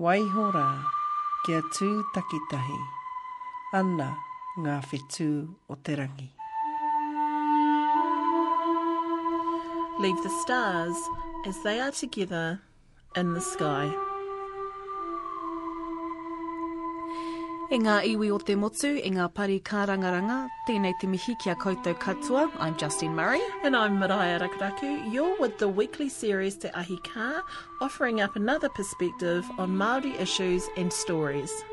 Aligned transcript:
Waiho 0.00 0.46
rā, 0.54 0.68
kia 1.44 1.58
tū 1.76 1.86
takitahi, 2.14 2.76
ana 3.76 4.06
ngā 4.56 4.78
whetū 4.88 5.26
o 5.68 5.76
te 5.84 5.96
rangi. 6.00 6.30
Leave 10.00 10.22
the 10.22 10.32
stars 10.40 10.96
as 11.44 11.60
they 11.62 11.78
are 11.78 11.92
together 11.92 12.62
in 13.16 13.34
the 13.34 13.40
sky. 13.42 14.11
E 17.72 17.78
ngā 17.80 18.02
iwi 18.04 18.26
o 18.28 18.36
te 18.36 18.52
motu, 18.52 18.88
e 19.00 19.08
ngā 19.08 19.30
pari 19.32 19.54
kārangaranga, 19.64 20.42
tēnei 20.68 20.92
te 21.00 21.08
mihi 21.08 21.32
kia 21.40 21.54
koutou 21.56 21.94
katoa. 21.96 22.42
I'm 22.60 22.76
Justine 22.76 23.14
Murray. 23.16 23.40
And 23.64 23.74
I'm 23.74 23.96
Maraea 23.98 24.42
Rakuraku. 24.42 25.10
You're 25.10 25.40
with 25.40 25.56
the 25.56 25.68
weekly 25.68 26.10
series 26.10 26.58
Te 26.58 26.68
Ahi 26.74 26.98
Kā, 26.98 27.40
offering 27.80 28.20
up 28.20 28.36
another 28.36 28.68
perspective 28.68 29.48
on 29.56 29.70
Māori 29.70 30.20
issues 30.20 30.68
and 30.76 30.92
stories. 30.92 31.64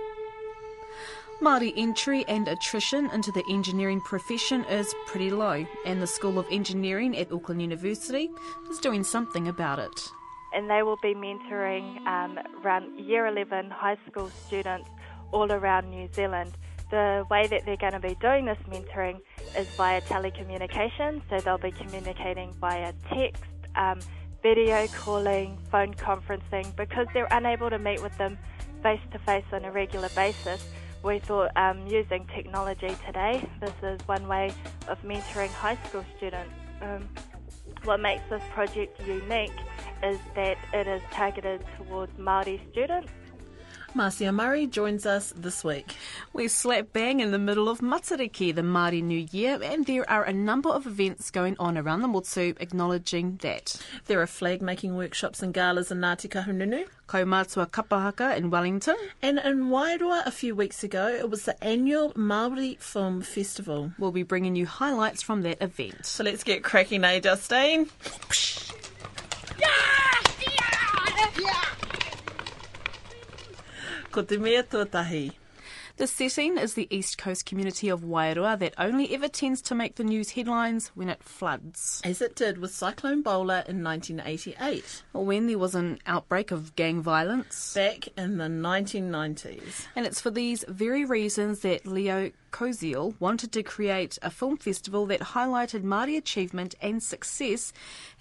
Māori 1.42 1.74
entry 1.76 2.24
and 2.30 2.48
attrition 2.48 3.10
into 3.10 3.34
the 3.34 3.44
engineering 3.50 4.00
profession 4.00 4.64
is 4.72 4.96
pretty 5.06 5.32
low, 5.32 5.66
and 5.86 6.02
the 6.02 6.08
School 6.08 6.40
of 6.40 6.46
Engineering 6.50 7.18
at 7.18 7.30
Auckland 7.30 7.62
University 7.62 8.30
is 8.70 8.80
doing 8.80 9.04
something 9.04 9.50
about 9.50 9.80
it. 9.80 10.14
and 10.52 10.70
they 10.70 10.82
will 10.82 10.98
be 10.98 11.14
mentoring 11.14 12.06
um, 12.08 12.40
around 12.64 12.98
year 13.00 13.28
11 13.28 13.70
high 13.70 13.98
school 14.08 14.30
students 14.48 14.90
all 15.32 15.52
around 15.52 15.90
New 15.90 16.08
Zealand. 16.14 16.58
The 16.92 17.26
way 17.30 17.46
that 17.48 17.66
they're 17.66 17.78
going 17.78 17.94
to 17.94 18.00
be 18.00 18.16
doing 18.16 18.46
this 18.46 18.58
mentoring 18.68 19.20
is 19.56 19.68
via 19.76 20.02
telecommunication, 20.02 21.22
so 21.30 21.40
they'll 21.40 21.58
be 21.58 21.72
communicating 21.72 22.54
via 22.54 22.94
text, 23.14 23.44
um, 23.76 24.00
video 24.42 24.88
calling, 24.88 25.58
phone 25.72 25.94
conferencing, 25.94 26.76
because 26.76 27.08
they're 27.14 27.28
unable 27.32 27.70
to 27.70 27.78
meet 27.78 28.02
with 28.02 28.18
them 28.18 28.38
face 28.82 29.02
to 29.12 29.20
face 29.20 29.46
on 29.52 29.66
a 29.66 29.72
regular 29.72 30.10
basis. 30.16 30.68
We 31.04 31.20
thought 31.20 31.52
um, 31.56 31.86
using 31.88 32.26
technology 32.34 32.96
today, 33.06 33.48
this 33.62 33.74
is 33.84 34.00
one 34.08 34.28
way 34.28 34.52
of 34.88 35.02
mentoring 35.04 35.52
high 35.52 35.78
school 35.88 36.04
students. 36.18 36.52
Um, 36.82 37.08
what 37.84 38.00
makes 38.00 38.24
this 38.30 38.42
project 38.52 39.00
unique 39.06 39.54
is 40.04 40.18
that 40.36 40.58
it 40.74 40.88
is 40.88 41.02
targeted 41.12 41.64
towards 41.78 42.12
Māori 42.14 42.60
students. 42.72 43.12
Marcia 43.96 44.32
Murray 44.32 44.68
joins 44.68 45.06
us 45.06 45.34
this 45.36 45.64
week. 45.64 45.96
We're 46.32 46.50
slap 46.50 46.94
bang 46.94 47.20
in 47.20 47.32
the 47.32 47.40
middle 47.40 47.68
of 47.68 47.80
Matariki, 47.80 48.54
the 48.54 48.62
Māori 48.62 49.02
New 49.02 49.28
Year, 49.32 49.60
and 49.64 49.86
there 49.86 50.10
are 50.10 50.24
a 50.24 50.34
number 50.34 50.70
of 50.70 50.86
events 50.86 51.32
going 51.32 51.56
on 51.58 51.78
around 51.78 52.02
the 52.02 52.08
Motu 52.08 52.54
acknowledging 52.60 53.38
that. 53.42 53.82
There 54.06 54.22
are 54.22 54.28
flag 54.28 54.62
making 54.62 54.96
workshops 54.96 55.42
and 55.42 55.54
galas 55.54 55.92
in 55.92 56.00
Ngāti 56.00 56.30
Kahungunu. 56.30 56.88
Kaumātua 57.08 57.72
Kapahaka 57.72 58.38
in 58.38 58.52
Wellington, 58.52 58.96
And 59.24 59.40
in 59.40 59.70
Wairoa 59.70 60.24
a 60.28 60.32
few 60.32 60.56
weeks 60.56 60.84
ago, 60.84 61.08
it 61.08 61.30
was 61.32 61.46
the 61.46 61.62
annual 61.64 62.14
Māori 62.14 62.80
Film 62.80 63.22
Festival. 63.22 63.92
We'll 63.98 64.12
be 64.12 64.22
bringing 64.22 64.56
you 64.56 64.68
highlights 64.68 65.24
from 65.24 65.42
that 65.42 65.60
event. 65.62 66.06
So 66.06 66.24
let's 66.24 66.44
get 66.44 66.64
cracking, 66.64 67.04
eh, 67.04 67.20
Justine? 67.20 67.90
Ko 74.12 74.24
te 74.24 74.38
mea 74.42 74.64
tuatahi. 74.64 75.39
The 76.00 76.08
setting 76.08 76.58
is 76.58 76.76
the 76.76 76.88
East 76.96 77.18
Coast 77.18 77.46
community 77.46 77.90
of 77.90 78.06
Wairoa 78.06 78.58
that 78.60 78.74
only 78.78 79.14
ever 79.14 79.28
tends 79.28 79.62
to 79.64 79.76
make 79.76 79.96
the 79.96 80.06
news 80.06 80.30
headlines 80.30 80.92
when 80.96 81.10
it 81.10 81.22
floods. 81.22 82.02
As 82.06 82.22
it 82.22 82.38
did 82.38 82.58
with 82.58 82.74
Cyclone 82.74 83.22
Bola 83.22 83.66
in 83.68 83.84
1988, 83.84 85.04
Or 85.14 85.26
when 85.26 85.48
there 85.48 85.60
was 85.60 85.76
an 85.76 86.00
outbreak 86.06 86.52
of 86.52 86.74
gang 86.78 87.02
violence. 87.02 87.74
back 87.74 88.08
in 88.18 88.38
the 88.38 88.46
1990s. 88.46 89.88
And 89.94 90.06
it's 90.06 90.22
for 90.22 90.32
these 90.32 90.64
very 90.70 91.04
reasons 91.04 91.60
that 91.62 91.86
Leo 91.86 92.32
Koziol 92.54 93.16
wanted 93.20 93.52
to 93.52 93.62
create 93.62 94.18
a 94.22 94.30
film 94.30 94.56
festival 94.56 95.06
that 95.08 95.20
highlighted 95.20 95.84
Māori 95.84 96.16
achievement 96.16 96.76
and 96.82 97.04
success, 97.04 97.74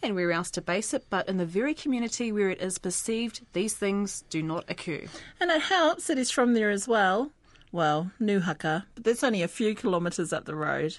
and 0.03 0.17
where 0.17 0.33
else 0.33 0.51
to 0.51 0.61
base 0.61 0.93
it 0.93 1.07
but 1.11 1.29
in 1.29 1.37
the 1.37 1.47
very 1.47 1.75
community 1.75 2.33
where 2.33 2.51
it 2.51 2.61
is 2.61 2.79
perceived 2.79 3.47
these 3.53 3.75
things 3.75 4.25
do 4.31 4.43
not 4.43 4.65
occur. 4.69 5.03
And 5.39 5.53
it 5.53 5.63
helps 5.63 6.09
that 6.09 6.19
he's 6.19 6.33
from 6.33 6.55
there 6.55 6.71
as 6.71 6.89
well. 6.89 7.31
Well, 7.71 8.13
Nuhaka, 8.19 8.85
but 8.95 9.05
that's 9.05 9.23
only 9.23 9.43
a 9.43 9.49
few 9.49 9.75
kilometres 9.75 10.33
up 10.33 10.47
the 10.47 10.55
road. 10.55 10.97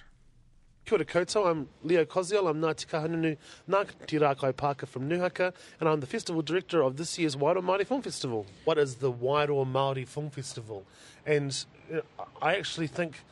Kia 0.85 0.99
ora 0.99 1.05
koutou, 1.05 1.49
I'm 1.49 1.67
Leo 1.83 2.05
Koziol, 2.05 2.47
I'm 2.47 2.61
Ngāti 2.61 2.85
Kahungunu 2.85 3.37
Ngāti 3.67 4.19
Rākai 4.19 4.53
Pāka 4.53 4.87
from 4.87 5.09
Nuhaka, 5.09 5.51
and 5.79 5.89
I'm 5.89 5.99
the 5.99 6.05
festival 6.05 6.43
director 6.43 6.83
of 6.83 6.97
this 6.97 7.17
year's 7.17 7.35
Wairoa 7.35 7.63
Māori 7.63 7.87
Film 7.87 8.03
Festival. 8.03 8.45
What 8.65 8.77
is 8.77 8.95
the 8.95 9.11
Wairoa 9.11 9.65
Māori 9.65 10.07
Film 10.07 10.29
Festival? 10.29 10.85
And 11.25 11.65
know, 11.91 12.01
I 12.39 12.55
actually 12.55 12.87
think, 12.87 13.23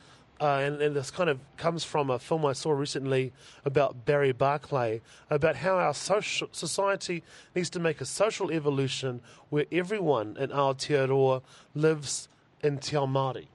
uh, 0.42 0.62
and, 0.64 0.82
and 0.82 0.96
this 0.96 1.12
kind 1.12 1.30
of 1.30 1.40
comes 1.58 1.84
from 1.84 2.10
a 2.10 2.18
film 2.18 2.44
I 2.44 2.54
saw 2.54 2.72
recently 2.72 3.34
about 3.66 4.06
Barry 4.06 4.32
Barclay, 4.32 5.02
about 5.30 5.58
how 5.58 5.78
our 5.78 5.94
social, 5.94 6.50
society 6.52 7.24
needs 7.56 7.70
to 7.72 7.80
make 7.80 8.02
a 8.02 8.06
social 8.06 8.52
evolution 8.52 9.22
where 9.50 9.66
everyone 9.72 10.38
in 10.40 10.50
Aotearoa 10.50 11.44
lives 11.76 12.30
in 12.68 12.78
Te 12.78 12.96
Ao 12.96 13.08
Māori. 13.08 13.48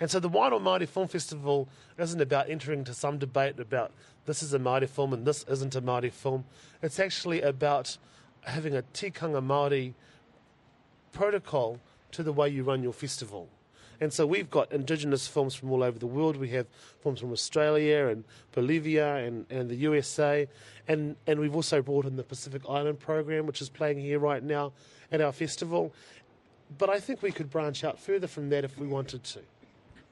And 0.00 0.10
so 0.10 0.18
the 0.18 0.28
Wairoa 0.28 0.60
Māori 0.60 0.88
Film 0.88 1.06
Festival 1.06 1.68
isn't 1.96 2.20
about 2.20 2.50
entering 2.50 2.80
into 2.80 2.92
some 2.92 3.18
debate 3.18 3.60
about 3.60 3.92
this 4.26 4.42
is 4.42 4.52
a 4.52 4.58
Māori 4.58 4.88
film 4.88 5.12
and 5.12 5.24
this 5.24 5.44
isn't 5.48 5.74
a 5.74 5.82
Māori 5.82 6.12
film. 6.12 6.44
It's 6.82 6.98
actually 6.98 7.40
about 7.40 7.96
having 8.42 8.76
a 8.76 8.82
tikanga 8.94 9.40
Māori 9.44 9.94
protocol 11.12 11.78
to 12.10 12.22
the 12.22 12.32
way 12.32 12.48
you 12.48 12.64
run 12.64 12.82
your 12.82 12.92
festival. 12.92 13.48
And 14.00 14.12
so 14.12 14.26
we've 14.26 14.50
got 14.50 14.72
indigenous 14.72 15.28
films 15.28 15.54
from 15.54 15.70
all 15.70 15.84
over 15.84 15.96
the 15.96 16.08
world. 16.08 16.36
We 16.36 16.48
have 16.50 16.66
films 17.02 17.20
from 17.20 17.30
Australia 17.30 18.08
and 18.08 18.24
Bolivia 18.50 19.16
and, 19.16 19.46
and 19.48 19.70
the 19.70 19.76
USA. 19.76 20.48
And, 20.88 21.14
and 21.28 21.38
we've 21.38 21.54
also 21.54 21.80
brought 21.82 22.06
in 22.06 22.16
the 22.16 22.24
Pacific 22.24 22.62
Island 22.68 22.98
program, 22.98 23.46
which 23.46 23.62
is 23.62 23.68
playing 23.68 24.00
here 24.00 24.18
right 24.18 24.42
now 24.42 24.72
at 25.12 25.20
our 25.20 25.30
festival. 25.30 25.94
But 26.78 26.90
I 26.90 27.00
think 27.00 27.22
we 27.22 27.32
could 27.32 27.50
branch 27.50 27.84
out 27.84 27.98
further 27.98 28.26
from 28.26 28.48
that 28.50 28.64
if 28.64 28.78
we 28.78 28.86
wanted 28.86 29.24
to. 29.24 29.40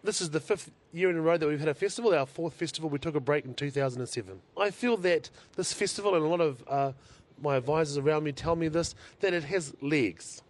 This 0.02 0.20
is 0.20 0.30
the 0.30 0.40
fifth 0.40 0.70
year 0.92 1.10
in 1.10 1.16
a 1.16 1.20
row 1.20 1.36
that 1.36 1.46
we've 1.46 1.60
had 1.60 1.68
a 1.68 1.74
festival, 1.74 2.14
our 2.14 2.26
fourth 2.26 2.54
festival. 2.54 2.88
We 2.88 2.98
took 2.98 3.14
a 3.14 3.20
break 3.20 3.44
in 3.44 3.54
2007. 3.54 4.40
I 4.58 4.70
feel 4.70 4.96
that 4.98 5.30
this 5.56 5.72
festival, 5.72 6.14
and 6.14 6.24
a 6.24 6.28
lot 6.28 6.40
of 6.40 6.64
uh, 6.66 6.92
my 7.40 7.56
advisors 7.56 7.98
around 7.98 8.24
me 8.24 8.32
tell 8.32 8.56
me 8.56 8.68
this, 8.68 8.94
that 9.20 9.34
it 9.34 9.44
has 9.44 9.74
legs. 9.82 10.42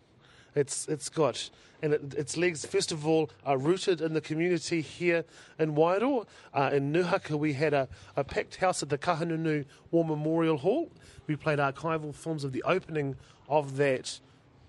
It's 0.54 0.88
it's 0.88 1.08
got 1.08 1.50
and 1.82 1.94
it, 1.94 2.14
its 2.14 2.36
legs 2.36 2.66
first 2.66 2.92
of 2.92 3.06
all 3.06 3.30
are 3.46 3.56
rooted 3.56 4.00
in 4.00 4.14
the 4.14 4.20
community 4.20 4.80
here 4.80 5.24
in 5.58 5.74
Wairoa. 5.74 6.26
Uh, 6.52 6.70
in 6.72 6.92
Nuhaka 6.92 7.38
we 7.38 7.52
had 7.52 7.72
a, 7.72 7.88
a 8.16 8.24
packed 8.24 8.56
house 8.56 8.82
at 8.82 8.88
the 8.88 8.98
Kahungunu 8.98 9.64
War 9.90 10.04
Memorial 10.04 10.58
Hall. 10.58 10.90
We 11.26 11.36
played 11.36 11.58
archival 11.58 12.14
films 12.14 12.44
of 12.44 12.52
the 12.52 12.62
opening 12.64 13.16
of 13.48 13.76
that 13.76 14.18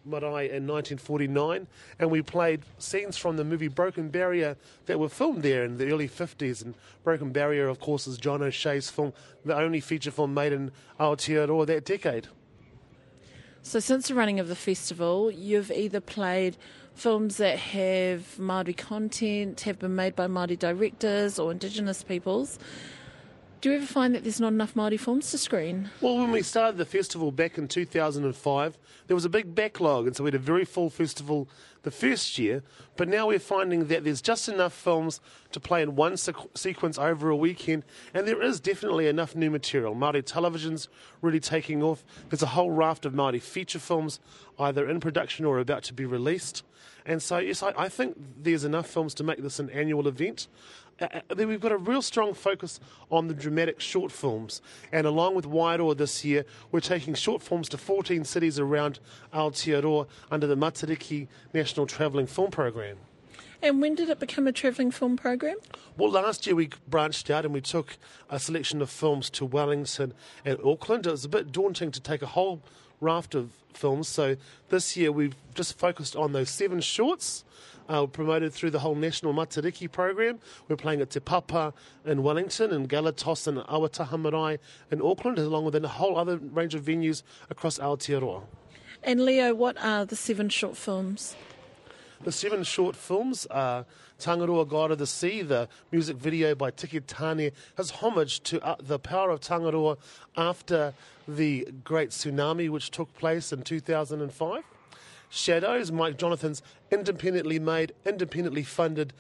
marae 0.05 0.49
in 0.49 0.67
1949, 0.67 1.67
and 1.99 2.11
we 2.11 2.21
played 2.21 2.61
scenes 2.77 3.17
from 3.17 3.37
the 3.37 3.43
movie 3.43 3.67
Broken 3.67 4.09
Barrier 4.09 4.57
that 4.85 4.99
were 4.99 5.09
filmed 5.09 5.43
there 5.43 5.63
in 5.63 5.77
the 5.77 5.91
early 5.91 6.07
50s. 6.07 6.63
And 6.63 6.75
Broken 7.03 7.31
Barrier, 7.31 7.67
of 7.67 7.79
course, 7.79 8.07
is 8.07 8.17
John 8.17 8.41
O'Shea's 8.41 8.89
film, 8.89 9.13
the 9.45 9.55
only 9.55 9.79
feature 9.79 10.11
film 10.11 10.33
made 10.33 10.53
in 10.53 10.71
Aotearoa 10.99 11.65
that 11.67 11.85
decade. 11.85 12.27
So, 13.63 13.79
since 13.79 14.07
the 14.07 14.15
running 14.15 14.39
of 14.39 14.47
the 14.47 14.55
festival, 14.55 15.29
you've 15.29 15.71
either 15.71 16.01
played 16.01 16.57
films 16.95 17.37
that 17.37 17.59
have 17.59 18.35
Māori 18.39 18.75
content, 18.75 19.61
have 19.61 19.77
been 19.77 19.95
made 19.95 20.15
by 20.15 20.27
Māori 20.27 20.57
directors 20.57 21.37
or 21.37 21.51
Indigenous 21.51 22.03
peoples. 22.03 22.57
Do 23.61 23.69
you 23.69 23.75
ever 23.75 23.85
find 23.85 24.15
that 24.15 24.23
there's 24.23 24.39
not 24.39 24.53
enough 24.53 24.73
Māori 24.73 24.99
films 24.99 25.29
to 25.29 25.37
screen? 25.37 25.91
Well, 26.01 26.17
when 26.17 26.31
we 26.31 26.41
started 26.41 26.79
the 26.79 26.85
festival 26.85 27.31
back 27.31 27.59
in 27.59 27.67
2005, 27.67 28.77
there 29.05 29.13
was 29.13 29.23
a 29.23 29.29
big 29.29 29.53
backlog, 29.53 30.07
and 30.07 30.15
so 30.15 30.23
we 30.23 30.29
had 30.29 30.35
a 30.35 30.39
very 30.39 30.65
full 30.65 30.89
festival 30.89 31.47
the 31.83 31.91
first 31.91 32.39
year. 32.39 32.63
But 32.97 33.07
now 33.07 33.27
we're 33.27 33.37
finding 33.37 33.85
that 33.85 34.03
there's 34.03 34.19
just 34.19 34.49
enough 34.49 34.73
films 34.73 35.21
to 35.51 35.59
play 35.59 35.83
in 35.83 35.95
one 35.95 36.13
sequ- 36.13 36.57
sequence 36.57 36.97
over 36.97 37.29
a 37.29 37.35
weekend, 37.35 37.85
and 38.15 38.27
there 38.27 38.41
is 38.41 38.59
definitely 38.59 39.07
enough 39.07 39.35
new 39.35 39.51
material. 39.51 39.93
Māori 39.93 40.25
television's 40.25 40.89
really 41.21 41.39
taking 41.39 41.83
off. 41.83 42.03
There's 42.29 42.41
a 42.41 42.47
whole 42.47 42.71
raft 42.71 43.05
of 43.05 43.13
Māori 43.13 43.43
feature 43.43 43.77
films 43.77 44.19
either 44.57 44.89
in 44.89 44.99
production 44.99 45.45
or 45.45 45.59
about 45.59 45.83
to 45.83 45.93
be 45.93 46.05
released. 46.05 46.63
And 47.05 47.21
so, 47.21 47.37
yes, 47.37 47.61
I, 47.61 47.73
I 47.77 47.89
think 47.89 48.17
there's 48.41 48.63
enough 48.63 48.87
films 48.87 49.13
to 49.15 49.23
make 49.23 49.41
this 49.41 49.59
an 49.59 49.69
annual 49.69 50.07
event. 50.07 50.47
Uh, 51.01 51.21
then 51.29 51.47
we've 51.47 51.59
got 51.59 51.71
a 51.71 51.77
real 51.77 52.01
strong 52.01 52.33
focus 52.33 52.79
on 53.09 53.27
the 53.27 53.33
dramatic 53.33 53.79
short 53.79 54.11
films. 54.11 54.61
And 54.91 55.07
along 55.07 55.35
with 55.35 55.45
Wairoa 55.45 55.97
this 55.97 56.23
year, 56.23 56.45
we're 56.71 56.79
taking 56.79 57.15
short 57.15 57.41
films 57.41 57.67
to 57.69 57.77
14 57.77 58.23
cities 58.23 58.59
around 58.59 58.99
Aotearoa 59.33 60.07
under 60.29 60.45
the 60.45 60.55
Matariki 60.55 61.27
National 61.53 61.87
Travelling 61.87 62.27
Film 62.27 62.51
Program. 62.51 62.97
And 63.63 63.79
when 63.79 63.93
did 63.93 64.09
it 64.09 64.19
become 64.19 64.47
a 64.47 64.51
travelling 64.51 64.89
film 64.89 65.17
program? 65.17 65.57
Well, 65.95 66.11
last 66.11 66.47
year 66.47 66.55
we 66.55 66.69
branched 66.87 67.29
out 67.29 67.45
and 67.45 67.53
we 67.53 67.61
took 67.61 67.97
a 68.29 68.39
selection 68.39 68.81
of 68.81 68.89
films 68.89 69.29
to 69.31 69.45
Wellington 69.45 70.13
and 70.43 70.57
Auckland. 70.65 71.05
It 71.05 71.11
was 71.11 71.25
a 71.25 71.29
bit 71.29 71.51
daunting 71.51 71.91
to 71.91 71.99
take 71.99 72.23
a 72.23 72.27
whole 72.27 72.63
raft 73.01 73.35
of 73.35 73.51
films, 73.73 74.07
so 74.07 74.37
this 74.69 74.95
year 74.95 75.11
we've 75.11 75.35
just 75.53 75.77
focused 75.77 76.15
on 76.15 76.31
those 76.31 76.49
seven 76.49 76.79
shorts. 76.79 77.43
Uh, 77.89 78.05
promoted 78.05 78.53
through 78.53 78.69
the 78.69 78.79
whole 78.79 78.95
National 78.95 79.33
Matariki 79.33 79.91
program. 79.91 80.39
We're 80.69 80.77
playing 80.77 81.01
at 81.01 81.09
Te 81.09 81.19
Papa 81.19 81.73
in 82.05 82.23
Wellington 82.23 82.71
and 82.71 82.87
Galatos 82.87 83.47
and 83.47 83.57
Awataha 83.57 84.17
Marae 84.17 84.59
in 84.91 85.01
Auckland, 85.01 85.39
along 85.39 85.65
with 85.65 85.75
a 85.75 85.85
whole 85.85 86.17
other 86.17 86.37
range 86.37 86.73
of 86.73 86.83
venues 86.83 87.23
across 87.49 87.79
Aotearoa. 87.79 88.43
And 89.03 89.25
Leo, 89.25 89.53
what 89.53 89.83
are 89.83 90.05
the 90.05 90.15
seven 90.15 90.47
short 90.47 90.77
films? 90.77 91.35
The 92.23 92.31
seven 92.31 92.63
short 92.63 92.95
films 92.95 93.47
are 93.47 93.83
Tangaroa 94.19 94.67
God 94.67 94.91
of 94.91 94.99
the 94.99 95.07
Sea, 95.07 95.41
the 95.41 95.67
music 95.91 96.17
video 96.17 96.53
by 96.53 96.69
Tiki 96.69 96.99
Taane, 96.99 97.51
has 97.77 97.89
homage 97.89 98.41
to 98.41 98.63
uh, 98.63 98.75
the 98.79 98.99
power 98.99 99.31
of 99.31 99.39
Tangaroa 99.39 99.97
after 100.37 100.93
the 101.27 101.67
great 101.83 102.11
tsunami 102.11 102.69
which 102.69 102.91
took 102.91 103.11
place 103.15 103.51
in 103.51 103.63
2005. 103.63 104.63
Shadows, 105.31 105.91
Mike 105.91 106.17
Jonathan's 106.17 106.61
independently 106.91 107.57
made, 107.57 107.93
independently 108.05 108.63
funded, 108.63 109.13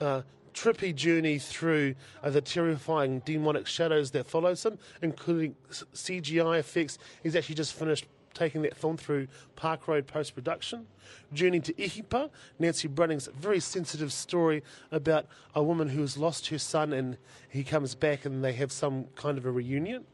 uh, 0.00 0.22
trippy 0.52 0.92
journey 0.92 1.38
through 1.38 1.94
uh, 2.24 2.30
the 2.30 2.40
terrifying 2.40 3.20
demonic 3.20 3.68
shadows 3.68 4.10
that 4.10 4.26
follows 4.26 4.66
him, 4.66 4.80
including 5.00 5.54
CGI 5.70 6.58
effects. 6.58 6.98
He's 7.22 7.36
actually 7.36 7.54
just 7.54 7.74
finished 7.74 8.06
taking 8.38 8.62
that 8.62 8.76
film 8.76 8.96
through 8.96 9.28
Park 9.56 9.88
Road 9.88 10.06
post 10.06 10.34
production. 10.34 10.86
Journey 11.32 11.60
to 11.60 11.72
Ihipa, 11.74 12.30
Nancy 12.58 12.88
Brunning's 12.88 13.28
very 13.28 13.60
sensitive 13.60 14.12
story 14.12 14.62
about 14.92 15.26
a 15.54 15.62
woman 15.62 15.88
who 15.88 16.02
has 16.02 16.16
lost 16.16 16.48
her 16.48 16.58
son 16.58 16.92
and 16.92 17.16
he 17.48 17.64
comes 17.64 17.94
back 17.94 18.24
and 18.24 18.44
they 18.44 18.52
have 18.52 18.70
some 18.70 19.06
kind 19.16 19.38
of 19.38 19.44
a 19.44 19.50
reunion. 19.50 20.04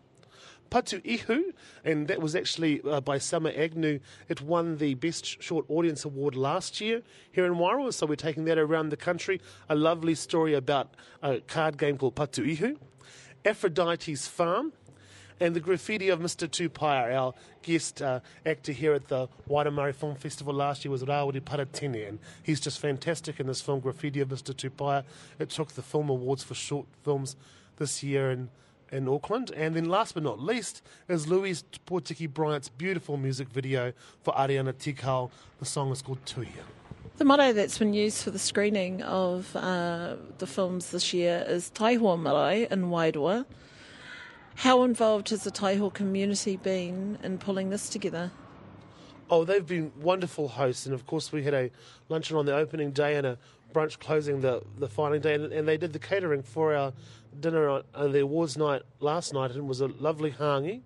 Patu 0.71 1.05
Ihu, 1.05 1.53
and 1.85 2.09
that 2.09 2.21
was 2.21 2.35
actually 2.35 2.81
uh, 2.83 3.01
by 3.01 3.19
Summer 3.19 3.53
Agnew. 3.55 4.01
It 4.29 4.41
won 4.41 4.79
the 4.79 4.95
Best 4.95 5.41
Short 5.43 5.65
Audience 5.69 6.05
Award 6.05 6.35
last 6.35 6.81
year 6.81 7.03
here 7.31 7.47
in 7.47 7.55
Wairoa, 7.55 7.93
so 7.93 8.07
we're 8.07 8.17
taking 8.17 8.45
that 8.47 8.59
around 8.59 8.89
the 8.89 8.97
country. 8.97 9.41
A 9.69 9.75
lovely 9.77 10.17
story 10.17 10.55
about 10.55 10.95
a 11.23 11.41
card 11.41 11.79
game 11.79 11.97
called 11.97 12.17
Patu 12.17 12.45
Ihu. 12.45 12.77
Aphrodite's 13.45 14.27
Farm, 14.27 14.73
and 15.41 15.55
the 15.55 15.61
graffiti 15.61 16.09
of 16.09 16.21
Mr. 16.21 16.49
Tupaia, 16.49 17.15
our 17.15 17.35
guest 17.63 18.01
uh, 18.01 18.21
actor 18.47 18.73
here 18.73 18.95
at 18.95 19.09
the 19.09 19.29
Wairoa 19.49 19.73
Māori 19.73 19.95
Film 19.95 20.15
Festival 20.15 20.55
last 20.55 20.85
year 20.85 20.93
was 20.93 21.03
Rawiri 21.03 21.41
Paratene, 21.41 22.09
and 22.09 22.19
he's 22.43 22.61
just 22.61 22.79
fantastic 22.79 23.41
in 23.41 23.47
this 23.47 23.61
film, 23.61 23.81
Graffiti 23.81 24.21
of 24.21 24.29
Mr. 24.29 24.55
Tupaia. 24.55 25.05
It 25.39 25.51
took 25.51 25.73
the 25.73 25.83
Film 25.83 26.09
Awards 26.09 26.45
for 26.45 26.55
short 26.55 26.87
films 27.03 27.37
this 27.77 28.03
year 28.03 28.31
in, 28.31 28.49
in 28.93 29.09
Auckland. 29.09 29.51
And 29.51 29.75
then 29.75 29.87
last 29.87 30.15
but 30.15 30.23
not 30.23 30.41
least 30.41 30.83
is 31.09 31.27
Louise 31.27 31.65
Potiki 31.87 32.33
Bryant's 32.33 32.69
beautiful 32.69 33.17
music 33.17 33.49
video 33.49 33.93
for 34.23 34.33
Ariana 34.35 34.73
Tikau. 34.73 35.31
The 35.59 35.65
song 35.65 35.91
is 35.91 36.03
called 36.03 36.25
Tuia. 36.25 36.47
The 37.17 37.25
motto 37.25 37.53
that's 37.53 37.79
been 37.79 37.95
used 37.95 38.25
for 38.25 38.33
the 38.33 38.41
screening 38.41 39.01
of 39.03 39.55
uh, 39.55 40.17
the 40.39 40.49
films 40.49 40.91
this 40.91 41.15
year 41.15 41.45
is 41.47 41.71
Taihoa 41.73 42.21
Marae 42.21 42.67
in 42.71 42.91
Wairoa. 42.91 43.47
How 44.57 44.83
involved 44.85 45.31
has 45.31 45.45
the 45.45 45.51
Taihoa 45.51 45.93
community 45.93 46.57
been 46.57 47.19
in 47.23 47.39
pulling 47.39 47.71
this 47.71 47.89
together? 47.89 48.31
Oh, 49.29 49.45
they've 49.45 49.67
been 49.67 49.93
wonderful 50.01 50.49
hosts, 50.49 50.87
and 50.87 50.95
of 50.95 51.07
course 51.07 51.33
we 51.33 51.43
had 51.43 51.55
a 51.55 51.71
luncheon 52.09 52.37
on 52.37 52.47
the 52.47 52.55
opening 52.55 52.93
day 52.93 53.17
and 53.17 53.27
a 53.27 53.39
brunch 53.73 53.99
closing 53.99 54.41
the 54.41 54.63
the 54.79 54.89
final 54.89 55.19
day, 55.19 55.35
and, 55.35 55.53
and 55.53 55.67
they 55.67 55.77
did 55.77 55.93
the 55.93 55.99
catering 55.99 56.43
for 56.43 56.75
our 56.75 56.93
dinner 57.41 57.69
on, 57.69 57.83
on 57.95 58.13
the 58.13 58.21
awards 58.21 58.57
night 58.57 58.83
last 59.01 59.35
night, 59.35 59.51
and 59.51 59.59
it 59.59 59.65
was 59.65 59.81
a 59.81 59.89
lovely 59.89 60.31
hangi. 60.31 60.83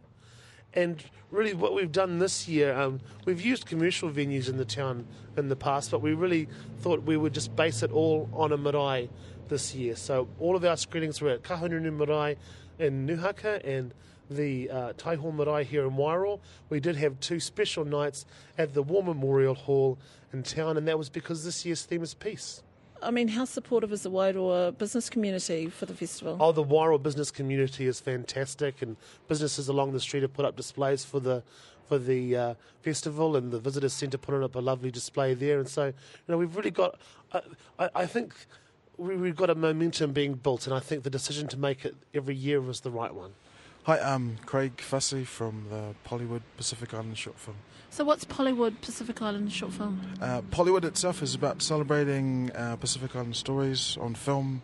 And 0.74 1.02
really, 1.30 1.54
what 1.54 1.74
we've 1.74 1.92
done 1.92 2.18
this 2.18 2.46
year, 2.46 2.74
um, 2.74 3.00
we've 3.24 3.40
used 3.40 3.66
commercial 3.66 4.10
venues 4.10 4.48
in 4.48 4.56
the 4.56 4.64
town 4.64 5.06
in 5.36 5.48
the 5.48 5.56
past, 5.56 5.90
but 5.90 6.00
we 6.00 6.14
really 6.14 6.48
thought 6.80 7.02
we 7.02 7.16
would 7.16 7.34
just 7.34 7.54
base 7.56 7.82
it 7.82 7.90
all 7.90 8.28
on 8.32 8.52
a 8.52 8.56
marae 8.56 9.08
this 9.48 9.74
year. 9.74 9.96
So 9.96 10.28
all 10.38 10.56
of 10.56 10.64
our 10.64 10.76
screenings 10.76 11.20
were 11.20 11.30
at 11.30 11.42
Kahungunu 11.42 11.92
Marae 11.96 12.36
in 12.78 13.06
Nuhaka 13.06 13.60
and 13.64 13.92
the 14.30 14.70
uh, 14.70 14.92
Taihoa 14.94 15.34
Marae 15.34 15.64
here 15.64 15.84
in 15.84 15.92
Wairoa. 15.92 16.38
We 16.68 16.80
did 16.80 16.96
have 16.96 17.18
two 17.20 17.40
special 17.40 17.84
nights 17.84 18.26
at 18.56 18.74
the 18.74 18.82
War 18.82 19.02
Memorial 19.02 19.54
Hall 19.54 19.98
in 20.32 20.42
town, 20.42 20.76
and 20.76 20.86
that 20.88 20.98
was 20.98 21.08
because 21.08 21.44
this 21.44 21.64
year's 21.64 21.84
theme 21.84 22.02
is 22.02 22.14
peace. 22.14 22.62
I 23.00 23.10
mean, 23.10 23.28
how 23.28 23.44
supportive 23.44 23.92
is 23.92 24.02
the 24.02 24.10
Wairoa 24.10 24.76
business 24.76 25.08
community 25.08 25.68
for 25.68 25.86
the 25.86 25.94
festival? 25.94 26.36
Oh, 26.40 26.52
the 26.52 26.64
Wairoa 26.64 27.02
business 27.02 27.30
community 27.30 27.86
is 27.86 28.00
fantastic, 28.00 28.82
and 28.82 28.96
businesses 29.28 29.68
along 29.68 29.92
the 29.92 30.00
street 30.00 30.22
have 30.22 30.34
put 30.34 30.44
up 30.44 30.56
displays 30.56 31.04
for 31.04 31.20
the 31.20 31.42
for 31.88 31.98
the 31.98 32.36
uh, 32.36 32.54
festival, 32.82 33.36
and 33.36 33.50
the 33.50 33.58
visitors 33.58 33.94
centre 33.94 34.18
put 34.18 34.42
up 34.42 34.54
a 34.56 34.58
lovely 34.58 34.90
display 34.90 35.32
there. 35.32 35.58
And 35.58 35.66
so, 35.68 35.86
you 35.86 35.92
know, 36.26 36.36
we've 36.36 36.54
really 36.54 36.70
got. 36.70 36.98
Uh, 37.32 37.40
I, 37.78 37.88
I 37.94 38.06
think 38.06 38.34
we, 38.98 39.16
we've 39.16 39.36
got 39.36 39.48
a 39.48 39.54
momentum 39.54 40.12
being 40.12 40.34
built, 40.34 40.66
and 40.66 40.74
I 40.74 40.80
think 40.80 41.04
the 41.04 41.10
decision 41.10 41.48
to 41.48 41.56
make 41.56 41.84
it 41.84 41.94
every 42.12 42.34
year 42.34 42.60
was 42.60 42.80
the 42.80 42.90
right 42.90 43.14
one. 43.14 43.32
Hi, 43.84 43.98
I'm 43.98 44.36
Craig 44.44 44.80
Fussy 44.80 45.24
from 45.24 45.66
the 45.70 45.94
Pollywood 46.06 46.42
Pacific 46.58 46.92
Island 46.92 47.16
short 47.16 47.38
film. 47.38 47.56
So, 47.90 48.04
what's 48.04 48.24
Pollywood 48.24 48.82
Pacific 48.82 49.22
Island 49.22 49.50
short 49.50 49.72
film? 49.72 50.00
Uh, 50.20 50.42
Pollywood 50.42 50.84
itself 50.84 51.22
is 51.22 51.34
about 51.34 51.62
celebrating 51.62 52.50
uh, 52.54 52.76
Pacific 52.76 53.16
Island 53.16 53.36
stories 53.36 53.96
on 53.98 54.14
film, 54.14 54.60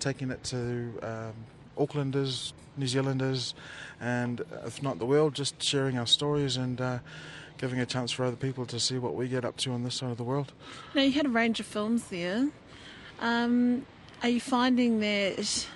taking 0.00 0.30
it 0.32 0.42
to 0.44 0.98
um, 1.02 1.34
Aucklanders, 1.78 2.52
New 2.76 2.88
Zealanders, 2.88 3.54
and 4.00 4.40
uh, 4.40 4.66
if 4.66 4.82
not 4.82 4.98
the 4.98 5.06
world, 5.06 5.34
just 5.34 5.62
sharing 5.62 5.98
our 5.98 6.06
stories 6.06 6.56
and 6.56 6.80
uh, 6.80 6.98
giving 7.58 7.78
a 7.78 7.86
chance 7.86 8.10
for 8.10 8.24
other 8.24 8.36
people 8.36 8.66
to 8.66 8.80
see 8.80 8.98
what 8.98 9.14
we 9.14 9.28
get 9.28 9.44
up 9.44 9.56
to 9.58 9.72
on 9.72 9.84
this 9.84 9.94
side 9.94 10.10
of 10.10 10.16
the 10.16 10.24
world. 10.24 10.52
Now, 10.94 11.02
you 11.02 11.12
had 11.12 11.26
a 11.26 11.30
range 11.30 11.60
of 11.60 11.66
films 11.66 12.04
there. 12.08 12.48
Um, 13.20 13.86
are 14.22 14.28
you 14.28 14.40
finding 14.40 15.00
that 15.00 15.66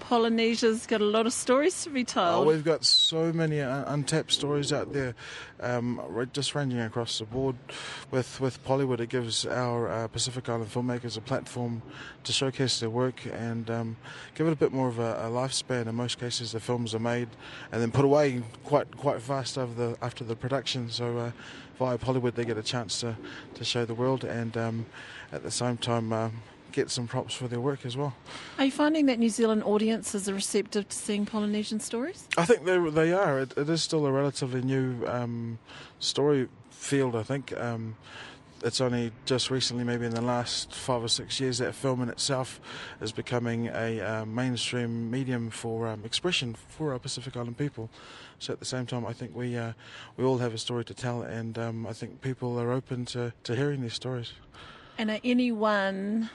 Polynesia's 0.00 0.86
got 0.86 1.00
a 1.00 1.04
lot 1.04 1.24
of 1.26 1.32
stories 1.32 1.82
to 1.84 1.90
be 1.90 2.02
Oh, 2.02 2.04
told? 2.04 2.46
we've 2.46 2.64
got 2.64 2.84
so 2.84 3.32
many 3.32 3.60
uh, 3.60 3.84
untapped 3.92 4.32
stories 4.32 4.70
out 4.72 4.92
there, 4.92 5.14
um, 5.60 6.00
just 6.32 6.54
ranging 6.54 6.80
across 6.80 7.18
the 7.18 7.24
board. 7.24 7.56
With 8.10 8.38
with 8.40 8.62
Pollywood, 8.66 9.00
it 9.00 9.08
gives 9.08 9.46
our 9.46 9.88
uh, 9.88 10.08
Pacific 10.08 10.48
Island 10.48 10.70
filmmakers 10.70 11.16
a 11.16 11.22
platform 11.22 11.80
to 12.24 12.32
showcase 12.32 12.80
their 12.80 12.90
work 12.90 13.24
and 13.32 13.70
um, 13.70 13.96
give 14.34 14.46
it 14.46 14.52
a 14.52 14.56
bit 14.56 14.72
more 14.72 14.88
of 14.88 14.98
a, 14.98 15.14
a 15.26 15.30
lifespan. 15.30 15.86
In 15.86 15.94
most 15.94 16.18
cases, 16.18 16.52
the 16.52 16.60
films 16.60 16.94
are 16.94 16.98
made 17.00 17.28
and 17.72 17.80
then 17.80 17.90
put 17.90 18.04
away 18.04 18.42
quite 18.64 18.94
quite 18.96 19.22
fast 19.22 19.56
after 19.56 19.74
the 19.74 19.96
after 20.02 20.22
the 20.24 20.36
production. 20.36 20.90
So 20.90 21.16
uh, 21.16 21.30
via 21.78 21.96
Pollywood, 21.98 22.34
they 22.34 22.44
get 22.44 22.58
a 22.58 22.62
chance 22.62 23.00
to, 23.00 23.16
to 23.54 23.64
show 23.64 23.84
the 23.86 23.94
world 23.94 24.22
and 24.22 24.56
um, 24.56 24.86
at 25.34 25.42
the 25.42 25.50
same 25.50 25.76
time. 25.76 26.12
Um, 26.12 26.32
Get 26.72 26.90
some 26.90 27.06
props 27.06 27.34
for 27.34 27.46
their 27.46 27.60
work 27.60 27.86
as 27.86 27.96
well. 27.96 28.16
Are 28.58 28.64
you 28.64 28.72
finding 28.72 29.06
that 29.06 29.20
New 29.20 29.28
Zealand 29.28 29.62
audiences 29.62 30.28
are 30.28 30.34
receptive 30.34 30.88
to 30.88 30.96
seeing 30.96 31.24
Polynesian 31.24 31.78
stories? 31.78 32.26
I 32.36 32.44
think 32.44 32.64
they 32.64 32.76
they 32.90 33.12
are. 33.12 33.38
It, 33.38 33.56
it 33.56 33.70
is 33.70 33.80
still 33.80 34.04
a 34.06 34.10
relatively 34.10 34.60
new 34.60 35.06
um, 35.06 35.60
story 36.00 36.48
field. 36.70 37.14
I 37.14 37.22
think 37.22 37.56
um, 37.56 37.94
it's 38.64 38.80
only 38.80 39.12
just 39.24 39.52
recently, 39.52 39.84
maybe 39.84 40.04
in 40.04 40.14
the 40.14 40.20
last 40.20 40.74
five 40.74 41.00
or 41.00 41.08
six 41.08 41.38
years, 41.38 41.58
that 41.58 41.76
film 41.76 42.02
in 42.02 42.08
itself 42.08 42.60
is 43.00 43.12
becoming 43.12 43.68
a 43.68 44.00
uh, 44.00 44.24
mainstream 44.24 45.08
medium 45.12 45.50
for 45.50 45.86
um, 45.86 46.04
expression 46.04 46.56
for 46.76 46.92
our 46.92 46.98
Pacific 46.98 47.36
Island 47.36 47.56
people. 47.56 47.88
So 48.40 48.52
at 48.52 48.58
the 48.58 48.64
same 48.64 48.86
time, 48.86 49.06
I 49.06 49.12
think 49.12 49.36
we 49.36 49.56
uh, 49.56 49.74
we 50.16 50.24
all 50.24 50.38
have 50.38 50.52
a 50.52 50.58
story 50.58 50.84
to 50.86 50.94
tell, 50.94 51.22
and 51.22 51.56
um, 51.56 51.86
I 51.86 51.92
think 51.92 52.20
people 52.20 52.58
are 52.58 52.72
open 52.72 53.04
to, 53.14 53.32
to 53.44 53.54
hearing 53.54 53.80
these 53.82 53.94
stories. 53.94 54.32
And 54.96 55.10
are 55.10 55.20
any 55.24 55.50
one 55.52 56.30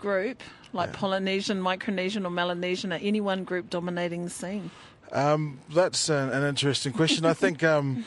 group, 0.00 0.42
like 0.72 0.92
Polynesian, 0.92 1.60
Micronesian, 1.60 2.26
or 2.26 2.30
Melanesian, 2.30 2.92
are 2.92 3.00
any 3.00 3.20
one 3.20 3.44
group 3.44 3.70
dominating 3.70 4.24
the 4.24 4.30
scene? 4.30 4.70
Um, 5.12 5.60
that's 5.72 6.08
an, 6.08 6.30
an 6.30 6.42
interesting 6.42 6.92
question. 6.92 7.24
I 7.24 7.34
think 7.34 7.62
um, 7.62 8.04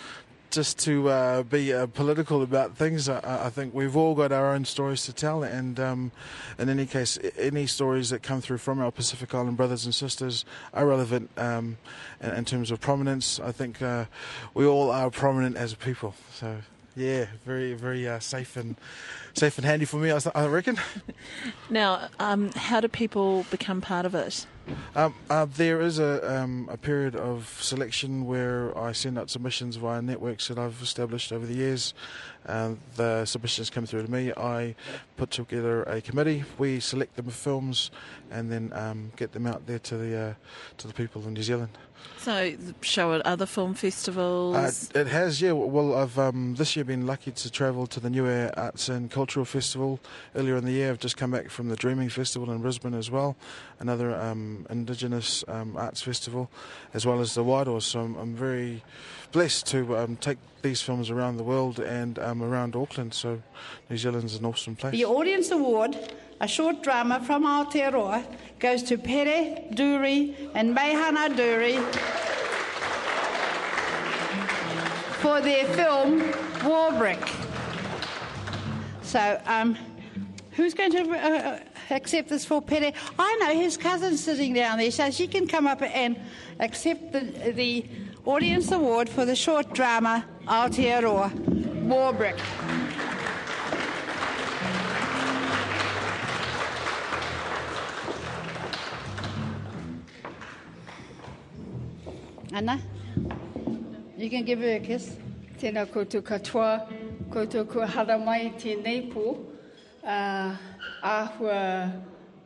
just 0.51 0.79
to 0.79 1.09
uh, 1.09 1.43
be 1.43 1.73
uh, 1.73 1.87
political 1.87 2.41
about 2.41 2.75
things, 2.75 3.07
I, 3.07 3.45
I 3.45 3.49
think 3.49 3.73
we've 3.73 3.95
all 3.95 4.15
got 4.15 4.31
our 4.31 4.53
own 4.53 4.65
stories 4.65 5.05
to 5.05 5.13
tell, 5.13 5.43
and 5.43 5.79
um, 5.79 6.11
in 6.59 6.67
any 6.69 6.85
case, 6.85 7.17
any 7.37 7.67
stories 7.67 8.09
that 8.09 8.23
come 8.23 8.41
through 8.41 8.57
from 8.57 8.81
our 8.81 8.91
Pacific 8.91 9.33
Island 9.33 9.57
brothers 9.57 9.85
and 9.85 9.95
sisters 9.95 10.45
are 10.73 10.85
relevant 10.85 11.29
um, 11.37 11.77
in, 12.21 12.31
in 12.31 12.45
terms 12.45 12.71
of 12.71 12.79
prominence. 12.79 13.39
I 13.39 13.51
think 13.51 13.81
uh, 13.81 14.05
we 14.53 14.65
all 14.65 14.91
are 14.91 15.09
prominent 15.09 15.55
as 15.55 15.73
a 15.73 15.77
people, 15.77 16.15
so. 16.33 16.57
Yeah, 16.97 17.27
very, 17.45 17.75
very 17.75 18.07
uh, 18.07 18.17
safe 18.17 18.57
and 18.57 18.75
safe 19.35 19.59
and 19.59 19.65
handy 19.65 19.85
for 19.85 19.97
me. 19.97 20.11
I, 20.11 20.47
reckon. 20.47 20.79
Now, 21.69 22.07
um, 22.19 22.49
how 22.53 22.81
do 22.81 22.87
people 22.87 23.45
become 23.51 23.81
part 23.81 24.07
of 24.07 24.15
it? 24.15 24.47
Um, 24.95 25.13
uh, 25.29 25.45
there 25.45 25.79
is 25.79 25.99
a, 25.99 26.41
um, 26.41 26.67
a 26.71 26.77
period 26.77 27.15
of 27.15 27.59
selection 27.61 28.25
where 28.25 28.75
I 28.75 28.93
send 28.93 29.19
out 29.19 29.29
submissions 29.29 29.75
via 29.75 30.01
networks 30.01 30.47
that 30.47 30.57
I've 30.57 30.81
established 30.81 31.31
over 31.31 31.45
the 31.45 31.53
years. 31.53 31.93
Uh, 32.47 32.75
the 32.95 33.25
submissions 33.25 33.69
come 33.69 33.85
through 33.85 34.03
to 34.03 34.11
me. 34.11 34.31
I 34.35 34.75
put 35.17 35.31
together 35.31 35.83
a 35.83 36.01
committee. 36.01 36.43
We 36.57 36.79
select 36.79 37.15
the 37.15 37.23
films 37.23 37.91
and 38.31 38.51
then 38.51 38.71
um, 38.73 39.11
get 39.15 39.33
them 39.33 39.45
out 39.47 39.67
there 39.67 39.79
to 39.79 39.97
the 39.97 40.17
uh, 40.17 40.33
to 40.77 40.87
the 40.87 40.93
people 40.93 41.25
in 41.27 41.33
New 41.33 41.43
Zealand. 41.43 41.69
So 42.17 42.55
show 42.81 43.13
at 43.13 43.25
other 43.25 43.45
film 43.45 43.73
festivals. 43.73 44.55
Uh, 44.95 44.99
it 44.99 45.07
has, 45.07 45.41
yeah. 45.41 45.53
Well, 45.53 45.95
I've 45.95 46.17
um, 46.19 46.55
this 46.55 46.75
year 46.75 46.85
been 46.85 47.07
lucky 47.07 47.31
to 47.31 47.51
travel 47.51 47.87
to 47.87 47.99
the 47.99 48.09
Niue 48.09 48.51
Arts 48.55 48.89
and 48.89 49.09
Cultural 49.09 49.45
Festival 49.45 49.99
earlier 50.35 50.57
in 50.57 50.65
the 50.65 50.71
year. 50.71 50.91
I've 50.91 50.99
just 50.99 51.17
come 51.17 51.31
back 51.31 51.49
from 51.49 51.69
the 51.69 51.75
Dreaming 51.75 52.09
Festival 52.09 52.51
in 52.51 52.61
Brisbane 52.61 52.93
as 52.93 53.09
well, 53.09 53.35
another 53.79 54.15
um, 54.15 54.65
Indigenous 54.69 55.43
um, 55.47 55.77
arts 55.77 56.01
festival, 56.01 56.49
as 56.93 57.05
well 57.05 57.19
as 57.21 57.33
the 57.33 57.43
Wairoa. 57.43 57.81
So 57.81 58.01
I'm, 58.01 58.15
I'm 58.15 58.35
very 58.35 58.83
blessed 59.31 59.67
to 59.67 59.97
um, 59.97 60.15
take 60.17 60.37
these 60.61 60.81
films 60.81 61.09
around 61.09 61.37
the 61.37 61.43
world 61.43 61.79
and 61.79 62.19
um, 62.19 62.41
around 62.43 62.75
Auckland. 62.75 63.13
So 63.13 63.41
New 63.89 63.97
Zealand's 63.97 64.35
an 64.35 64.45
awesome 64.45 64.75
place. 64.75 64.91
The 64.91 65.05
Audience 65.05 65.51
Award, 65.51 65.97
a 66.41 66.47
short 66.47 66.83
drama 66.83 67.21
from 67.21 67.43
Aotearoa, 67.43 68.25
goes 68.59 68.83
to 68.83 68.97
Pere 68.97 69.63
Durie 69.73 70.35
and 70.53 70.75
Meihana 70.75 71.35
Durie 71.35 71.77
for 75.21 75.41
their 75.41 75.65
film 75.65 76.21
Warbrick. 76.61 77.27
So, 79.03 79.41
um, 79.45 79.77
who's 80.51 80.73
going 80.73 80.91
to 80.91 81.09
uh, 81.11 81.59
accept 81.91 82.29
this 82.29 82.43
for 82.45 82.61
Pere? 82.61 82.91
I 83.17 83.35
know 83.37 83.53
his 83.59 83.77
cousin's 83.77 84.23
sitting 84.23 84.53
down 84.53 84.79
there, 84.79 84.91
so 84.91 85.09
she 85.11 85.27
can 85.27 85.47
come 85.47 85.65
up 85.65 85.81
and 85.81 86.19
accept 86.59 87.13
the, 87.13 87.51
the 87.53 87.85
Audience 88.27 88.73
Award 88.73 89.07
for 89.07 89.23
the 89.23 89.33
short 89.33 89.73
drama 89.73 90.25
Aotearoa 90.47 91.31
Warbrick. 91.87 92.37
Anna, 102.51 102.81
you 104.17 104.29
can 104.29 104.43
give 104.43 104.59
her 104.59 104.75
a 104.75 104.79
kiss. 104.81 105.15
Tēnā 105.61 105.87
koutou 105.87 106.21
katoa, 106.21 106.85
koutou 107.29 107.63
kua 107.65 107.87
hara 107.87 108.17
mai 108.17 108.51
tēnei 108.59 109.07
pō. 109.13 109.37
Uh, 110.03 110.51
āhua 111.01 111.93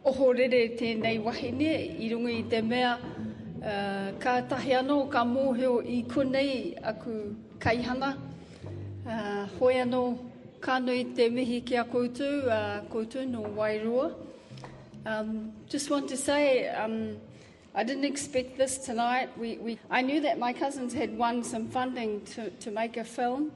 ohorere 0.06 0.78
tēnei 0.78 1.18
wahine 1.24 1.74
i 1.98 2.14
runga 2.14 2.38
i 2.38 2.44
te 2.44 2.62
mea 2.62 3.00
uh, 3.64 4.12
ka 4.20 4.42
tahi 4.42 4.72
anō 4.72 5.10
ka 5.12 5.24
mōheo 5.24 5.82
i 5.86 6.04
kunei 6.04 6.76
aku 6.84 7.36
kaihana. 7.60 8.18
Uh, 9.06 9.46
hoi 9.60 9.76
anō 9.76 10.18
kānui 10.62 11.16
te 11.16 11.30
mihi 11.30 11.62
ki 11.66 11.76
a 11.76 11.84
koutou, 11.84 12.48
uh, 12.48 12.82
koutou 12.90 13.28
no 13.28 13.44
Wairua. 13.44 14.14
Um, 15.06 15.52
just 15.68 15.90
want 15.90 16.08
to 16.10 16.18
say, 16.18 16.70
um, 16.70 17.18
I 17.74 17.84
didn't 17.84 18.06
expect 18.06 18.58
this 18.58 18.78
tonight. 18.78 19.36
We, 19.38 19.58
we, 19.58 19.80
I 19.90 20.02
knew 20.02 20.22
that 20.22 20.38
my 20.38 20.54
cousins 20.54 20.94
had 20.94 21.18
won 21.18 21.44
some 21.44 21.68
funding 21.70 22.22
to, 22.36 22.50
to 22.50 22.70
make 22.70 22.98
a 22.98 23.04
film, 23.04 23.52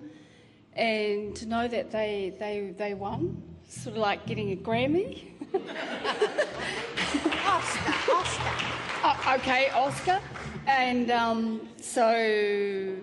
and 0.76 1.36
to 1.36 1.46
know 1.46 1.68
that 1.68 1.92
they, 1.92 2.34
they, 2.40 2.74
they 2.78 2.94
won, 2.94 3.42
sort 3.68 3.96
of 3.96 4.02
like 4.02 4.26
getting 4.26 4.52
a 4.52 4.56
Grammy. 4.56 5.35
Oscar, 7.46 7.94
Oscar. 8.12 8.52
Oh, 9.04 9.36
okay, 9.36 9.70
Oscar. 9.70 10.20
And 10.68 11.12
um, 11.12 11.70
so, 11.80 12.96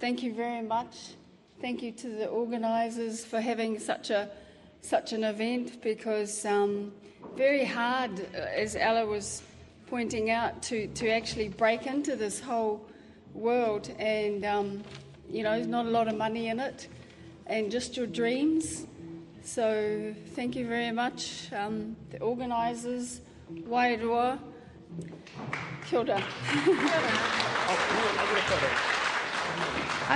thank 0.00 0.22
you 0.22 0.32
very 0.32 0.62
much. 0.62 1.14
Thank 1.60 1.82
you 1.82 1.92
to 1.92 2.08
the 2.08 2.28
organisers 2.28 3.24
for 3.24 3.40
having 3.40 3.78
such 3.78 4.10
a 4.10 4.30
such 4.80 5.12
an 5.12 5.22
event 5.22 5.80
because 5.80 6.44
um, 6.44 6.92
very 7.36 7.64
hard, 7.64 8.10
uh, 8.34 8.38
as 8.38 8.74
Ella 8.74 9.06
was 9.06 9.42
pointing 9.86 10.30
out, 10.30 10.62
to 10.62 10.86
to 10.88 11.08
actually 11.08 11.48
break 11.48 11.86
into 11.86 12.16
this 12.16 12.40
whole 12.40 12.84
world, 13.34 13.90
and 13.98 14.44
um, 14.44 14.82
you 15.30 15.42
know, 15.42 15.52
there's 15.52 15.66
not 15.66 15.86
a 15.86 15.90
lot 15.90 16.08
of 16.08 16.16
money 16.16 16.48
in 16.48 16.60
it, 16.60 16.88
and 17.46 17.70
just 17.70 17.96
your 17.96 18.06
dreams. 18.06 18.86
So, 19.44 20.14
thank 20.36 20.54
you 20.54 20.68
very 20.68 20.92
much, 20.92 21.52
um, 21.52 21.96
the 22.10 22.20
organisers, 22.20 23.20
Wairua. 23.52 24.38
Kia 25.86 25.98
ora. 25.98 26.22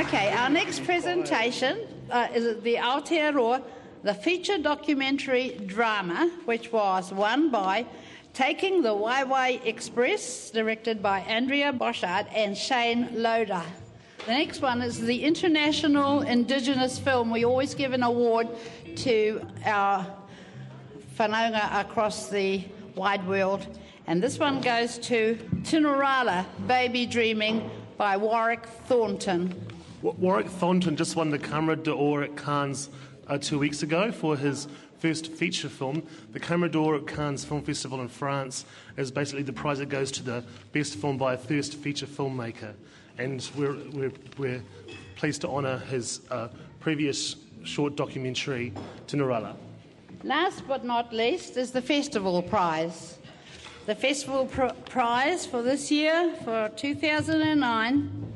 Okay, 0.01 0.33
our 0.33 0.49
next 0.49 0.85
presentation 0.85 1.81
uh, 2.11 2.29
is 2.35 2.63
the 2.63 2.77
Aotearoa, 2.77 3.63
the 4.05 4.15
feature 4.15 4.59
documentary 4.59 5.61
drama, 5.67 6.31
which 6.45 6.71
was 6.71 7.13
won 7.13 7.51
by 7.51 7.85
Taking 8.33 8.83
the 8.83 8.95
Waewae 8.95 9.65
Express, 9.65 10.51
directed 10.51 11.03
by 11.03 11.21
Andrea 11.21 11.73
Bosshard 11.73 12.27
and 12.33 12.57
Shane 12.57 13.09
Loader. 13.23 13.63
The 14.27 14.33
next 14.33 14.61
one 14.61 14.83
is 14.83 15.01
the 15.01 15.23
International 15.23 16.21
Indigenous 16.21 16.99
Film. 16.99 17.31
We 17.31 17.45
always 17.45 17.75
give 17.75 17.93
an 17.93 18.03
award 18.03 18.49
to 18.97 19.47
our 19.65 20.07
whanaunga 21.19 21.81
across 21.81 22.29
the 22.29 22.65
wide 22.95 23.27
world. 23.27 23.79
And 24.07 24.23
this 24.23 24.39
one 24.39 24.61
goes 24.61 24.99
to 24.99 25.37
Tinorala, 25.63 26.47
Baby 26.67 27.07
Dreaming 27.07 27.71
by 27.97 28.17
Warwick 28.17 28.65
Thornton. 28.87 29.55
Warwick 30.03 30.49
Thornton 30.49 30.97
just 30.97 31.17
won 31.17 31.31
the 31.31 31.39
Camera 31.39 31.77
d'Or 31.77 32.23
at 32.23 32.37
Cannes 32.37 32.89
uh, 33.27 33.39
two 33.39 33.59
weeks 33.59 33.83
ago 33.83 34.13
for 34.13 34.37
his 34.37 34.69
first 34.99 35.33
feature 35.33 35.69
film. 35.69 36.03
The 36.33 36.41
Camera 36.41 36.71
d'Or 36.71 36.97
at 36.97 37.07
Cannes 37.07 37.45
Film 37.45 37.63
Festival 37.63 38.01
in 38.01 38.09
France 38.09 38.65
is 38.97 39.11
basically 39.11 39.43
the 39.43 39.53
prize 39.53 39.79
that 39.79 39.89
goes 39.89 40.11
to 40.13 40.23
the 40.23 40.45
best 40.73 40.95
film 40.97 41.19
by 41.19 41.35
a 41.35 41.39
first 41.39 41.75
feature 41.75 42.07
filmmaker. 42.07 42.75
And 43.19 43.49
we're, 43.57 43.77
we're, 43.93 44.13
we're 44.39 44.63
pleased 45.17 45.41
to 45.43 45.49
honour 45.49 45.79
his 45.79 46.21
uh, 46.31 46.49
previous 46.81 47.37
short 47.67 47.97
documentary, 47.97 48.73
to 49.07 49.17
Tinorala. 49.17 49.55
Last 50.25 50.67
but 50.67 50.85
not 50.85 51.13
least 51.13 51.57
is 51.57 51.73
the 51.73 51.83
Festival 51.83 52.43
Prize. 52.43 53.19
The 53.87 53.95
Festival 53.95 54.47
pr- 54.47 54.75
Prize 54.87 55.47
for 55.47 55.63
this 55.63 55.91
year, 55.91 56.33
for 56.45 56.71
2009, 56.77 58.33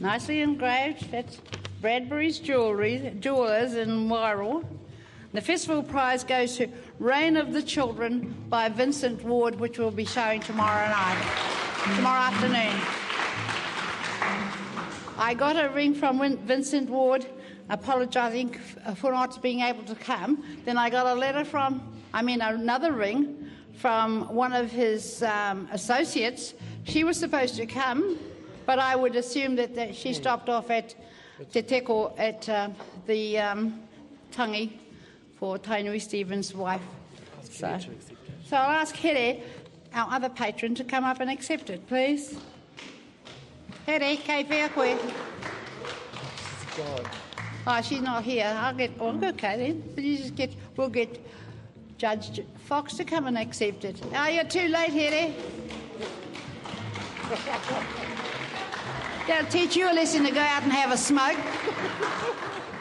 nicely 0.00 0.40
engraved, 0.40 1.10
that's 1.10 1.40
Bradbury's 1.80 2.38
Jewelry, 2.38 3.16
Jewelers 3.20 3.74
in 3.74 4.08
Wairoa. 4.08 4.64
The 5.32 5.40
Festival 5.40 5.82
Prize 5.82 6.24
goes 6.24 6.56
to 6.56 6.68
Rain 6.98 7.36
of 7.36 7.52
the 7.52 7.62
Children 7.62 8.34
by 8.48 8.68
Vincent 8.68 9.24
Ward, 9.24 9.58
which 9.58 9.78
we'll 9.78 9.90
be 9.90 10.04
showing 10.04 10.40
tomorrow 10.40 10.88
night, 10.88 11.22
tomorrow 11.96 12.20
afternoon. 12.20 12.80
I 15.16 15.34
got 15.34 15.56
a 15.56 15.68
ring 15.70 15.94
from 15.94 16.36
Vincent 16.38 16.90
Ward 16.90 17.26
apologising 17.70 18.50
for 18.96 19.12
not 19.12 19.40
being 19.40 19.60
able 19.60 19.84
to 19.84 19.94
come. 19.94 20.44
Then 20.64 20.76
I 20.76 20.90
got 20.90 21.06
a 21.06 21.14
letter 21.14 21.44
from, 21.44 21.80
I 22.12 22.20
mean, 22.20 22.40
another 22.42 22.92
ring 22.92 23.50
from 23.74 24.34
one 24.34 24.52
of 24.52 24.70
his 24.70 25.22
um, 25.22 25.68
associates. 25.72 26.54
She 26.84 27.04
was 27.04 27.16
supposed 27.16 27.54
to 27.56 27.66
come, 27.66 28.18
but 28.66 28.78
I 28.78 28.96
would 28.96 29.16
assume 29.16 29.56
that, 29.56 29.74
that 29.76 29.94
she 29.94 30.12
stopped 30.12 30.48
off 30.48 30.70
at 30.70 30.94
Te 31.52 31.62
Teko 31.62 32.12
at 32.18 32.46
uh, 32.48 32.68
the 33.06 33.38
um, 33.38 33.80
Tangi 34.32 34.78
for 35.38 35.58
Tainui 35.58 36.00
Stephens' 36.00 36.54
wife. 36.54 36.82
So, 37.42 37.78
so 38.44 38.56
I'll 38.56 38.70
ask 38.70 38.94
Here, 38.94 39.40
our 39.94 40.12
other 40.12 40.28
patron, 40.28 40.74
to 40.74 40.84
come 40.84 41.04
up 41.04 41.20
and 41.20 41.30
accept 41.30 41.70
it, 41.70 41.86
please. 41.86 42.38
Here, 43.86 43.98
kei 43.98 44.68
koe. 44.74 44.98
Oh, 47.72 47.80
she's 47.82 48.00
not 48.00 48.24
here. 48.24 48.52
I'll 48.58 48.74
get. 48.74 48.90
Okay 49.00 49.56
then. 49.56 50.04
You 50.04 50.18
just 50.18 50.34
get. 50.34 50.50
We'll 50.76 50.88
get 50.88 51.24
Judge 51.98 52.40
Fox 52.64 52.96
to 52.96 53.04
come 53.04 53.28
and 53.28 53.38
accept 53.38 53.84
it. 53.84 54.02
Oh, 54.12 54.26
you're 54.26 54.42
too 54.42 54.66
late, 54.66 54.90
Here. 54.90 55.10
They'll 59.28 59.46
teach 59.46 59.76
you 59.76 59.88
a 59.88 59.94
lesson 59.94 60.24
to 60.24 60.32
go 60.32 60.40
out 60.40 60.64
and 60.64 60.72
have 60.72 60.90
a 60.90 60.96
smoke. 60.96 61.38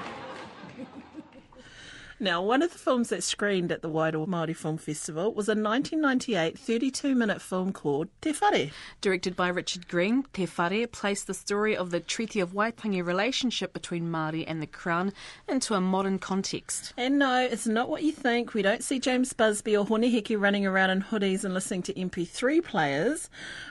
Now, 2.22 2.42
one 2.42 2.62
of 2.62 2.74
the 2.74 2.78
films 2.78 3.08
that 3.10 3.24
screened 3.24 3.72
at 3.72 3.82
the 3.82 3.90
Wairoa 3.90 4.28
Māori 4.28 4.54
Film 4.54 4.78
Festival 4.78 5.34
was 5.34 5.48
a 5.48 5.56
1998 5.56 6.58
32-minute 6.58 7.42
film 7.42 7.72
called 7.72 8.10
Te 8.20 8.34
Whare. 8.34 8.72
Directed 9.00 9.38
by 9.38 9.48
Richard 9.48 9.88
Green, 9.88 10.26
Te 10.34 10.46
Whare 10.46 10.86
placed 10.86 11.28
the 11.28 11.34
story 11.34 11.78
of 11.78 11.92
the 11.92 12.02
Treaty 12.02 12.42
of 12.42 12.52
Waitangi 12.52 13.06
relationship 13.06 13.72
between 13.72 14.12
Māori 14.12 14.44
and 14.46 14.62
the 14.62 14.68
Crown 14.68 15.14
into 15.48 15.76
a 15.76 15.80
modern 15.80 16.20
context. 16.20 16.92
And 16.98 17.20
no, 17.20 17.40
it's 17.40 17.68
not 17.68 17.88
what 17.88 18.04
you 18.04 18.12
think. 18.12 18.54
We 18.54 18.64
don't 18.64 18.84
see 18.84 19.00
James 19.00 19.32
Busby 19.32 19.78
or 19.78 19.86
Hone 19.86 20.02
Heke 20.02 20.38
running 20.38 20.66
around 20.66 20.90
in 20.90 21.04
hoodies 21.04 21.46
and 21.46 21.54
listening 21.54 21.84
to 21.84 21.94
MP3 21.94 22.62
players. 22.62 23.30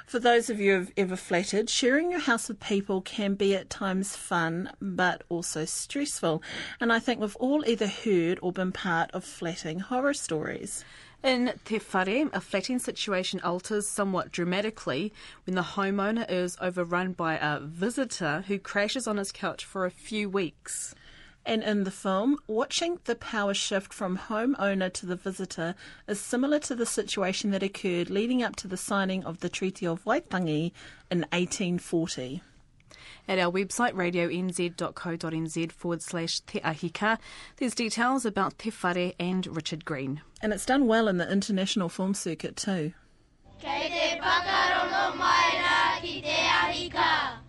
For 0.09 0.19
those 0.19 0.49
of 0.49 0.59
you 0.59 0.79
who've 0.79 0.93
ever 0.97 1.17
flattered, 1.17 1.69
sharing 1.69 2.11
your 2.11 2.21
house 2.21 2.49
with 2.49 2.61
people 2.61 3.03
can 3.03 3.35
be 3.35 3.55
at 3.55 3.69
times 3.69 4.17
fun, 4.17 4.73
but 4.81 5.23
also 5.29 5.67
stressful. 5.67 6.43
And 6.81 6.91
I 6.91 6.99
think 6.99 7.21
we've 7.21 7.37
all 7.37 7.63
either 7.69 7.87
heard 7.87 8.39
or 8.41 8.51
been 8.51 8.73
part 8.73 9.11
of 9.11 9.23
flatting 9.23 9.81
horror 9.81 10.15
stories. 10.15 10.83
In 11.23 11.53
Te 11.67 11.79
Whare, 11.93 12.31
a 12.33 12.41
flatting 12.41 12.79
situation 12.79 13.39
alters 13.41 13.87
somewhat 13.87 14.33
dramatically 14.33 15.13
when 15.45 15.57
the 15.57 15.63
homeowner 15.63 16.25
is 16.31 16.57
overrun 16.59 17.13
by 17.13 17.37
a 17.37 17.61
visitor 17.61 18.45
who 18.47 18.59
crashes 18.59 19.07
on 19.07 19.19
his 19.19 19.31
couch 19.31 19.63
for 19.63 19.85
a 19.85 19.91
few 19.91 20.31
weeks. 20.31 20.95
And 21.47 21.63
in 21.63 21.85
the 21.85 21.91
film, 21.91 22.37
watching 22.47 22.99
the 23.05 23.15
power 23.15 23.55
shift 23.55 23.95
from 23.95 24.19
homeowner 24.19 24.93
to 24.93 25.07
the 25.07 25.17
visitor 25.17 25.75
is 26.07 26.21
similar 26.21 26.59
to 26.61 26.75
the 26.75 26.85
situation 26.85 27.51
that 27.53 27.63
occurred 27.63 28.11
leading 28.11 28.43
up 28.43 28.57
to 28.57 28.69
the 28.69 28.77
signing 28.77 29.25
of 29.25 29.41
the 29.41 29.49
Treaty 29.49 29.87
of 29.87 30.05
Waitangi 30.05 30.73
in 31.11 31.21
1840. 31.33 32.43
At 33.27 33.39
our 33.39 33.53
website, 33.53 33.93
radionz.co.nz 33.93 35.73
forward 35.73 36.03
slash 36.03 36.41
Te 36.41 36.61
Ahi 36.63 36.89
Kaa, 36.89 37.19
there's 37.57 37.75
details 37.75 38.25
about 38.25 38.59
Te 38.59 38.71
Whare 38.71 39.13
and 39.21 39.47
Richard 39.47 39.85
Green. 39.85 40.23
And 40.41 40.53
it's 40.53 40.65
done 40.65 40.87
well 40.87 41.09
in 41.09 41.19
the 41.19 41.31
international 41.31 41.89
film 41.91 42.15
circuit 42.15 42.57
too. 42.57 42.95
Kei 43.61 43.89
te 43.89 44.21
whakarongo 44.21 45.17
mai 45.19 45.51
rā 45.61 46.01
ki 46.01 46.23
te 46.23 46.29
ahika. 46.29 47.48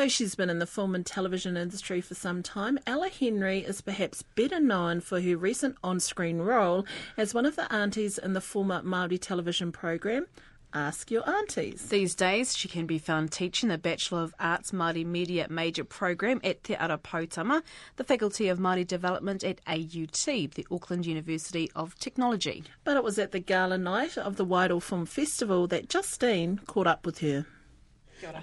Though 0.00 0.08
she's 0.08 0.34
been 0.34 0.48
in 0.48 0.60
the 0.60 0.66
film 0.66 0.94
and 0.94 1.04
television 1.04 1.58
industry 1.58 2.00
for 2.00 2.14
some 2.14 2.42
time, 2.42 2.78
Ella 2.86 3.10
Henry 3.10 3.58
is 3.58 3.82
perhaps 3.82 4.22
better 4.22 4.58
known 4.58 5.02
for 5.02 5.20
her 5.20 5.36
recent 5.36 5.76
on 5.84 6.00
screen 6.00 6.38
role 6.38 6.86
as 7.18 7.34
one 7.34 7.44
of 7.44 7.54
the 7.54 7.70
aunties 7.70 8.16
in 8.16 8.32
the 8.32 8.40
former 8.40 8.80
Māori 8.80 9.20
television 9.20 9.72
program. 9.72 10.26
Ask 10.72 11.10
Your 11.10 11.28
Aunties. 11.28 11.90
These 11.90 12.14
days, 12.14 12.56
she 12.56 12.66
can 12.66 12.86
be 12.86 12.98
found 12.98 13.30
teaching 13.30 13.68
the 13.68 13.76
Bachelor 13.76 14.22
of 14.22 14.34
Arts 14.40 14.70
Māori 14.70 15.04
Media 15.04 15.46
major 15.50 15.84
program 15.84 16.40
at 16.42 16.64
Te 16.64 16.76
Ara 16.76 16.96
Poutama, 16.96 17.62
the 17.96 18.04
Faculty 18.04 18.48
of 18.48 18.58
Māori 18.58 18.86
Development 18.86 19.44
at 19.44 19.60
AUT, 19.66 20.24
the 20.24 20.66
Auckland 20.70 21.04
University 21.04 21.70
of 21.76 21.94
Technology. 21.98 22.64
But 22.84 22.96
it 22.96 23.04
was 23.04 23.18
at 23.18 23.32
the 23.32 23.38
gala 23.38 23.76
night 23.76 24.16
of 24.16 24.36
the 24.36 24.46
Wairoa 24.46 24.80
Film 24.80 25.04
Festival 25.04 25.66
that 25.66 25.90
Justine 25.90 26.58
caught 26.66 26.86
up 26.86 27.04
with 27.04 27.18
her. 27.18 27.44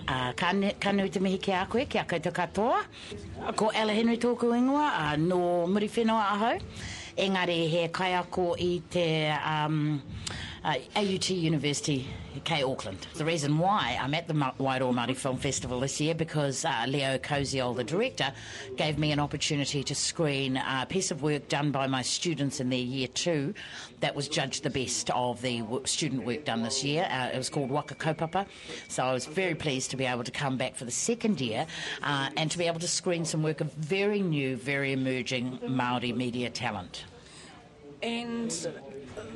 A 0.07 0.33
kane, 0.33 0.73
kane 0.79 1.07
te 1.09 1.19
mihi 1.19 1.37
ke 1.37 1.53
a 1.53 1.65
koe, 1.69 1.85
ke 1.85 1.99
a 1.99 2.05
koutou 2.05 2.33
katoa. 2.33 2.81
Ko 3.55 3.69
Ella 3.69 3.93
Henry 3.93 4.17
tōku 4.17 4.49
ingoa, 4.57 5.13
a 5.13 5.17
no 5.17 5.67
muri 5.67 5.87
whenua 5.87 6.33
ahau. 6.33 6.57
Engari 7.17 7.69
he 7.69 7.87
kai 7.89 8.13
ako 8.13 8.55
i 8.57 8.81
te 8.89 9.29
um, 9.29 10.01
uh, 10.67 10.75
AUT 10.97 11.29
University, 11.29 12.05
K 12.43 12.61
Auckland. 12.61 13.07
The 13.15 13.23
reason 13.23 13.57
why 13.57 13.97
I'm 14.01 14.13
at 14.13 14.27
the 14.27 14.33
Wairoa 14.33 14.93
Māori 14.93 15.15
Film 15.15 15.37
Festival 15.37 15.79
this 15.79 16.01
year 16.01 16.13
because 16.13 16.65
uh, 16.65 16.85
Leo 16.87 17.17
Koziol, 17.17 17.73
the 17.73 17.85
director, 17.85 18.33
gave 18.75 18.99
me 18.99 19.13
an 19.13 19.19
opportunity 19.19 19.81
to 19.81 19.95
screen 19.95 20.57
a 20.57 20.85
piece 20.87 21.09
of 21.09 21.23
work 21.23 21.47
done 21.47 21.71
by 21.71 21.87
my 21.87 22.01
students 22.01 22.59
in 22.59 22.69
their 22.69 22.79
year 22.79 23.07
two 23.07 23.53
that 24.01 24.13
was 24.13 24.27
judged 24.27 24.63
the 24.63 24.69
best 24.69 25.09
of 25.11 25.41
the 25.41 25.63
student 25.85 26.25
work 26.25 26.43
done 26.43 26.63
this 26.63 26.83
year. 26.83 27.07
Uh, 27.09 27.29
it 27.33 27.37
was 27.37 27.49
called 27.49 27.69
Waka 27.69 27.95
Kaupapa. 27.95 28.45
So 28.89 29.03
I 29.03 29.13
was 29.13 29.25
very 29.25 29.55
pleased 29.55 29.89
to 29.91 29.97
be 29.97 30.05
able 30.05 30.25
to 30.25 30.31
come 30.31 30.57
back 30.57 30.75
for 30.75 30.83
the 30.83 30.91
second 30.91 31.39
year 31.39 31.65
uh, 32.03 32.29
and 32.35 32.51
to 32.51 32.57
be 32.57 32.67
able 32.67 32.81
to 32.81 32.89
screen 32.89 33.23
some 33.23 33.41
work 33.41 33.61
of 33.61 33.71
very 33.73 34.21
new, 34.21 34.57
very 34.57 34.91
emerging 34.91 35.59
Māori 35.59 36.13
media 36.13 36.49
talent. 36.49 37.05
And 38.03 38.53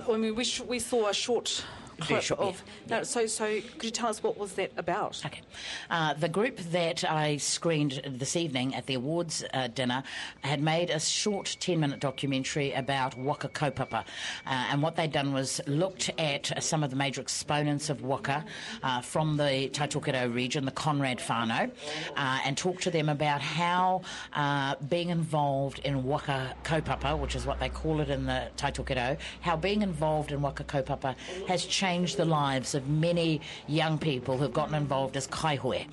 I 0.10 0.18
mean, 0.18 0.36
we, 0.36 0.46
we 0.68 0.80
saw 0.80 1.08
a 1.10 1.14
short 1.14 1.64
clip 2.02 2.22
short, 2.22 2.40
of. 2.40 2.64
yeah. 2.88 2.98
No, 2.98 3.04
so, 3.04 3.26
so 3.26 3.62
could 3.78 3.84
you 3.84 3.92
tell 3.92 4.10
us 4.10 4.24
what 4.24 4.38
was 4.38 4.54
that 4.54 4.72
about? 4.78 5.22
Okay. 5.26 5.42
Uh, 5.90 6.14
the 6.14 6.30
group 6.30 6.58
that 6.72 7.04
I 7.04 7.38
screened 7.38 8.02
this 8.06 8.36
evening 8.36 8.76
at 8.76 8.86
the 8.88 8.96
awards 8.96 9.44
uh, 9.54 9.68
dinner 9.68 10.04
had 10.44 10.62
made 10.62 10.90
a 10.90 11.00
short 11.00 11.58
10 11.60 11.80
minute 11.80 12.00
documentary 12.00 12.72
about 12.74 13.18
Waka 13.18 13.50
Kaupapa. 13.50 14.02
Uh, 14.02 14.04
and 14.46 14.82
what 14.82 14.96
they'd 14.96 15.12
done 15.12 15.34
was 15.34 15.62
looked 15.68 16.10
at 16.18 16.64
some 16.64 16.84
of 16.84 16.90
the 16.90 16.96
major 16.96 17.22
exponents 17.22 17.90
of 17.90 18.02
Waka 18.02 18.44
uh, 18.84 19.02
from 19.02 19.38
the 19.38 19.70
Taitokerau 19.74 20.34
region, 20.34 20.66
the 20.66 20.72
Conrad 20.72 21.20
whānau, 21.20 21.72
uh, 22.16 22.40
and 22.46 22.58
talked 22.58 22.84
to 22.84 22.92
them 22.92 23.10
about 23.10 23.42
how 23.42 24.02
uh, 24.34 24.76
being 24.90 25.10
involved 25.10 25.80
in 25.80 26.04
Waka 26.04 26.56
Kaupapa, 26.64 27.18
which 27.18 27.36
is 27.36 27.46
what 27.46 27.60
they 27.60 27.70
call 27.70 28.02
it 28.02 28.10
in 28.10 28.26
the 28.26 28.48
Taitokerau, 28.58 29.18
how 29.42 29.56
being 29.56 29.82
involved 29.82 30.32
in 30.32 30.42
Waka 30.42 30.64
Kaupapa 30.64 31.16
has 31.48 31.66
changed 31.66 31.91
the 32.00 32.26
lives 32.26 32.76
of 32.76 32.88
many 32.88 33.42
young 33.68 33.98
people 33.98 34.38
who've 34.38 34.54
gotten 34.54 34.76
involved 34.76 35.18
as 35.18 35.28
kaihoe. 35.28 35.86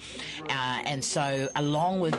Uh, 0.49 0.83
and 0.85 1.05
so, 1.05 1.49
along 1.57 2.01
with 2.01 2.15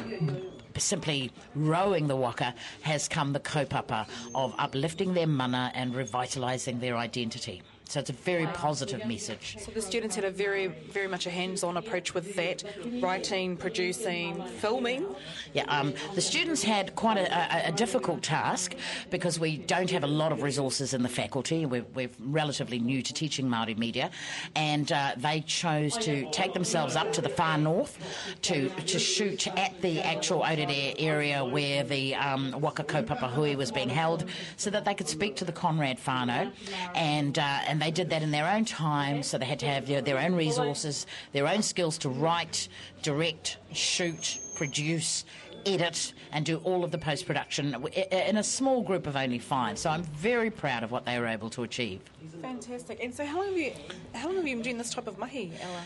simply 0.77 1.31
rowing 1.55 2.07
the 2.07 2.15
waka, 2.15 2.53
has 2.81 3.07
come 3.07 3.33
the 3.33 3.39
kaupapa 3.39 4.07
of 4.35 4.53
uplifting 4.57 5.13
their 5.13 5.27
mana 5.27 5.71
and 5.75 5.93
revitalising 5.93 6.79
their 6.79 6.97
identity. 6.97 7.61
So 7.89 7.99
it's 7.99 8.11
a 8.11 8.13
very 8.13 8.45
positive 8.53 9.03
message. 9.07 9.57
So 9.59 9.71
the 9.71 9.81
students 9.81 10.15
had 10.15 10.23
a 10.23 10.29
very, 10.29 10.67
very 10.67 11.07
much 11.07 11.25
a 11.25 11.31
hands-on 11.31 11.75
approach 11.75 12.13
with 12.13 12.35
that, 12.35 12.63
writing, 13.01 13.57
producing, 13.57 14.43
filming. 14.59 15.07
Yeah, 15.55 15.63
um, 15.63 15.95
the 16.13 16.21
students 16.21 16.61
had 16.61 16.95
quite 16.95 17.17
a, 17.17 17.33
a, 17.33 17.69
a 17.69 17.71
difficult 17.71 18.21
task 18.21 18.75
because 19.09 19.39
we 19.39 19.57
don't 19.57 19.89
have 19.89 20.03
a 20.03 20.07
lot 20.07 20.31
of 20.31 20.43
resources 20.43 20.93
in 20.93 21.01
the 21.01 21.09
faculty. 21.09 21.65
We're, 21.65 21.83
we're 21.95 22.11
relatively 22.19 22.77
new 22.77 23.01
to 23.01 23.11
teaching 23.11 23.47
Māori 23.47 23.75
media, 23.75 24.11
and 24.55 24.91
uh, 24.91 25.13
they 25.17 25.41
chose 25.41 25.97
to 25.97 26.29
take 26.29 26.53
themselves 26.53 26.95
up 26.95 27.11
to 27.13 27.21
the 27.21 27.29
far 27.29 27.57
north 27.57 27.97
to 28.43 28.69
to 28.69 28.99
shoot 28.99 29.47
at 29.57 29.81
the 29.81 29.99
actual 30.01 30.41
Aurere 30.41 30.93
area 30.99 31.43
where 31.43 31.83
the 31.83 32.13
um, 32.13 32.51
Waka 32.61 32.83
Kaupapa 32.83 33.31
Hui 33.31 33.55
was 33.55 33.71
being 33.71 33.89
held, 33.89 34.25
so 34.57 34.69
that 34.69 34.85
they 34.85 34.93
could 34.93 35.07
speak 35.07 35.35
to 35.37 35.45
the 35.45 35.51
Conrad 35.51 35.97
Fano, 35.97 36.51
and 36.93 37.39
uh, 37.39 37.61
and 37.65 37.78
they 37.81 37.91
did 37.91 38.09
that 38.09 38.21
in 38.21 38.31
their 38.31 38.47
own 38.47 38.65
time. 38.65 39.23
So 39.23 39.37
they 39.37 39.45
had 39.45 39.59
to 39.59 39.67
have 39.67 39.87
their, 39.87 40.01
their 40.01 40.19
own 40.19 40.35
resources, 40.35 41.05
their 41.33 41.47
own 41.47 41.61
skills 41.61 41.97
to 41.99 42.09
write, 42.09 42.67
direct, 43.01 43.57
shoot, 43.73 44.39
produce, 44.55 45.25
edit, 45.65 46.13
and 46.31 46.45
do 46.45 46.57
all 46.57 46.83
of 46.83 46.91
the 46.91 46.97
post 46.97 47.25
production 47.25 47.75
in 48.11 48.37
a 48.37 48.43
small 48.43 48.81
group 48.81 49.07
of 49.07 49.15
only 49.15 49.39
five. 49.39 49.77
So 49.77 49.89
I'm 49.89 50.03
very 50.03 50.49
proud 50.49 50.83
of 50.83 50.91
what 50.91 51.05
they 51.05 51.19
were 51.19 51.27
able 51.27 51.49
to 51.51 51.63
achieve. 51.63 52.01
Fantastic. 52.41 53.03
And 53.03 53.13
so, 53.13 53.25
how 53.25 53.37
long 53.37 53.47
have 53.47 53.57
you, 53.57 53.73
how 54.13 54.27
long 54.27 54.37
have 54.37 54.47
you 54.47 54.55
been 54.55 54.63
doing 54.63 54.77
this 54.77 54.93
type 54.93 55.07
of 55.07 55.17
mahi, 55.17 55.51
Ella? 55.61 55.83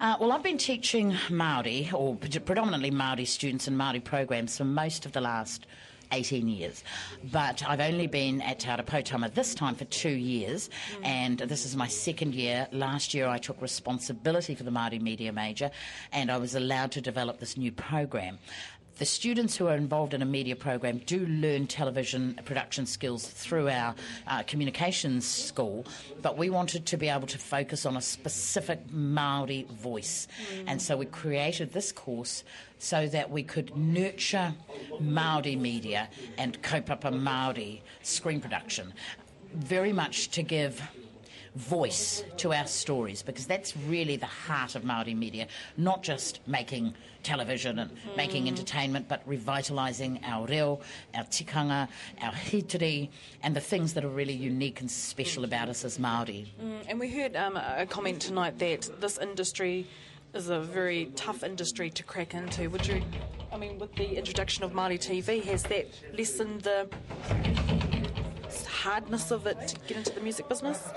Uh, 0.00 0.16
well, 0.18 0.32
I've 0.32 0.42
been 0.42 0.56
teaching 0.56 1.12
Māori, 1.28 1.92
or 1.92 2.16
predominantly 2.16 2.90
Māori 2.90 3.26
students 3.26 3.68
and 3.68 3.78
Māori 3.78 4.02
programs 4.02 4.56
for 4.56 4.64
most 4.64 5.04
of 5.04 5.12
the 5.12 5.20
last 5.20 5.66
18 6.12 6.48
years. 6.48 6.84
But 7.32 7.62
I've 7.66 7.80
only 7.80 8.06
been 8.06 8.40
at 8.42 8.60
Te 8.60 8.70
Poutama 8.70 9.32
this 9.32 9.54
time 9.54 9.74
for 9.74 9.84
two 9.86 10.10
years, 10.10 10.70
mm. 10.96 11.06
and 11.06 11.38
this 11.38 11.64
is 11.64 11.76
my 11.76 11.86
second 11.86 12.34
year. 12.34 12.68
Last 12.72 13.14
year 13.14 13.26
I 13.28 13.38
took 13.38 13.60
responsibility 13.60 14.54
for 14.54 14.64
the 14.64 14.70
Māori 14.70 15.00
Media 15.00 15.32
Major, 15.32 15.70
and 16.12 16.30
I 16.30 16.38
was 16.38 16.54
allowed 16.54 16.92
to 16.92 17.00
develop 17.00 17.38
this 17.38 17.56
new 17.56 17.72
program. 17.72 18.38
The 19.00 19.06
students 19.06 19.56
who 19.56 19.66
are 19.66 19.76
involved 19.76 20.12
in 20.12 20.20
a 20.20 20.26
media 20.26 20.54
program 20.54 20.98
do 20.98 21.24
learn 21.24 21.66
television 21.66 22.38
production 22.44 22.84
skills 22.84 23.26
through 23.26 23.70
our 23.70 23.94
uh, 24.26 24.42
communications 24.42 25.26
school, 25.26 25.86
but 26.20 26.36
we 26.36 26.50
wanted 26.50 26.84
to 26.84 26.98
be 26.98 27.08
able 27.08 27.26
to 27.28 27.38
focus 27.38 27.86
on 27.86 27.96
a 27.96 28.02
specific 28.02 28.92
Maori 28.92 29.66
voice, 29.72 30.28
and 30.66 30.82
so 30.82 30.98
we 30.98 31.06
created 31.06 31.72
this 31.72 31.92
course 31.92 32.44
so 32.78 33.06
that 33.06 33.30
we 33.30 33.42
could 33.42 33.74
nurture 33.74 34.52
Maori 35.00 35.56
media 35.56 36.10
and 36.36 36.60
kaupapa 36.60 37.10
Maori 37.10 37.82
screen 38.02 38.38
production, 38.38 38.92
very 39.54 39.94
much 39.94 40.28
to 40.32 40.42
give 40.42 40.86
voice 41.56 42.22
to 42.36 42.52
our 42.52 42.66
stories 42.66 43.22
because 43.22 43.46
that's 43.46 43.76
really 43.76 44.16
the 44.16 44.26
heart 44.26 44.74
of 44.74 44.84
Maori 44.84 45.14
media, 45.14 45.46
not 45.76 46.02
just 46.02 46.40
making 46.46 46.94
television 47.22 47.78
and 47.78 47.90
mm. 47.90 48.16
making 48.16 48.48
entertainment, 48.48 49.08
but 49.08 49.26
revitalising 49.28 50.20
our 50.24 50.46
reo, 50.46 50.80
our 51.14 51.24
tikanga, 51.24 51.88
our 52.22 52.32
hitiri, 52.32 53.08
and 53.42 53.54
the 53.54 53.60
things 53.60 53.94
that 53.94 54.04
are 54.04 54.08
really 54.08 54.32
unique 54.32 54.80
and 54.80 54.90
special 54.90 55.44
about 55.44 55.68
us 55.68 55.84
as 55.84 55.98
Maori. 55.98 56.52
Mm, 56.62 56.84
and 56.88 57.00
we 57.00 57.10
heard 57.10 57.36
um, 57.36 57.56
a 57.56 57.86
comment 57.86 58.20
tonight 58.20 58.58
that 58.58 58.88
this 59.00 59.18
industry 59.18 59.86
is 60.34 60.48
a 60.48 60.60
very 60.60 61.06
tough 61.16 61.42
industry 61.42 61.90
to 61.90 62.02
crack 62.04 62.34
into. 62.34 62.68
Would 62.70 62.86
you? 62.86 63.02
I 63.52 63.56
mean, 63.56 63.78
with 63.78 63.94
the 63.96 64.16
introduction 64.16 64.62
of 64.62 64.72
Māori 64.72 64.98
TV, 64.98 65.42
has 65.44 65.64
that 65.64 65.88
lessened 66.16 66.62
the 66.62 66.88
hardness 68.68 69.30
of 69.30 69.46
it 69.46 69.68
to 69.68 69.76
get 69.86 69.96
into 69.96 70.12
the 70.12 70.20
music 70.20 70.48
business? 70.48 70.88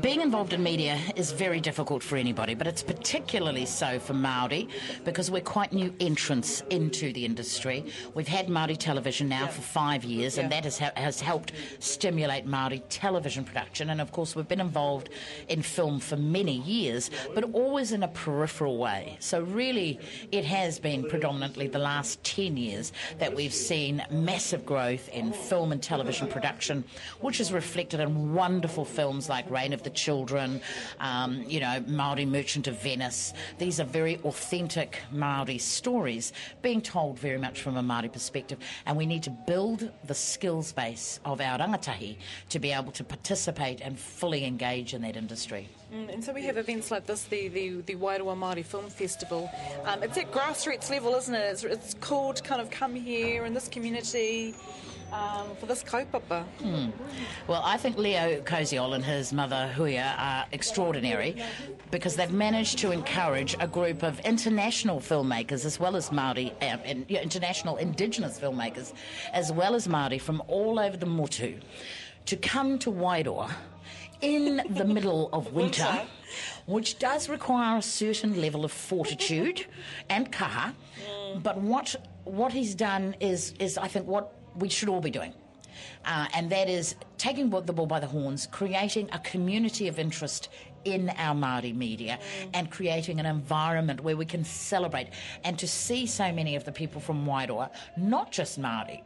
Being 0.00 0.20
involved 0.20 0.52
in 0.52 0.62
media 0.62 0.98
is 1.16 1.32
very 1.32 1.60
difficult 1.60 2.02
for 2.02 2.16
anybody, 2.16 2.54
but 2.54 2.66
it's 2.66 2.82
particularly 2.82 3.66
so 3.66 3.98
for 3.98 4.14
Maori 4.14 4.68
because 5.04 5.30
we're 5.30 5.40
quite 5.40 5.72
new 5.72 5.92
entrants 6.00 6.62
into 6.70 7.12
the 7.12 7.24
industry. 7.24 7.84
We've 8.14 8.28
had 8.28 8.48
Maori 8.48 8.76
television 8.76 9.28
now 9.28 9.46
for 9.46 9.62
five 9.62 10.04
years, 10.04 10.38
and 10.38 10.52
that 10.52 10.64
has, 10.64 10.78
has 10.78 11.20
helped 11.20 11.52
stimulate 11.80 12.46
Maori 12.46 12.82
television 12.88 13.44
production. 13.44 13.90
And 13.90 14.00
of 14.00 14.12
course, 14.12 14.36
we've 14.36 14.46
been 14.46 14.60
involved 14.60 15.08
in 15.48 15.62
film 15.62 15.98
for 15.98 16.16
many 16.16 16.58
years, 16.58 17.10
but 17.34 17.44
always 17.52 17.92
in 17.92 18.02
a 18.02 18.08
peripheral 18.08 18.78
way. 18.78 19.16
So 19.20 19.42
really, 19.42 19.98
it 20.30 20.44
has 20.44 20.78
been 20.78 21.08
predominantly 21.08 21.66
the 21.66 21.78
last 21.78 22.22
ten 22.22 22.56
years 22.56 22.92
that 23.18 23.34
we've 23.34 23.54
seen 23.54 24.04
massive 24.10 24.64
growth 24.64 25.08
in 25.08 25.32
film 25.32 25.72
and 25.72 25.82
television 25.82 26.28
production, 26.28 26.84
which 27.20 27.40
is 27.40 27.52
reflected 27.52 28.00
in 28.00 28.34
wonderful 28.34 28.84
films 28.84 29.28
like 29.28 29.50
Rain 29.56 29.72
of 29.72 29.82
the 29.82 29.90
Children, 29.90 30.60
um, 31.00 31.42
you 31.48 31.60
know, 31.60 31.82
Maori 31.86 32.26
Merchant 32.26 32.66
of 32.66 32.80
Venice. 32.82 33.32
These 33.56 33.80
are 33.80 33.84
very 33.84 34.18
authentic 34.18 35.00
Maori 35.10 35.56
stories 35.56 36.34
being 36.60 36.82
told 36.82 37.18
very 37.18 37.38
much 37.38 37.62
from 37.62 37.78
a 37.78 37.82
Maori 37.82 38.10
perspective, 38.10 38.58
and 38.84 38.98
we 38.98 39.06
need 39.06 39.22
to 39.22 39.30
build 39.30 39.90
the 40.04 40.14
skills 40.14 40.72
base 40.72 41.20
of 41.24 41.40
our 41.40 41.58
rangatahi 41.58 42.16
to 42.50 42.58
be 42.58 42.70
able 42.70 42.92
to 42.92 43.04
participate 43.04 43.80
and 43.80 43.98
fully 43.98 44.44
engage 44.44 44.92
in 44.92 45.00
that 45.02 45.16
industry. 45.16 45.68
Mm, 45.94 46.12
and 46.12 46.24
so 46.24 46.32
we 46.32 46.42
have 46.42 46.58
events 46.58 46.90
like 46.90 47.06
this, 47.06 47.24
the, 47.24 47.48
the, 47.48 47.80
the 47.82 47.94
Wairoa 47.94 48.36
Māori 48.36 48.64
Film 48.64 48.90
Festival. 48.90 49.50
Um, 49.84 50.02
it's 50.02 50.18
at 50.18 50.30
grassroots 50.32 50.90
level, 50.90 51.14
isn't 51.14 51.34
it? 51.34 51.46
It's, 51.52 51.64
it's 51.64 51.94
to 51.94 52.42
kind 52.42 52.60
of 52.60 52.70
come 52.70 52.94
here 52.94 53.46
in 53.46 53.54
this 53.54 53.68
community 53.68 54.54
um, 55.12 55.54
for 55.56 55.66
this 55.66 55.82
kaupapa. 55.82 56.44
Hmm. 56.60 56.90
Well, 57.46 57.62
I 57.64 57.76
think 57.76 57.96
Leo 57.96 58.40
Koziol 58.42 58.94
and 58.94 59.04
his 59.04 59.32
mother 59.32 59.70
Huia 59.74 60.14
are 60.18 60.46
extraordinary 60.52 61.36
because 61.90 62.16
they've 62.16 62.32
managed 62.32 62.78
to 62.78 62.90
encourage 62.92 63.56
a 63.60 63.66
group 63.66 64.02
of 64.02 64.20
international 64.20 65.00
filmmakers 65.00 65.64
as 65.64 65.78
well 65.78 65.96
as 65.96 66.10
Māori, 66.10 66.52
uh, 66.62 66.78
in, 66.84 67.04
international 67.08 67.76
indigenous 67.76 68.38
filmmakers, 68.38 68.92
as 69.32 69.52
well 69.52 69.74
as 69.74 69.86
Māori 69.86 70.20
from 70.20 70.42
all 70.48 70.78
over 70.78 70.96
the 70.96 71.06
Motu 71.06 71.60
to 72.26 72.36
come 72.36 72.78
to 72.80 72.90
Wairoa 72.90 73.50
in 74.20 74.62
the 74.70 74.84
middle 74.84 75.28
of 75.32 75.52
winter, 75.60 76.02
which 76.66 76.98
does 76.98 77.28
require 77.28 77.78
a 77.78 77.82
certain 77.82 78.40
level 78.40 78.64
of 78.64 78.72
fortitude 78.72 79.66
and 80.08 80.32
kaha. 80.32 80.72
But 81.42 81.58
what 81.58 81.94
what 82.24 82.52
he's 82.52 82.74
done 82.74 83.14
is 83.20 83.52
is 83.58 83.76
I 83.76 83.88
think 83.88 84.06
what 84.06 84.32
we 84.58 84.68
should 84.68 84.88
all 84.88 85.00
be 85.00 85.10
doing. 85.10 85.32
Uh, 86.04 86.26
and 86.34 86.50
that 86.50 86.68
is 86.68 86.94
taking 87.18 87.50
the 87.50 87.72
bull 87.72 87.86
by 87.86 88.00
the 88.00 88.06
horns, 88.06 88.46
creating 88.46 89.08
a 89.12 89.18
community 89.20 89.88
of 89.88 89.98
interest 89.98 90.48
in 90.84 91.10
our 91.10 91.34
Māori 91.34 91.74
media 91.74 92.18
and 92.54 92.70
creating 92.70 93.18
an 93.18 93.26
environment 93.26 94.00
where 94.00 94.16
we 94.16 94.24
can 94.24 94.44
celebrate 94.44 95.08
and 95.42 95.58
to 95.58 95.66
see 95.66 96.06
so 96.06 96.32
many 96.32 96.54
of 96.54 96.64
the 96.64 96.72
people 96.72 97.00
from 97.00 97.26
Wairoa, 97.26 97.70
not 97.96 98.30
just 98.30 98.60
Māori, 98.60 99.02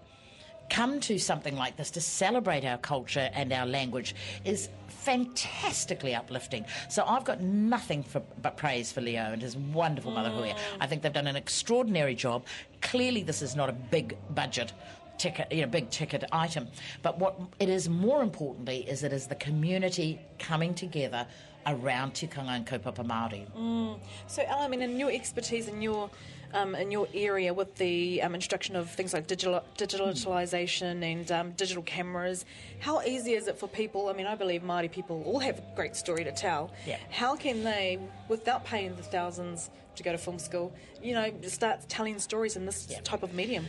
come 0.68 1.00
to 1.00 1.18
something 1.18 1.56
like 1.56 1.76
this 1.76 1.90
to 1.90 2.00
celebrate 2.00 2.64
our 2.64 2.78
culture 2.78 3.28
and 3.34 3.52
our 3.52 3.66
language 3.66 4.14
is 4.44 4.68
fantastically 4.88 6.14
uplifting. 6.14 6.64
So 6.88 7.02
I've 7.04 7.24
got 7.24 7.40
nothing 7.40 8.02
for, 8.02 8.22
but 8.40 8.56
praise 8.56 8.92
for 8.92 9.00
Leo 9.00 9.32
and 9.32 9.42
his 9.42 9.56
wonderful 9.56 10.12
mother 10.12 10.28
Huia. 10.30 10.56
I 10.80 10.86
think 10.86 11.02
they've 11.02 11.12
done 11.12 11.26
an 11.26 11.36
extraordinary 11.36 12.14
job. 12.14 12.44
Clearly, 12.82 13.22
this 13.22 13.42
is 13.42 13.56
not 13.56 13.68
a 13.68 13.72
big 13.72 14.16
budget 14.34 14.72
ticket, 15.20 15.46
you 15.52 15.62
know, 15.62 15.68
big 15.68 15.90
ticket 15.90 16.24
item. 16.32 16.64
But 17.02 17.18
what 17.22 17.34
it 17.64 17.68
is 17.68 17.88
more 17.88 18.20
importantly 18.22 18.78
is 18.92 18.96
it 19.04 19.12
is 19.12 19.26
the 19.34 19.40
community 19.48 20.08
coming 20.38 20.72
together 20.74 21.22
around 21.66 22.14
tikanga 22.14 22.52
and 22.58 22.66
kaupapa 22.66 23.04
Māori. 23.12 23.42
Mm. 23.52 23.98
So, 24.26 24.42
Al, 24.52 24.60
I 24.62 24.68
mean, 24.68 24.82
in 24.82 24.98
your 24.98 25.12
expertise 25.20 25.68
in 25.68 25.82
your 25.82 26.10
um, 26.52 26.74
in 26.74 26.90
your 26.90 27.06
area 27.14 27.54
with 27.54 27.70
the 27.76 28.20
um, 28.22 28.34
introduction 28.34 28.74
of 28.74 28.90
things 28.90 29.12
like 29.14 29.26
digital, 29.28 29.62
digitalisation 29.78 30.94
and 31.12 31.30
um, 31.30 31.52
digital 31.52 31.82
cameras, 31.84 32.44
how 32.80 33.00
easy 33.02 33.34
is 33.34 33.46
it 33.46 33.56
for 33.56 33.68
people? 33.68 34.08
I 34.08 34.14
mean, 34.14 34.26
I 34.26 34.34
believe 34.34 34.62
Māori 34.62 34.90
people 34.90 35.22
all 35.26 35.38
have 35.38 35.58
a 35.58 35.62
great 35.76 35.94
story 35.94 36.24
to 36.24 36.32
tell. 36.32 36.72
Yeah. 36.86 36.96
How 37.10 37.36
can 37.36 37.62
they, 37.62 37.98
without 38.28 38.64
paying 38.64 38.96
the 38.96 39.02
thousands 39.16 39.70
to 39.94 40.02
go 40.02 40.10
to 40.12 40.18
film 40.18 40.38
school, 40.40 40.72
you 41.02 41.12
know, 41.14 41.30
start 41.46 41.88
telling 41.88 42.18
stories 42.18 42.56
in 42.56 42.66
this 42.66 42.88
Yeah. 42.90 43.00
type 43.04 43.22
of 43.22 43.32
medium? 43.32 43.66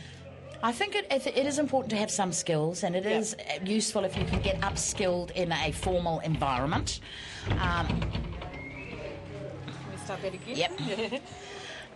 I 0.62 0.72
think 0.72 0.94
it, 0.94 1.06
it, 1.10 1.26
it 1.26 1.46
is 1.46 1.58
important 1.58 1.90
to 1.90 1.96
have 1.96 2.10
some 2.10 2.32
skills, 2.32 2.84
and 2.84 2.94
it 2.94 3.04
Yeah. 3.04 3.18
is 3.18 3.36
useful 3.64 4.04
if 4.04 4.16
you 4.16 4.24
can 4.24 4.40
get 4.42 4.60
upskilled 4.60 5.32
in 5.32 5.50
a 5.52 5.72
formal 5.72 6.20
environment. 6.20 7.00
Um, 7.58 7.88
Can 7.88 8.02
we 9.90 9.96
start 10.04 10.22
that 10.22 10.34
again? 10.34 10.56
Yep. 10.56 10.72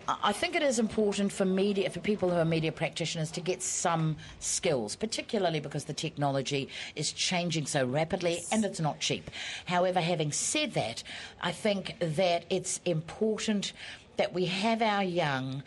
I 0.08 0.16
I 0.22 0.32
think 0.32 0.54
it 0.54 0.62
is 0.62 0.78
important 0.78 1.32
for 1.32 1.44
media, 1.44 1.90
for 1.90 1.98
people 1.98 2.30
who 2.30 2.36
are 2.36 2.44
media 2.44 2.70
practitioners, 2.70 3.30
to 3.32 3.40
get 3.40 3.60
some 3.62 4.16
skills, 4.38 4.94
particularly 4.94 5.58
because 5.58 5.84
the 5.84 5.92
technology 5.92 6.68
is 6.94 7.12
changing 7.12 7.66
so 7.66 7.84
rapidly 7.84 8.38
and 8.52 8.64
it's 8.64 8.78
not 8.80 9.00
cheap. 9.00 9.30
However, 9.64 10.00
having 10.00 10.30
said 10.32 10.74
that, 10.74 11.02
I 11.40 11.50
think 11.50 11.96
that 11.98 12.44
it's 12.50 12.80
important 12.84 13.72
that 14.16 14.32
we 14.32 14.44
have 14.46 14.80
our 14.80 15.02
young 15.02 15.62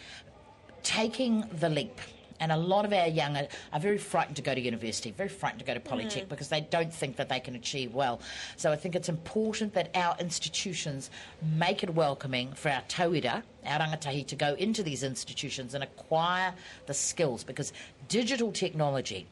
taking 0.83 1.43
the 1.59 1.69
leap. 1.69 1.99
And 2.39 2.51
a 2.51 2.57
lot 2.57 2.85
of 2.85 2.93
our 2.93 3.07
young 3.07 3.35
are, 3.37 3.47
are 3.73 3.79
very 3.79 3.97
frightened 3.97 4.35
to 4.37 4.41
go 4.41 4.55
to 4.55 4.61
university, 4.61 5.11
very 5.11 5.29
frightened 5.29 5.59
to 5.59 5.65
go 5.65 5.73
to 5.73 5.79
hmm. 5.79 5.93
Polytech 5.93 6.29
because 6.29 6.49
they 6.49 6.61
don't 6.61 6.93
think 6.93 7.15
that 7.17 7.29
they 7.29 7.39
can 7.39 7.55
achieve 7.55 7.93
well. 7.93 8.21
So 8.57 8.71
I 8.71 8.75
think 8.75 8.95
it's 8.95 9.09
important 9.09 9.73
that 9.73 9.89
our 9.95 10.15
institutions 10.19 11.09
make 11.57 11.83
it 11.83 11.93
welcoming 11.93 12.53
for 12.53 12.69
our 12.69 12.81
tauira, 12.83 13.43
our 13.65 13.79
rangatahi, 13.79 14.27
to 14.27 14.35
go 14.35 14.53
into 14.55 14.83
these 14.83 15.03
institutions 15.03 15.73
and 15.73 15.83
acquire 15.83 16.53
the 16.85 16.93
skills 16.93 17.43
because 17.43 17.73
digital 18.07 18.51
technology 18.51 19.27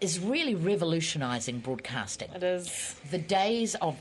is 0.00 0.20
really 0.20 0.54
revolutionising 0.54 1.60
broadcasting. 1.60 2.28
It 2.34 2.42
is. 2.42 2.94
The 3.10 3.18
days 3.18 3.74
of 3.76 3.96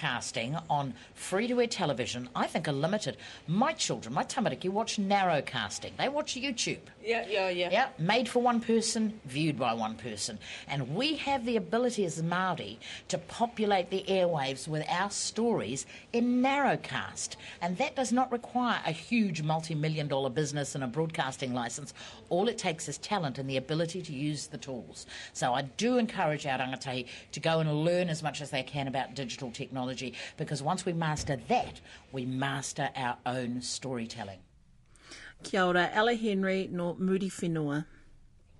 broadcasting 0.00 0.56
on 0.70 0.94
free 1.14 1.46
to 1.46 1.60
air 1.60 1.66
television, 1.66 2.28
I 2.34 2.46
think, 2.46 2.66
are 2.68 2.72
limited. 2.72 3.16
My 3.46 3.72
children, 3.72 4.14
my 4.14 4.24
tamariki, 4.24 4.70
watch 4.70 4.96
narrowcasting. 4.96 5.96
They 5.98 6.08
watch 6.08 6.34
YouTube. 6.34 6.78
Yeah, 7.04 7.26
yeah, 7.28 7.50
yeah. 7.50 7.68
Yeah, 7.70 7.88
made 7.98 8.28
for 8.28 8.40
one 8.42 8.60
person, 8.60 9.20
viewed 9.26 9.58
by 9.58 9.74
one 9.74 9.96
person. 9.96 10.38
And 10.68 10.94
we 10.94 11.16
have 11.16 11.44
the 11.44 11.56
ability 11.56 12.04
as 12.06 12.22
Māori 12.22 12.78
to 13.08 13.18
populate 13.18 13.90
the 13.90 14.04
airwaves 14.08 14.66
with 14.66 14.86
our 14.88 15.10
stories 15.10 15.84
in 16.12 16.42
narrowcast. 16.42 17.36
And 17.60 17.76
that 17.76 17.94
does 17.94 18.12
not 18.12 18.32
require 18.32 18.80
a 18.86 18.92
huge 18.92 19.42
multi 19.42 19.74
million 19.74 20.08
dollar 20.08 20.30
business 20.30 20.74
and 20.74 20.82
a 20.82 20.86
broadcasting 20.86 21.52
license. 21.52 21.92
All 22.30 22.48
it 22.48 22.56
takes 22.56 22.88
is 22.88 22.96
talent 22.98 23.38
and 23.38 23.50
the 23.50 23.58
ability 23.58 24.00
to 24.02 24.12
use 24.12 24.46
the 24.46 24.58
tools. 24.58 25.06
So 25.34 25.52
I 25.52 25.62
do 25.62 25.98
encourage 25.98 26.46
our 26.46 26.58
rangatahi 26.58 27.06
to 27.32 27.40
go 27.40 27.60
and 27.60 27.84
learn 27.84 28.08
as 28.08 28.22
much 28.22 28.40
as 28.40 28.50
they 28.50 28.62
can 28.62 28.88
about 28.88 29.14
digital 29.14 29.50
technology 29.50 29.89
because 30.36 30.62
once 30.62 30.84
we 30.84 30.92
master 30.92 31.36
that, 31.48 31.80
we 32.12 32.24
master 32.24 32.90
our 32.96 33.18
own 33.26 33.62
storytelling. 33.62 34.40
Kia 35.42 35.64
ora, 35.64 35.90
Ella 35.92 36.14
Henry 36.14 36.68
no 36.70 36.94
Muriwhenua. 36.94 37.86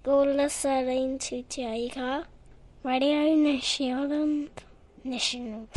You're 0.06 0.34
listening 0.34 1.18
to 1.18 1.42
Te 1.42 1.64
Ahi 1.64 1.90
Kaa 1.90 2.24
Radio 2.82 3.34
National. 3.34 4.48
National. 5.04 5.68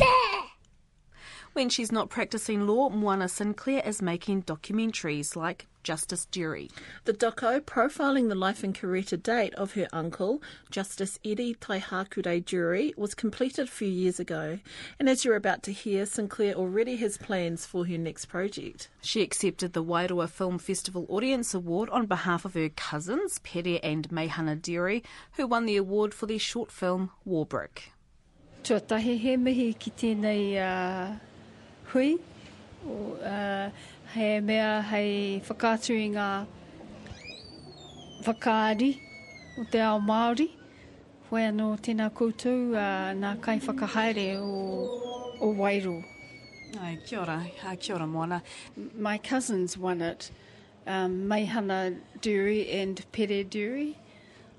When 1.54 1.68
she's 1.68 1.92
not 1.92 2.10
practicing 2.10 2.66
law, 2.66 2.88
Moana 2.88 3.28
Sinclair 3.28 3.80
is 3.86 4.02
making 4.02 4.42
documentaries 4.42 5.36
like 5.36 5.68
Justice 5.84 6.26
Durie. 6.26 6.68
The 7.04 7.12
doco 7.12 7.60
profiling 7.60 8.28
the 8.28 8.34
life 8.34 8.64
and 8.64 8.74
career 8.74 9.04
to 9.04 9.16
date 9.16 9.54
of 9.54 9.74
her 9.74 9.86
uncle, 9.92 10.42
Justice 10.72 11.16
Eddie 11.24 11.54
Taihākurei 11.54 12.44
Durie, 12.44 12.92
was 12.96 13.14
completed 13.14 13.68
a 13.68 13.70
few 13.70 13.86
years 13.86 14.18
ago. 14.18 14.58
And 14.98 15.08
as 15.08 15.24
you're 15.24 15.36
about 15.36 15.62
to 15.62 15.72
hear, 15.72 16.06
Sinclair 16.06 16.54
already 16.54 16.96
has 16.96 17.18
plans 17.18 17.64
for 17.64 17.86
her 17.86 17.98
next 17.98 18.26
project. 18.26 18.88
She 19.00 19.22
accepted 19.22 19.74
the 19.74 19.84
Wairoa 19.84 20.28
Film 20.28 20.58
Festival 20.58 21.06
Audience 21.08 21.54
Award 21.54 21.88
on 21.90 22.06
behalf 22.06 22.44
of 22.44 22.54
her 22.54 22.70
cousins, 22.70 23.38
Pere 23.44 23.78
and 23.80 24.08
Meihana 24.08 24.60
Durie, 24.60 25.04
who 25.34 25.46
won 25.46 25.66
the 25.66 25.76
award 25.76 26.14
for 26.14 26.26
their 26.26 26.40
short 26.40 26.72
film 26.72 27.12
Warbrick. 27.24 27.92
Tuatahi 28.64 29.18
he 29.20 29.36
mihi 29.36 29.74
ki 29.74 29.92
tēnei 29.96 30.56
uh, 30.56 31.18
hui. 31.94 32.18
O, 32.86 33.14
uh, 33.22 33.70
he 34.14 34.40
mea 34.40 34.82
hei 34.82 35.40
whakātui 35.46 36.08
ngā 36.10 36.28
whakaari 38.26 38.90
o 39.60 39.64
te 39.70 39.78
ao 39.78 40.00
Māori. 40.02 40.48
Hoi 41.30 41.44
anō 41.52 41.68
tēnā 41.86 42.10
koutou 42.18 42.74
uh, 42.74 43.14
nā 43.14 43.36
kai 43.40 43.60
whakahaere 43.62 44.26
o, 44.42 44.50
o 45.40 45.52
Wairo. 45.54 45.96
Ai, 46.82 46.98
kia 47.06 47.20
ora, 47.20 47.38
uh, 47.64 47.76
kia 47.76 47.94
ora 47.94 48.06
moana. 48.06 48.42
My 48.98 49.16
cousins 49.18 49.78
won 49.78 50.00
it, 50.00 50.32
um, 50.86 51.28
Meihana 51.28 51.96
Dury 52.20 52.74
and 52.74 53.04
Pere 53.12 53.44
Dury. 53.44 53.94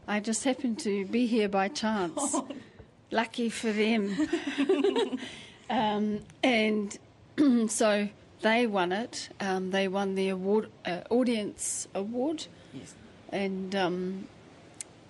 I 0.07 0.21
just 0.21 0.45
happened 0.45 0.79
to 0.79 1.05
be 1.05 1.25
here 1.25 1.49
by 1.49 1.67
chance. 1.67 2.37
Lucky 3.11 3.49
for 3.49 3.71
them. 3.73 4.15
um, 5.69 6.19
and 6.41 6.97
so 7.67 8.09
they 8.41 8.67
won 8.67 8.91
it. 8.91 9.29
Um, 9.39 9.71
they 9.71 9.87
won 9.87 10.15
the 10.15 10.29
award, 10.29 10.69
uh, 10.85 11.01
audience 11.09 11.87
award. 11.93 12.47
Yes. 12.73 12.93
And 13.29 13.75
um, 13.75 14.27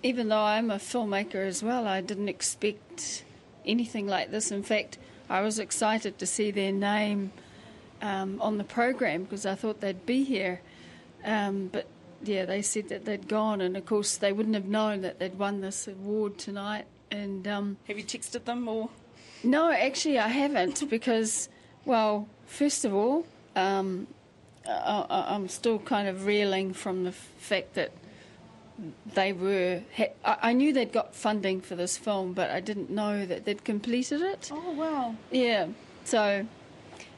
even 0.02 0.28
though 0.28 0.42
I'm 0.42 0.70
a 0.70 0.76
filmmaker 0.76 1.46
as 1.46 1.62
well, 1.62 1.86
I 1.86 2.00
didn't 2.00 2.28
expect 2.28 3.24
anything 3.64 4.06
like 4.06 4.30
this. 4.30 4.50
In 4.50 4.62
fact, 4.62 4.98
I 5.28 5.40
was 5.40 5.58
excited 5.58 6.18
to 6.18 6.26
see 6.26 6.50
their 6.50 6.72
name 6.72 7.32
um, 8.00 8.40
on 8.40 8.58
the 8.58 8.64
program 8.64 9.24
because 9.24 9.46
I 9.46 9.54
thought 9.54 9.80
they'd 9.80 10.06
be 10.06 10.24
here. 10.24 10.60
Um, 11.24 11.68
but 11.72 11.86
yeah, 12.22 12.44
they 12.44 12.62
said 12.62 12.88
that 12.88 13.04
they'd 13.04 13.28
gone, 13.28 13.60
and 13.60 13.76
of 13.76 13.86
course, 13.86 14.16
they 14.16 14.32
wouldn't 14.32 14.54
have 14.54 14.66
known 14.66 15.02
that 15.02 15.18
they'd 15.18 15.38
won 15.38 15.60
this 15.60 15.88
award 15.88 16.38
tonight. 16.38 16.86
And 17.10 17.46
um, 17.46 17.76
have 17.88 17.98
you 17.98 18.04
texted 18.04 18.44
them 18.44 18.68
or? 18.68 18.90
No, 19.42 19.70
actually, 19.70 20.18
I 20.18 20.28
haven't 20.28 20.88
because, 20.88 21.48
well, 21.86 22.28
first 22.44 22.84
of 22.84 22.94
all, 22.94 23.24
um, 23.54 24.06
I, 24.68 25.26
I'm 25.28 25.48
still 25.48 25.78
kind 25.78 26.08
of 26.08 26.26
reeling 26.26 26.74
from 26.74 27.04
the 27.04 27.12
fact 27.12 27.74
that 27.74 27.92
they 29.14 29.32
were. 29.32 29.82
I, 30.24 30.36
I 30.42 30.52
knew 30.52 30.72
they'd 30.72 30.92
got 30.92 31.14
funding 31.14 31.60
for 31.60 31.76
this 31.76 31.96
film, 31.96 32.34
but 32.34 32.50
I 32.50 32.60
didn't 32.60 32.90
know 32.90 33.24
that 33.24 33.44
they'd 33.44 33.64
completed 33.64 34.20
it. 34.20 34.50
Oh 34.52 34.72
wow! 34.72 35.14
Yeah, 35.30 35.68
so 36.04 36.46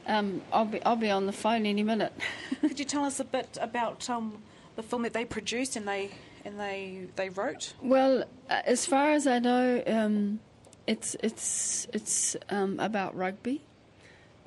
um, 0.07 0.41
I'll 0.53 0.65
be 0.65 0.81
I'll 0.83 0.95
be 0.95 1.09
on 1.09 1.25
the 1.25 1.33
phone 1.33 1.65
any 1.65 1.83
minute. 1.83 2.13
Could 2.61 2.79
you 2.79 2.85
tell 2.85 3.03
us 3.03 3.19
a 3.19 3.25
bit 3.25 3.57
about 3.59 4.09
um, 4.09 4.41
the 4.75 4.83
film 4.83 5.03
that 5.03 5.13
they 5.13 5.25
produced 5.25 5.75
and 5.75 5.87
they 5.87 6.11
and 6.45 6.59
they 6.59 7.07
they 7.15 7.29
wrote? 7.29 7.73
Well, 7.81 8.23
uh, 8.49 8.61
as 8.65 8.85
far 8.85 9.11
as 9.11 9.27
I 9.27 9.39
know, 9.39 9.83
um, 9.85 10.39
it's 10.87 11.15
it's 11.21 11.87
it's 11.93 12.35
um, 12.49 12.79
about 12.79 13.15
rugby. 13.15 13.63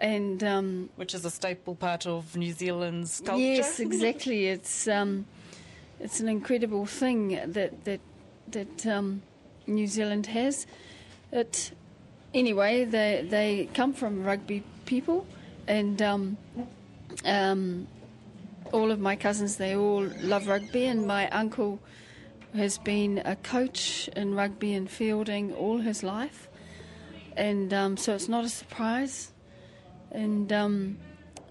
And 0.03 0.43
um, 0.43 0.91
which 0.97 1.15
is 1.15 1.25
a 1.25 1.31
staple 1.31 1.77
part 1.77 2.09
of 2.09 2.37
New 2.37 2.53
Zealand's 2.53 3.23
culture. 3.25 3.41
Yes, 3.41 3.79
exactly. 3.79 4.49
It's 4.49 4.89
um, 4.89 5.27
it's 6.01 6.19
an 6.19 6.29
incredible 6.29 6.87
thing 6.87 7.41
that 7.47 7.85
that 7.85 8.01
that 8.49 8.85
um, 8.85 9.23
New 9.69 9.87
Zealand 9.87 10.27
has. 10.27 10.67
It 11.31 11.71
anyway, 12.35 12.85
they 12.85 13.25
they 13.31 13.69
come 13.75 13.93
from 13.93 14.25
rugby 14.25 14.65
people, 14.87 15.25
and 15.69 16.03
um, 16.03 16.37
um, 17.25 17.87
all 18.73 18.91
of 18.91 18.99
my 18.99 19.15
cousins 19.15 19.57
they 19.57 19.77
all 19.77 20.03
love 20.21 20.49
rugby, 20.49 20.87
and 20.87 21.07
my 21.07 21.31
uncle 21.31 21.79
has 22.57 22.77
been 22.79 23.23
a 23.25 23.37
coach 23.37 24.09
in 24.17 24.35
rugby 24.35 24.75
and 24.75 24.91
fielding 24.91 25.55
all 25.55 25.79
his 25.79 26.03
life, 26.03 26.49
and 27.37 27.73
um, 27.73 27.97
so 27.97 28.17
it's 28.17 28.29
not 28.29 28.45
a 28.45 28.49
surprise. 28.49 29.32
And 30.13 30.53
um, 30.53 30.99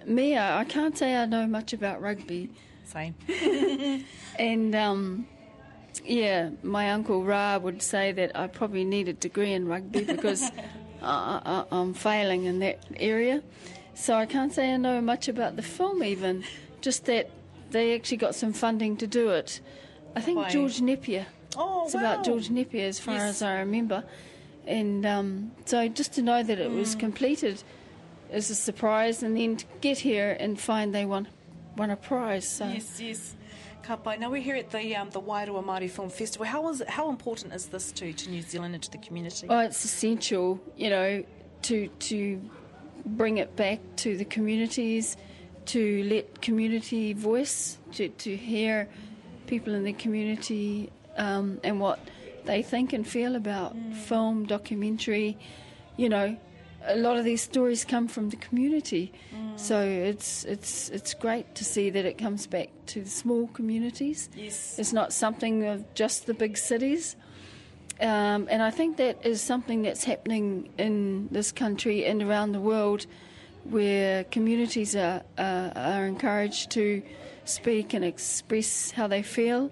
me, 0.05 0.37
I, 0.37 0.63
can't 0.65 0.97
say 0.97 1.15
I 1.15 1.25
know 1.25 1.47
much 1.47 1.73
about 1.73 2.01
rugby. 2.01 2.49
Same. 2.85 3.15
and 4.39 4.75
um, 4.75 5.27
yeah, 6.05 6.51
my 6.63 6.91
uncle 6.91 7.23
Ra 7.23 7.57
would 7.57 7.81
say 7.81 8.11
that 8.11 8.37
I 8.37 8.47
probably 8.47 8.83
need 8.83 9.07
a 9.07 9.13
degree 9.13 9.53
in 9.53 9.67
rugby 9.67 10.03
because 10.15 10.43
I, 11.01 11.41
I, 11.45 11.65
I'm 11.71 11.93
failing 11.93 12.45
in 12.45 12.59
that 12.59 12.85
area. 12.97 13.41
So 13.93 14.15
I 14.15 14.25
can't 14.25 14.53
say 14.53 14.73
I 14.73 14.77
know 14.77 15.01
much 15.01 15.27
about 15.27 15.55
the 15.55 15.61
film, 15.61 16.03
even 16.03 16.43
just 16.81 17.05
that 17.05 17.29
they 17.71 17.95
actually 17.95 18.17
got 18.17 18.35
some 18.35 18.53
funding 18.53 18.97
to 18.97 19.07
do 19.07 19.29
it. 19.29 19.61
I 20.15 20.21
think 20.21 20.37
Why? 20.37 20.49
George 20.49 20.81
Nepia. 20.81 21.25
Oh, 21.55 21.85
it's 21.85 21.93
wow. 21.93 22.01
about 22.01 22.25
George 22.25 22.49
Nepia, 22.49 22.87
as 22.87 22.99
far 22.99 23.15
Yes. 23.15 23.29
as 23.35 23.41
I 23.41 23.59
remember. 23.59 24.03
And 24.65 25.05
um, 25.05 25.51
so 25.65 25.87
just 25.87 26.13
to 26.13 26.21
know 26.21 26.43
that 26.43 26.59
it 26.59 26.71
was 26.71 26.95
completed 26.95 27.63
is 28.31 28.49
a 28.49 28.55
surprise, 28.55 29.23
and 29.23 29.35
then 29.35 29.57
to 29.57 29.65
get 29.81 29.97
here 29.97 30.35
and 30.39 30.59
find 30.59 30.93
they 30.93 31.05
won 31.05 31.27
won 31.77 31.91
a 31.91 31.95
prize. 31.95 32.47
So 32.47 32.65
Yes, 32.67 32.99
yes. 32.99 33.35
Ka 33.83 33.95
pai. 33.95 34.17
Now 34.17 34.29
we're 34.29 34.41
here 34.41 34.55
at 34.55 34.69
the 34.69 34.95
um, 34.95 35.09
the 35.09 35.21
Wairoa 35.21 35.63
Māori 35.63 35.89
Film 35.89 36.09
Festival. 36.09 36.45
How 36.45 36.69
is 36.69 36.83
how 36.87 37.09
important 37.09 37.53
is 37.53 37.67
this 37.67 37.91
to 37.93 38.13
to 38.13 38.29
New 38.29 38.41
Zealand 38.41 38.75
and 38.75 38.83
to 38.83 38.91
the 38.91 38.99
community? 38.99 39.47
Oh, 39.49 39.59
it's 39.59 39.83
essential, 39.83 40.59
you 40.77 40.89
know, 40.89 41.23
to 41.63 41.87
to 41.87 42.41
bring 43.05 43.37
it 43.37 43.55
back 43.55 43.79
to 43.97 44.15
the 44.17 44.25
communities, 44.25 45.17
to 45.67 46.03
let 46.03 46.41
community 46.41 47.13
voice, 47.13 47.77
to 47.93 48.09
to 48.09 48.35
hear 48.35 48.87
people 49.47 49.73
in 49.73 49.83
the 49.83 49.93
community 49.93 50.91
um, 51.17 51.59
and 51.63 51.79
what 51.79 51.99
they 52.45 52.61
think 52.61 52.93
and 52.93 53.07
feel 53.07 53.35
about 53.35 53.75
film, 54.05 54.45
documentary. 54.45 55.37
You 55.97 56.09
know, 56.09 56.37
a 56.85 56.95
lot 56.95 57.17
of 57.17 57.23
these 57.23 57.41
stories 57.41 57.85
come 57.85 58.07
from 58.07 58.29
the 58.29 58.37
community, 58.37 59.11
so 59.55 59.81
it's 59.81 60.43
it's 60.45 60.89
it's 60.89 61.13
great 61.13 61.53
to 61.55 61.63
see 61.63 61.89
that 61.91 62.05
it 62.05 62.17
comes 62.17 62.47
back 62.47 62.69
to 62.87 63.01
the 63.01 63.09
small 63.09 63.47
communities. 63.47 64.29
Yes. 64.35 64.79
It's 64.79 64.93
not 64.93 65.13
something 65.13 65.65
of 65.65 65.93
just 65.93 66.25
the 66.25 66.33
big 66.33 66.57
cities. 66.57 67.15
Um, 67.99 68.47
and 68.49 68.63
I 68.63 68.71
think 68.71 68.97
that 68.97 69.23
is 69.23 69.41
something 69.41 69.83
that's 69.83 70.03
happening 70.03 70.69
in 70.77 71.27
this 71.29 71.51
country 71.51 72.03
and 72.05 72.23
around 72.23 72.53
the 72.53 72.59
world, 72.59 73.05
where 73.63 74.23
communities 74.25 74.95
are 74.95 75.21
uh, 75.37 75.69
are 75.75 76.07
encouraged 76.07 76.71
to 76.71 77.03
speak 77.45 77.93
and 77.93 78.03
express 78.03 78.91
how 78.91 79.07
they 79.07 79.21
feel, 79.21 79.69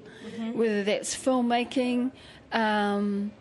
whether 0.54 0.84
that's 0.84 1.16
filmmaking, 1.16 2.12
um, 2.52 3.32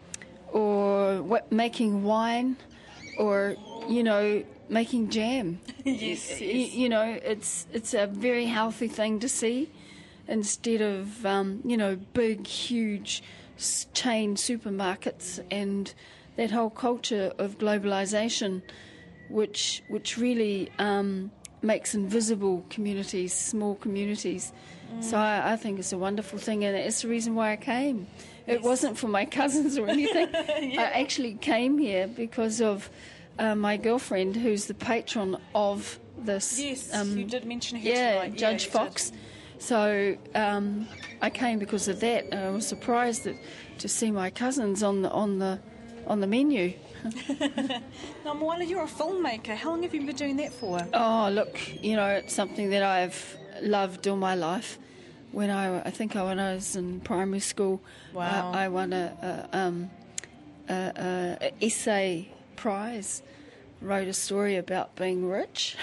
or 0.53 1.23
what, 1.23 1.51
making 1.53 2.05
wine, 2.05 2.57
or 3.19 3.57
you 3.89 4.03
know 4.03 4.43
making 4.69 5.11
jam. 5.11 5.61
Yes, 5.85 6.41
yes. 6.41 6.75
you 6.75 6.89
know 6.89 7.19
it's 7.25 7.67
it's 7.73 7.95
a 7.95 8.07
very 8.07 8.47
healthy 8.47 8.89
thing 8.89 9.21
to 9.21 9.29
see, 9.29 9.71
instead 10.27 10.81
of 10.83 11.25
um, 11.25 11.61
you 11.65 11.77
know 11.77 11.97
big 12.13 12.47
huge 12.47 13.23
chain 13.93 14.37
supermarkets 14.37 15.41
and 15.51 15.93
that 16.37 16.51
whole 16.51 16.71
culture 16.71 17.33
of 17.39 17.59
globalization, 17.59 18.63
which 19.29 19.83
which 19.89 20.19
really 20.19 20.71
um, 20.79 21.31
makes 21.63 21.95
invisible 21.95 22.65
communities, 22.71 23.33
small 23.33 23.75
communities. 23.77 24.53
So 25.01 25.17
I, 25.19 25.53
I 25.53 25.57
think 25.57 25.79
it's 25.79 25.93
a 25.93 25.99
wonderful 25.99 26.39
thing, 26.39 26.65
and 26.65 26.77
it's 26.77 27.03
the 27.03 27.09
reason 27.09 27.35
why 27.35 27.53
I 27.53 27.57
came. 27.57 28.07
It 28.49 28.63
wasn't 28.63 28.97
for 28.99 29.09
my 29.09 29.25
cousins 29.25 29.79
or 29.79 29.89
anything. 29.89 30.29
I 30.35 31.01
actually 31.01 31.35
came 31.35 31.79
here 31.79 32.07
because 32.07 32.61
of 32.61 32.91
uh, 33.39 33.55
my 33.55 33.77
girlfriend, 33.77 34.37
who's 34.37 34.67
the 34.67 34.75
patron 34.75 35.37
of 35.55 35.99
this. 36.19 36.59
Yes, 36.59 36.95
um, 36.95 37.17
you 37.17 37.25
did 37.25 37.45
mention 37.45 37.79
her 37.79 37.89
yeah, 37.89 38.15
tonight. 38.15 38.33
Yeah, 38.33 38.39
Judge 38.39 38.65
did. 38.65 38.73
Fox. 38.73 39.13
So 39.59 40.17
um, 40.35 40.89
I 41.21 41.31
came 41.31 41.59
because 41.59 41.89
of 41.89 42.01
that. 42.01 42.25
and 42.31 42.35
I 42.35 42.51
was 42.51 42.67
surprised 42.67 43.25
that, 43.25 43.37
to 43.79 43.89
see 43.89 44.11
my 44.11 44.31
cousins 44.31 44.83
on 44.83 45.03
the 45.03 45.11
on 45.11 45.39
the 45.39 45.61
on 46.07 46.21
the 46.21 46.27
menu. 46.27 46.75
Now, 48.25 48.35
Moana, 48.35 48.65
you're 48.65 48.83
a 48.83 48.87
filmmaker. 48.87 49.55
How 49.55 49.71
long 49.71 49.83
have 49.85 49.95
you 49.95 50.05
been 50.05 50.17
doing 50.17 50.37
that 50.37 50.53
for? 50.53 50.81
Oh, 50.93 51.31
look, 51.33 51.59
you 51.83 51.97
know, 51.97 52.09
it's 52.09 52.35
something 52.35 52.71
that 52.71 52.83
I've 52.83 53.37
loved 53.63 54.07
all 54.07 54.17
my 54.17 54.35
life. 54.35 54.79
When 55.33 55.51
I, 55.51 55.81
I 55.81 55.91
think 55.91 56.17
I, 56.17 56.25
when 56.25 56.39
I 56.39 56.55
was 56.55 56.77
in 56.77 57.01
primary 57.01 57.41
school, 57.41 57.81
Wow. 58.15 58.53
I, 58.53 58.65
I 58.65 58.69
won 58.69 58.93
a, 58.93 59.47
a, 59.53 59.59
um, 59.59 59.91
a, 60.69 61.41
a, 61.41 61.65
essay 61.65 62.29
prize. 62.57 63.23
Wrote 63.81 64.09
a 64.09 64.13
story 64.13 64.57
about 64.57 64.97
being 64.97 65.29
rich, 65.29 65.77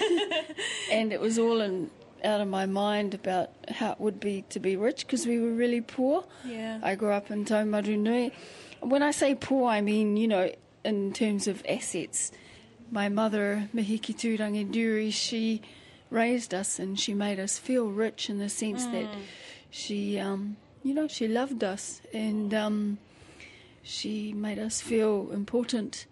and 0.90 1.12
it 1.12 1.20
was 1.20 1.38
all 1.38 1.60
in 1.60 1.90
out 2.24 2.40
of 2.40 2.48
my 2.48 2.64
mind 2.66 3.12
about 3.12 3.50
how 3.68 3.92
it 3.92 4.00
would 4.00 4.18
be 4.18 4.44
to 4.48 4.60
be 4.60 4.76
rich 4.76 5.06
because 5.06 5.26
we 5.26 5.38
were 5.38 5.52
really 5.52 5.80
poor. 5.80 6.24
Yeah. 6.44 6.80
I 6.82 6.94
grew 6.94 7.10
up 7.10 7.30
in 7.30 7.44
Taumarunui. 7.44 8.32
When 8.80 9.02
I 9.02 9.10
say 9.10 9.34
poor, 9.34 9.68
I 9.68 9.82
mean, 9.82 10.16
you 10.16 10.28
know, 10.28 10.50
in 10.84 11.12
terms 11.12 11.46
of 11.46 11.62
assets. 11.68 12.32
My 12.90 13.08
mother, 13.08 13.68
Mihiki 13.74 14.14
Tūrangi 14.14 15.12
she 15.12 15.62
raised 16.10 16.52
us 16.52 16.78
and 16.78 16.98
she 16.98 17.14
made 17.14 17.38
us 17.38 17.58
feel 17.58 17.86
rich 17.88 18.28
in 18.28 18.38
the 18.38 18.48
sense 18.48 18.84
that 18.86 19.08
she, 19.70 20.18
um, 20.18 20.56
you 20.82 20.92
know, 20.92 21.08
she 21.08 21.28
loved 21.28 21.62
us 21.64 22.00
and 22.12 22.52
um, 22.52 22.98
she 23.82 24.32
made 24.32 24.58
us 24.58 24.80
feel 24.80 25.30
important. 25.32 26.06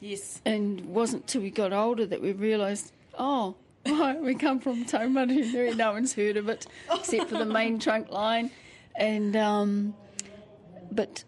Yes. 0.00 0.40
And 0.44 0.86
wasn't 0.86 1.26
till 1.26 1.42
we 1.42 1.50
got 1.50 1.72
older 1.72 2.04
that 2.06 2.20
we 2.20 2.32
realised, 2.32 2.92
oh, 3.18 3.54
right, 3.86 4.20
we 4.20 4.34
come 4.34 4.60
from 4.60 4.84
Taumarunui, 4.84 5.76
no 5.76 5.92
one's 5.92 6.14
heard 6.14 6.36
of 6.36 6.48
it 6.48 6.66
except 6.92 7.30
for 7.30 7.38
the 7.38 7.44
main 7.44 7.78
trunk 7.78 8.10
line. 8.10 8.50
And, 8.96 9.36
um, 9.36 9.94
but 10.90 11.24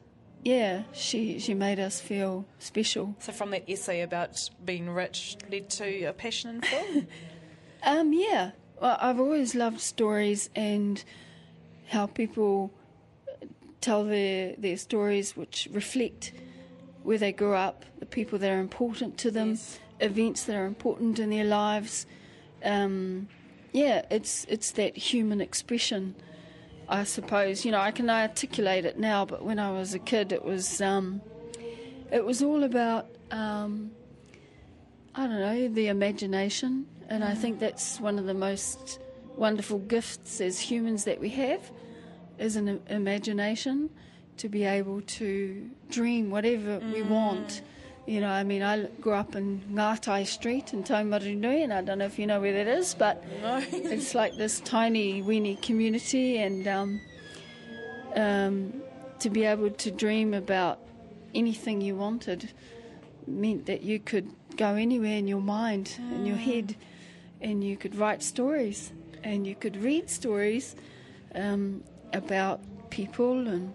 yeah, 0.47 0.85
she 0.93 1.41
she 1.41 1.55
made 1.55 1.81
us 1.81 2.01
feel 2.01 2.47
special. 2.61 3.17
So 3.19 3.33
from 3.33 3.51
that 3.51 3.69
essay 3.69 4.03
about 4.03 4.49
being 4.65 4.89
rich 4.89 5.37
led 5.51 5.69
to 5.71 6.05
a 6.05 6.13
passion 6.13 6.51
in 6.51 6.61
film? 6.61 7.07
Um, 7.87 8.13
yeah, 8.13 8.51
well, 8.81 8.99
I've 9.01 9.21
always 9.21 9.55
loved 9.55 9.81
stories 9.81 10.51
and 10.57 11.03
how 11.89 12.07
people 12.07 12.73
tell 13.81 14.05
their 14.05 14.55
their 14.59 14.77
stories, 14.77 15.37
which 15.37 15.69
reflect 15.71 16.33
where 17.05 17.17
they 17.19 17.31
grew 17.33 17.55
up, 17.55 17.85
the 18.01 18.07
people 18.07 18.39
that 18.41 18.51
are 18.51 18.59
important 18.59 19.17
to 19.19 19.31
them, 19.31 19.51
Yes. 19.51 19.79
events 20.01 20.43
that 20.45 20.57
are 20.57 20.67
important 20.67 21.21
in 21.21 21.31
their 21.31 21.45
lives. 21.45 22.07
Um, 22.65 23.29
yeah, 23.73 24.05
it's 24.11 24.45
it's 24.49 24.73
that 24.73 24.97
human 24.97 25.41
expression, 25.41 26.17
I 26.89 27.05
suppose. 27.05 27.65
You 27.65 27.71
know, 27.71 27.79
I 27.81 27.93
can 27.93 28.11
articulate 28.11 28.85
it 28.85 28.99
now, 28.99 29.25
but 29.25 29.45
when 29.45 29.61
I 29.61 29.71
was 29.71 29.95
a 29.95 30.01
kid, 30.01 30.33
it 30.33 30.45
was 30.45 30.81
um, 30.81 31.21
it 32.11 32.25
was 32.25 32.43
all 32.43 32.65
about 32.65 33.07
um, 33.31 33.93
I 35.15 35.29
don't 35.29 35.39
know 35.41 35.69
the 35.69 35.87
imagination, 35.87 36.87
and 37.09 37.25
I 37.25 37.35
think 37.35 37.59
that's 37.59 38.01
one 38.01 38.19
of 38.19 38.27
the 38.27 38.35
most 38.35 38.99
wonderful 39.37 39.79
gifts 39.79 40.41
as 40.41 40.59
humans 40.59 41.05
that 41.05 41.21
we 41.21 41.29
have, 41.31 41.71
is 42.39 42.57
an 42.57 42.81
imagination 42.89 43.91
to 44.39 44.49
be 44.49 44.65
able 44.65 45.01
to 45.01 45.71
dream 45.91 46.31
whatever 46.31 46.79
we 46.93 47.03
want. 47.03 47.63
You 48.07 48.21
know, 48.21 48.29
I 48.29 48.45
mean, 48.45 48.63
I 48.63 48.85
grew 49.01 49.15
up 49.15 49.35
in 49.35 49.61
Ngātai 49.73 50.27
Street 50.27 50.73
in 50.73 50.85
Taumarunui, 50.85 51.65
and 51.65 51.73
I 51.73 51.83
don't 51.83 51.99
know 51.99 52.05
if 52.05 52.19
you 52.19 52.27
know 52.27 52.41
where 52.41 52.53
that 52.53 52.69
is, 52.69 52.95
but 52.95 53.25
it's 53.73 54.15
like 54.15 54.37
this 54.37 54.61
tiny, 54.61 55.23
weeny 55.23 55.57
community, 55.57 56.39
and 56.39 56.69
um, 56.69 57.01
um, 58.15 58.83
to 59.19 59.31
be 59.31 59.45
able 59.45 59.71
to 59.71 59.91
dream 59.91 60.35
about 60.35 60.79
anything 61.35 61.81
you 61.81 61.97
wanted 61.97 62.53
meant 63.27 63.67
that 63.67 63.83
you 63.83 63.99
could 63.99 64.31
go 64.57 64.75
anywhere 64.75 65.17
in 65.17 65.27
your 65.27 65.41
mind, 65.41 65.99
in 66.15 66.27
your 66.27 66.37
head, 66.37 66.77
and 67.41 67.63
you 67.63 67.77
could 67.77 67.95
write 67.95 68.23
stories, 68.23 68.93
and 69.25 69.47
you 69.47 69.55
could 69.55 69.77
read 69.77 70.09
stories 70.11 70.77
um, 71.35 71.83
about 72.13 72.61
people 72.91 73.49
and 73.49 73.73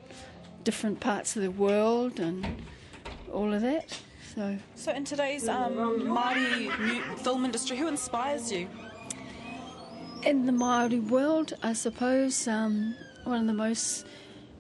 different 0.63 0.99
parts 0.99 1.35
of 1.35 1.41
the 1.43 1.51
world 1.51 2.19
and 2.19 2.45
all 3.33 3.53
of 3.53 3.61
that. 3.61 3.99
So, 4.35 4.57
So 4.75 4.91
in 4.93 5.03
today's 5.03 5.47
um, 5.49 5.73
Māori 5.73 6.69
film 7.19 7.43
industry, 7.45 7.77
who 7.77 7.87
inspires 7.87 8.51
you? 8.51 8.67
in 10.23 10.45
the 10.45 10.51
Maori 10.51 10.99
world, 10.99 11.53
I 11.63 11.73
suppose 11.73 12.47
um, 12.47 12.95
one 13.23 13.41
of 13.41 13.47
the 13.47 13.53
most. 13.53 14.05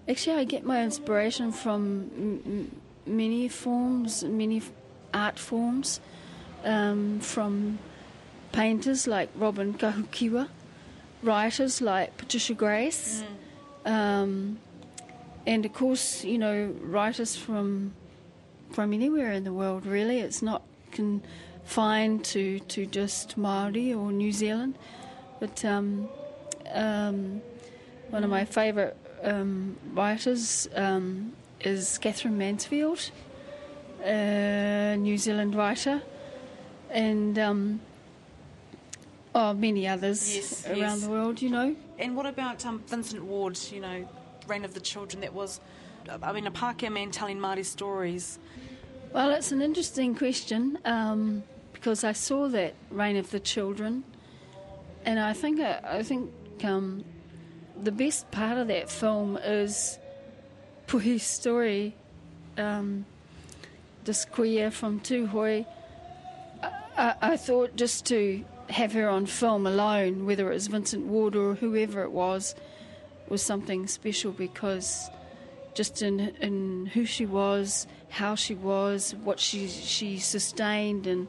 Actually, 0.09 0.37
I 0.37 0.43
get 0.43 0.65
my 0.65 0.83
inspiration 0.83 1.51
from 1.51 2.09
m- 2.17 2.41
m- 2.45 2.81
many 3.05 3.47
forms, 3.47 4.23
many 4.23 4.61
art 5.13 5.37
forms, 5.37 6.01
um, 6.63 7.19
from 7.19 7.77
painters 8.51 9.07
like 9.07 9.29
Robyn 9.35 9.73
Kahukiwa, 9.73 10.47
writers 11.23 11.81
like 11.81 12.17
Patricia 12.17 12.53
Grace, 12.53 13.23
um, 13.85 14.59
and 15.45 15.65
of 15.65 15.73
course, 15.73 16.23
you 16.23 16.37
know, 16.37 16.73
writers 16.81 17.35
from 17.35 17.93
from 18.71 18.93
anywhere 18.93 19.31
in 19.31 19.43
the 19.43 19.53
world. 19.53 19.85
Really, 19.85 20.19
it's 20.19 20.41
not 20.41 20.61
confined 20.91 22.23
to 22.25 22.59
to 22.59 22.85
just 22.85 23.37
Maori 23.37 23.93
or 23.93 24.11
New 24.11 24.31
Zealand. 24.31 24.77
But 25.39 25.65
um, 25.65 26.07
um, 26.71 27.41
one 28.09 28.23
of 28.23 28.29
my 28.29 28.45
favourite 28.45 28.95
um, 29.23 29.77
writers 29.93 30.69
um, 30.75 31.33
is 31.61 31.97
Katherine 31.97 32.37
Mansfield, 32.37 33.09
a 34.03 34.95
New 34.99 35.17
Zealand 35.17 35.55
writer, 35.55 36.01
and 36.91 37.39
um, 37.39 37.81
oh, 39.33 39.53
many 39.53 39.87
others 39.87 40.35
Yes, 40.35 40.67
around 40.67 40.77
yes. 40.77 41.03
the 41.03 41.09
world, 41.09 41.41
you 41.41 41.49
know. 41.49 41.75
And 41.99 42.15
what 42.15 42.25
about 42.25 42.65
um, 42.65 42.83
Vincent 42.87 43.23
Ward, 43.23 43.57
you 43.71 43.79
know, 43.79 44.07
Rain 44.47 44.65
of 44.65 44.73
the 44.73 44.79
Children? 44.79 45.21
That 45.21 45.33
was, 45.33 45.59
I 46.21 46.31
mean, 46.33 46.47
a 46.47 46.51
Pākehā 46.51 46.91
man 46.91 47.11
telling 47.11 47.37
Māori 47.37 47.65
stories. 47.65 48.39
Well, 49.13 49.31
it's 49.31 49.51
an 49.51 49.61
interesting 49.61 50.15
question 50.15 50.79
um, 50.85 51.43
because 51.73 52.03
I 52.03 52.13
saw 52.13 52.47
that 52.49 52.73
Rain 52.89 53.17
of 53.17 53.29
the 53.31 53.39
Children, 53.39 54.03
and 55.05 55.19
I 55.19 55.33
think 55.33 55.59
uh, 55.59 55.81
I 55.83 56.03
think 56.03 56.31
um, 56.63 57.03
the 57.81 57.91
best 57.91 58.31
part 58.31 58.57
of 58.57 58.67
that 58.67 58.89
film 58.89 59.37
is 59.37 59.99
Puhi's 60.87 61.23
story. 61.23 61.95
Um, 62.57 63.05
this 64.05 64.25
kuia 64.25 64.71
from 64.71 64.99
Tūhoe. 64.99 65.65
I, 66.63 66.69
I, 66.97 67.15
I 67.21 67.37
thought 67.37 67.75
just 67.75 68.05
to 68.07 68.43
have 68.71 68.93
her 68.93 69.07
on 69.09 69.25
film 69.25 69.67
alone, 69.67 70.25
whether 70.25 70.49
it 70.51 70.53
was 70.55 70.67
Vincent 70.67 71.05
Ward 71.05 71.35
or 71.35 71.55
whoever 71.55 72.01
it 72.03 72.11
was, 72.11 72.55
was 73.27 73.41
something 73.41 73.87
special 73.87 74.31
because 74.31 75.09
just 75.73 76.01
in 76.01 76.19
in 76.41 76.87
who 76.93 77.05
she 77.05 77.25
was, 77.25 77.87
how 78.09 78.35
she 78.35 78.55
was, 78.55 79.15
what 79.23 79.39
she 79.39 79.67
she 79.67 80.17
sustained 80.19 81.07
and 81.07 81.27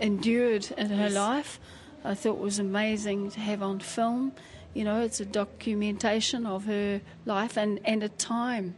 endured 0.00 0.70
in 0.78 0.88
her 0.90 1.04
Yes. 1.08 1.14
life, 1.14 1.60
I 2.04 2.14
thought 2.14 2.38
was 2.38 2.58
amazing 2.58 3.30
to 3.32 3.40
have 3.40 3.62
on 3.62 3.80
film. 3.80 4.32
You 4.74 4.84
know, 4.84 5.00
it's 5.02 5.20
a 5.20 5.26
documentation 5.26 6.46
of 6.46 6.64
her 6.64 7.00
life 7.26 7.58
and, 7.58 7.78
and 7.84 8.02
a 8.02 8.08
time, 8.08 8.74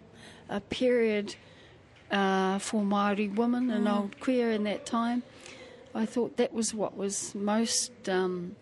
a 0.48 0.61
period 0.61 1.37
uh, 2.11 2.59
for 2.59 2.83
Maori 2.83 3.29
women 3.29 3.70
and 3.70 3.87
Mm. 3.87 3.94
old 3.96 4.20
kuia 4.20 4.55
in 4.55 4.64
that 4.64 4.85
time. 4.87 5.22
I 5.94 6.07
thought 6.07 6.37
that 6.37 6.52
was 6.52 6.74
what 6.74 6.96
was 6.96 7.35
most 7.35 8.09
um, 8.09 8.57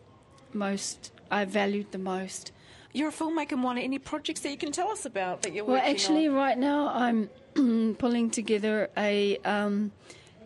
most 0.52 1.12
I 1.30 1.44
valued 1.44 1.92
the 1.92 1.98
most. 1.98 2.52
You're 2.92 3.08
a 3.08 3.12
filmmaker, 3.12 3.56
Moana. 3.56 3.80
Any 3.80 3.98
projects 3.98 4.40
that 4.40 4.50
you 4.50 4.58
can 4.58 4.70
tell 4.70 4.88
us 4.90 5.06
about 5.06 5.42
that 5.42 5.54
you're 5.54 5.64
Well, 5.64 5.80
actually, 5.82 6.26
on? 6.28 6.34
right 6.34 6.58
now 6.58 6.88
I'm 6.88 7.30
pulling 7.98 8.30
together 8.30 8.90
a 8.96 9.38
um, 9.38 9.92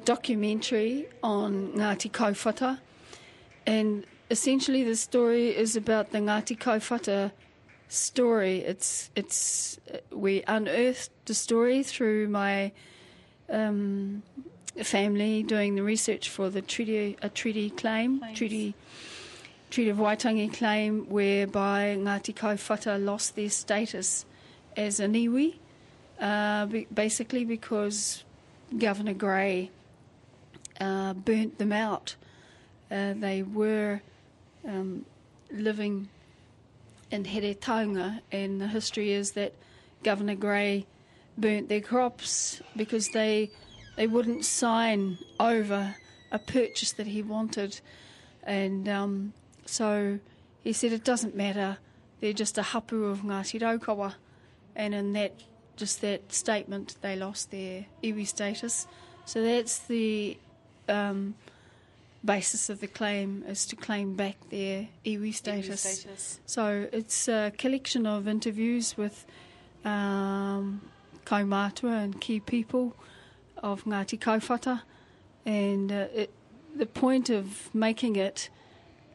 documentary 0.05 1.09
on 1.25 1.73
Ngāti 1.73 2.11
Kauwhata, 2.11 2.79
and 3.67 4.07
essentially 4.31 4.85
the 4.85 4.95
story 4.95 5.49
is 5.57 5.75
about 5.75 6.13
the 6.13 6.19
Ngāti 6.19 6.57
Kauwhata 6.57 7.33
story. 7.89 8.59
It's 8.59 9.11
it's 9.17 9.81
we 10.13 10.45
unearthed 10.47 11.11
the 11.25 11.35
story 11.35 11.83
through 11.83 12.29
my 12.29 12.71
um, 13.51 14.23
family 14.85 15.43
doing 15.43 15.75
the 15.75 15.83
research 15.83 16.29
for 16.29 16.51
the 16.51 16.63
treaty 16.63 17.17
a 17.23 17.29
treaty 17.29 17.71
claim 17.71 18.23
treaty. 18.35 18.75
Treaty 19.69 19.91
of 19.91 19.97
Waitangi 19.97 20.53
claim 20.53 21.07
whereby 21.09 21.97
Ngāti 21.99 22.33
Kauwhata 22.33 23.05
lost 23.05 23.35
their 23.35 23.51
status 23.51 24.25
as 24.77 25.01
an 25.01 25.15
iwi, 25.15 25.57
uh, 26.21 26.67
basically 26.95 27.45
because 27.45 28.23
Governor 28.79 29.15
Grey 29.15 29.71
uh, 30.81 31.15
burnt 31.15 31.59
them 31.59 31.73
out. 31.73 32.15
Uh, 32.91 33.15
they 33.17 33.43
were 33.43 34.01
um, 34.67 35.05
living 35.51 36.09
in 37.11 37.25
Heretaunga, 37.25 38.21
and 38.31 38.61
the 38.61 38.69
history 38.69 39.13
is 39.13 39.33
that 39.33 39.53
Governor 40.05 40.37
Grey 40.37 40.87
burnt 41.37 41.69
their 41.69 41.81
crops 41.81 42.61
because 42.77 43.09
they 43.09 43.51
they 43.97 44.07
wouldn't 44.07 44.45
sign 44.45 45.19
over 45.41 45.97
a 46.31 46.39
purchase 46.39 46.93
that 46.93 47.07
he 47.07 47.23
wanted, 47.23 47.81
and 48.43 48.89
um, 48.89 49.33
so 49.65 50.19
he 50.63 50.73
said 50.73 50.93
it 50.93 51.05
doesn't 51.05 51.35
matter. 51.35 51.79
They're 52.21 52.33
just 52.33 52.59
a 52.59 52.63
hapu 52.63 53.05
of 53.05 53.21
Ngāti 53.21 53.61
Raukawa, 53.61 54.15
and 54.75 54.95
in 54.95 55.13
that 55.15 55.33
just 55.77 56.01
that 56.01 56.33
statement, 56.33 56.97
they 57.01 57.17
lost 57.17 57.51
their 57.51 57.87
iwi 58.03 58.27
status. 58.27 58.87
So 59.25 59.43
that's 59.43 59.79
the 59.81 60.37
um, 60.89 61.35
basis 62.25 62.71
of 62.71 62.81
the 62.81 62.87
claim 62.87 63.45
is 63.47 63.67
to 63.67 63.77
claim 63.77 64.15
back 64.15 64.37
their 64.51 64.89
iwi 65.05 65.35
status. 65.35 65.81
status. 65.81 66.41
So 66.47 66.89
it's 66.93 67.29
a 67.29 67.53
collection 67.57 68.07
of 68.07 68.27
interviews 68.27 68.97
with 68.97 69.27
um, 69.85 70.81
kaumātua 71.25 72.03
and 72.05 72.21
key 72.21 72.41
people 72.41 72.97
of 73.63 73.85
Ngāti 73.85 74.19
Kauwhata, 74.19 74.83
and 75.45 75.91
uh, 75.93 76.07
it, 76.15 76.31
the 76.75 76.87
point 76.87 77.31
of 77.31 77.75
making 77.75 78.17
it 78.17 78.51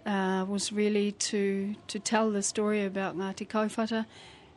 uh, 0.05 0.45
was 0.47 0.71
really 0.71 1.11
to 1.11 1.75
to 1.87 1.99
tell 1.99 2.31
the 2.31 2.41
story 2.41 2.83
about 2.83 3.17
Ngāti 3.17 3.47
Kauwhata, 3.47 4.05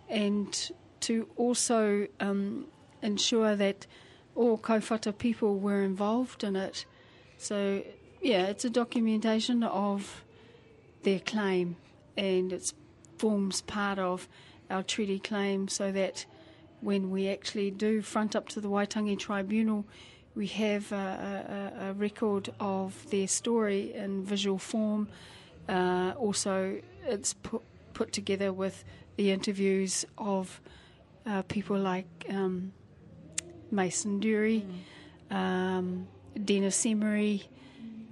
and 0.08 0.70
to 1.00 1.28
also 1.36 2.06
um, 2.20 2.66
ensure 3.02 3.56
that 3.56 3.86
all 4.34 4.58
Kauwhata 4.58 5.16
people 5.16 5.58
were 5.58 5.82
involved 5.82 6.42
in 6.42 6.56
it. 6.56 6.86
So 7.36 7.82
yeah, 8.22 8.46
it's 8.46 8.64
a 8.64 8.70
documentation 8.70 9.62
of 9.62 10.24
their 11.02 11.20
claim, 11.20 11.76
and 12.16 12.52
it 12.52 12.72
forms 13.18 13.60
part 13.60 13.98
of 13.98 14.28
our 14.70 14.82
treaty 14.82 15.18
claim, 15.18 15.68
so 15.68 15.92
that 15.92 16.24
when 16.84 17.10
we 17.10 17.28
actually 17.28 17.70
do 17.70 18.02
front 18.02 18.36
up 18.36 18.48
to 18.50 18.60
the 18.60 18.68
Waitangi 18.68 19.18
Tribunal, 19.18 19.86
we 20.34 20.46
have 20.48 20.92
a, 20.92 21.72
a, 21.80 21.88
a 21.88 21.92
record 21.94 22.52
of 22.60 23.08
their 23.10 23.26
story 23.26 23.94
in 23.94 24.22
visual 24.22 24.58
form. 24.58 25.08
Uh, 25.66 26.12
also, 26.18 26.80
it's 27.06 27.32
put, 27.34 27.62
put 27.94 28.12
together 28.12 28.52
with 28.52 28.84
the 29.16 29.30
interviews 29.30 30.04
of 30.18 30.60
uh, 31.26 31.42
people 31.42 31.78
like 31.78 32.06
um, 32.28 32.72
Mason 33.70 34.20
Durie, 34.20 34.66
mm. 35.30 35.34
um, 35.34 36.06
Dina 36.44 36.68
Semery, 36.68 37.44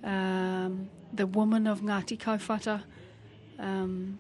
um, 0.03 0.88
the 1.12 1.26
woman 1.26 1.66
of 1.66 1.82
Ngāti 1.82 2.18
Kauwhata, 2.18 2.82
um, 3.59 4.18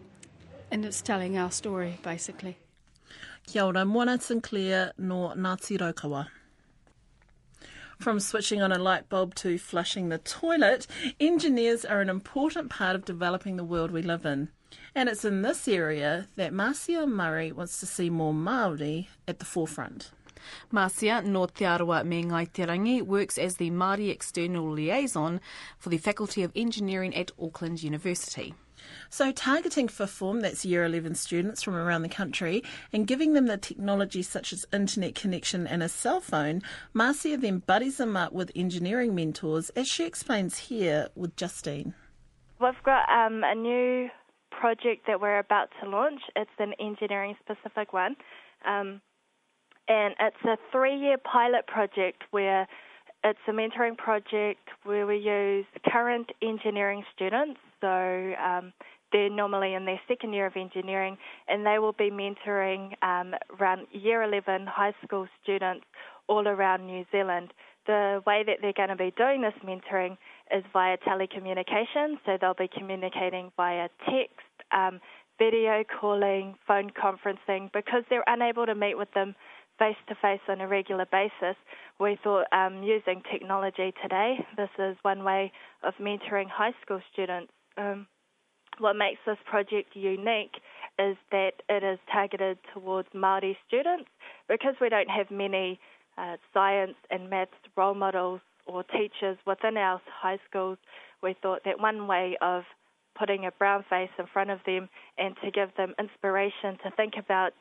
and 0.70 0.84
it's 0.84 1.00
telling 1.00 1.38
our 1.38 1.50
story 1.50 1.98
basically. 2.02 2.58
Kia 3.46 3.64
ora, 3.64 3.84
Moana 3.84 4.20
Sinclair 4.20 4.92
no 4.96 5.32
Ngāti 5.36 5.78
Raukawa. 5.78 6.28
From 7.98 8.18
switching 8.18 8.62
on 8.62 8.72
a 8.72 8.78
light 8.78 9.08
bulb 9.08 9.34
to 9.36 9.58
flushing 9.58 10.08
the 10.08 10.18
toilet, 10.18 10.86
engineers 11.20 11.84
are 11.84 12.00
an 12.00 12.08
important 12.08 12.70
part 12.70 12.96
of 12.96 13.04
developing 13.04 13.56
the 13.56 13.64
world 13.64 13.90
we 13.90 14.02
live 14.02 14.24
in. 14.24 14.48
And 14.94 15.08
it's 15.08 15.24
in 15.24 15.42
this 15.42 15.68
area 15.68 16.28
that 16.36 16.52
Marcia 16.52 17.06
Murray 17.06 17.52
wants 17.52 17.78
to 17.80 17.86
see 17.86 18.10
more 18.10 18.32
Māori 18.32 19.08
at 19.28 19.38
the 19.38 19.44
forefront. 19.44 20.10
Marcia 20.70 21.22
no 21.22 21.46
Te 21.46 21.64
Arawa 21.64 22.04
me 22.04 22.24
Ngai 22.24 22.52
Te 22.52 22.62
Rangi 22.64 23.02
works 23.02 23.38
as 23.38 23.56
the 23.56 23.70
Māori 23.70 24.10
External 24.10 24.70
Liaison 24.70 25.40
for 25.78 25.88
the 25.88 25.98
Faculty 25.98 26.42
of 26.42 26.52
Engineering 26.54 27.14
at 27.16 27.30
Auckland 27.40 27.82
University. 27.82 28.54
So, 29.08 29.30
targeting 29.32 29.88
fifth 29.88 30.10
form, 30.10 30.40
that's 30.40 30.64
year 30.64 30.84
11 30.84 31.14
students 31.14 31.62
from 31.62 31.74
around 31.74 32.02
the 32.02 32.08
country, 32.08 32.62
and 32.92 33.06
giving 33.06 33.32
them 33.32 33.46
the 33.46 33.56
technology 33.56 34.22
such 34.22 34.52
as 34.52 34.66
internet 34.72 35.14
connection 35.14 35.66
and 35.66 35.82
a 35.82 35.88
cell 35.88 36.20
phone, 36.20 36.62
Marcia 36.92 37.36
then 37.36 37.58
buddies 37.58 37.98
them 37.98 38.16
up 38.16 38.32
with 38.32 38.50
engineering 38.56 39.14
mentors, 39.14 39.70
as 39.70 39.88
she 39.88 40.04
explains 40.04 40.58
here 40.58 41.08
with 41.14 41.36
Justine. 41.36 41.94
We've 42.60 42.82
got 42.84 43.08
um, 43.08 43.42
a 43.44 43.54
new 43.54 44.08
project 44.50 45.06
that 45.06 45.20
we're 45.20 45.38
about 45.38 45.70
to 45.82 45.88
launch. 45.88 46.20
It's 46.36 46.50
an 46.58 46.74
engineering 46.78 47.36
specific 47.42 47.92
one. 47.92 48.16
Um, 48.66 49.00
and 49.88 50.14
it's 50.20 50.44
a 50.44 50.56
three 50.70 50.96
year 50.96 51.16
pilot 51.18 51.66
project 51.66 52.22
where 52.30 52.66
it's 53.24 53.38
a 53.48 53.52
mentoring 53.52 53.96
project 53.96 54.68
where 54.84 55.06
we 55.06 55.18
use 55.18 55.64
current 55.86 56.30
engineering 56.42 57.04
students. 57.14 57.60
So 57.80 57.88
um, 57.88 58.72
they're 59.12 59.30
normally 59.30 59.74
in 59.74 59.84
their 59.84 60.00
second 60.08 60.32
year 60.32 60.46
of 60.46 60.56
engineering, 60.56 61.16
and 61.48 61.64
they 61.64 61.78
will 61.78 61.92
be 61.92 62.10
mentoring 62.10 62.92
um, 63.02 63.34
around 63.60 63.86
year 63.92 64.22
11 64.22 64.66
high 64.66 64.94
school 65.04 65.26
students 65.42 65.84
all 66.28 66.48
around 66.48 66.86
New 66.86 67.04
Zealand. 67.12 67.52
The 67.86 68.22
way 68.26 68.44
that 68.46 68.58
they're 68.62 68.72
going 68.72 68.88
to 68.88 68.96
be 68.96 69.12
doing 69.16 69.42
this 69.42 69.54
mentoring 69.64 70.16
is 70.54 70.64
via 70.72 70.96
telecommunication, 70.98 72.14
so 72.24 72.38
they'll 72.40 72.54
be 72.54 72.68
communicating 72.68 73.50
via 73.56 73.88
text, 74.06 74.38
um, 74.70 75.00
video 75.38 75.82
calling, 76.00 76.54
phone 76.66 76.90
conferencing, 76.90 77.70
because 77.72 78.04
they're 78.08 78.24
unable 78.26 78.66
to 78.66 78.74
meet 78.74 78.96
with 78.96 79.12
them 79.14 79.34
face 79.82 79.96
to 80.08 80.14
face 80.22 80.40
on 80.48 80.60
a 80.60 80.68
regular 80.68 81.06
basis. 81.10 81.56
We 81.98 82.16
thought 82.22 82.46
um, 82.52 82.84
using 82.84 83.20
technology 83.32 83.92
today, 84.00 84.36
this 84.56 84.68
is 84.78 84.96
one 85.02 85.24
way 85.24 85.50
of 85.82 85.94
mentoring 86.00 86.48
high 86.48 86.70
school 86.82 87.00
students. 87.12 87.52
Um, 87.76 88.06
what 88.78 88.94
makes 88.94 89.18
this 89.26 89.38
project 89.44 89.94
unique 89.94 90.54
is 91.00 91.16
that 91.32 91.54
it 91.68 91.82
is 91.82 91.98
targeted 92.12 92.58
towards 92.72 93.08
Māori 93.12 93.56
students 93.66 94.08
because 94.48 94.74
we 94.80 94.88
don't 94.88 95.10
have 95.10 95.30
many 95.32 95.80
uh, 96.16 96.36
science 96.54 96.94
and 97.10 97.28
maths 97.28 97.50
role 97.76 97.94
models 97.94 98.40
or 98.66 98.84
teachers 98.84 99.36
within 99.48 99.76
our 99.76 100.00
high 100.06 100.38
schools. 100.48 100.78
We 101.24 101.34
thought 101.42 101.62
that 101.64 101.80
one 101.80 102.06
way 102.06 102.36
of 102.40 102.62
putting 103.18 103.46
a 103.46 103.50
brown 103.50 103.84
face 103.90 104.10
in 104.16 104.26
front 104.32 104.50
of 104.50 104.60
them 104.64 104.88
and 105.18 105.34
to 105.44 105.50
give 105.50 105.70
them 105.76 105.94
inspiration 105.98 106.78
to 106.84 106.90
think 106.96 107.14
about 107.18 107.52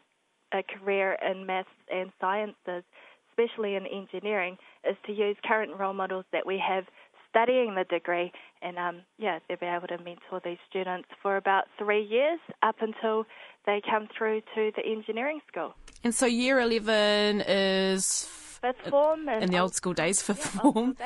a 0.53 0.63
career 0.63 1.17
in 1.25 1.45
maths 1.45 1.69
and 1.91 2.11
sciences, 2.19 2.83
especially 3.29 3.75
in 3.75 3.85
engineering, 3.87 4.57
is 4.89 4.97
to 5.05 5.13
use 5.13 5.35
current 5.45 5.71
role 5.79 5.93
models 5.93 6.25
that 6.31 6.45
we 6.45 6.61
have 6.65 6.85
studying 7.29 7.75
the 7.75 7.85
degree, 7.85 8.31
and 8.61 8.77
um, 8.77 9.01
yeah, 9.17 9.39
they'll 9.47 9.57
be 9.57 9.65
able 9.65 9.87
to 9.87 9.97
mentor 9.97 10.41
these 10.43 10.57
students 10.69 11.07
for 11.21 11.37
about 11.37 11.63
three 11.77 12.03
years 12.03 12.39
up 12.61 12.75
until 12.81 13.25
they 13.65 13.81
come 13.89 14.07
through 14.17 14.41
to 14.53 14.71
the 14.75 14.85
engineering 14.85 15.39
school. 15.47 15.73
And 16.03 16.13
so, 16.13 16.25
year 16.25 16.59
eleven 16.59 17.41
is 17.41 18.25
fifth 18.25 18.89
form 18.89 19.29
in 19.29 19.49
the 19.49 19.59
old 19.59 19.73
school 19.73 19.93
days, 19.93 20.21
fifth 20.21 20.53
yeah, 20.55 20.61
form. 20.61 20.97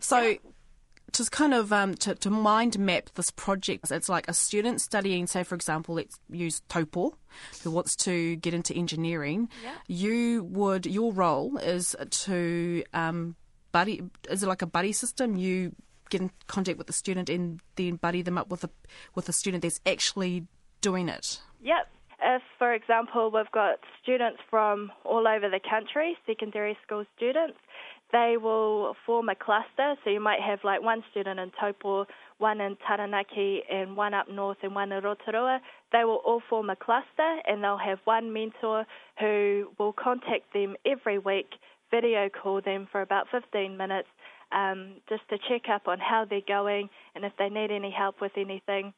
So. 0.00 0.20
Yeah 0.20 0.34
to 1.12 1.24
kind 1.30 1.54
of 1.54 1.72
um, 1.72 1.94
to, 1.96 2.14
to 2.16 2.30
mind 2.30 2.78
map 2.78 3.10
this 3.14 3.30
project, 3.30 3.90
it's 3.90 4.08
like 4.08 4.28
a 4.28 4.34
student 4.34 4.80
studying, 4.80 5.26
say, 5.26 5.42
for 5.42 5.54
example, 5.54 5.96
let's 5.96 6.18
use 6.30 6.62
Taupo, 6.68 7.16
who 7.62 7.70
wants 7.70 7.96
to 7.96 8.36
get 8.36 8.54
into 8.54 8.74
engineering. 8.74 9.48
Yeah. 9.62 9.74
You 9.88 10.44
would 10.44 10.86
your 10.86 11.12
role 11.12 11.58
is 11.58 11.94
to 12.10 12.84
um, 12.92 13.36
buddy. 13.72 14.02
Is 14.30 14.42
it 14.42 14.46
like 14.46 14.62
a 14.62 14.66
buddy 14.66 14.92
system? 14.92 15.36
You 15.36 15.74
get 16.10 16.20
in 16.20 16.30
contact 16.46 16.78
with 16.78 16.86
the 16.86 16.92
student 16.92 17.28
and 17.30 17.60
then 17.76 17.96
buddy 17.96 18.22
them 18.22 18.38
up 18.38 18.50
with 18.50 18.64
a 18.64 18.70
with 19.14 19.28
a 19.28 19.32
student 19.32 19.62
that's 19.62 19.80
actually 19.86 20.46
doing 20.80 21.08
it. 21.08 21.40
Yep. 21.62 21.88
If, 22.24 22.42
for 22.56 22.72
example, 22.72 23.32
we've 23.34 23.50
got 23.50 23.80
students 24.00 24.38
from 24.48 24.92
all 25.04 25.26
over 25.26 25.48
the 25.50 25.58
country, 25.58 26.16
secondary 26.24 26.78
school 26.86 27.04
students, 27.16 27.58
they 28.12 28.36
will 28.40 28.94
form 29.06 29.30
a 29.30 29.34
cluster. 29.34 29.94
So 30.04 30.10
you 30.10 30.20
might 30.20 30.40
have 30.40 30.60
like 30.64 30.82
one 30.82 31.02
student 31.10 31.40
in 31.40 31.50
Taupo, 31.58 32.06
one 32.38 32.60
in 32.60 32.76
Taranaki, 32.86 33.62
and 33.70 33.96
one 33.96 34.12
up 34.12 34.28
north, 34.30 34.58
and 34.62 34.74
one 34.74 34.92
in 34.92 35.02
Rotorua. 35.02 35.60
They 35.92 36.04
will 36.04 36.20
all 36.24 36.42
form 36.48 36.68
a 36.68 36.76
cluster, 36.76 37.40
and 37.46 37.64
they'll 37.64 37.78
have 37.78 37.98
one 38.04 38.32
mentor 38.32 38.84
who 39.18 39.68
will 39.78 39.94
contact 39.94 40.52
them 40.52 40.76
every 40.86 41.18
week, 41.18 41.48
video 41.90 42.28
call 42.28 42.60
them 42.60 42.86
for 42.92 43.00
about 43.00 43.26
15 43.32 43.76
minutes, 43.76 44.08
um, 44.52 44.96
just 45.08 45.22
to 45.30 45.38
check 45.48 45.70
up 45.72 45.88
on 45.88 45.98
how 45.98 46.26
they're 46.28 46.40
going 46.46 46.90
and 47.14 47.24
if 47.24 47.32
they 47.38 47.48
need 47.48 47.70
any 47.70 47.90
help 47.90 48.20
with 48.20 48.32
anything. 48.36 48.92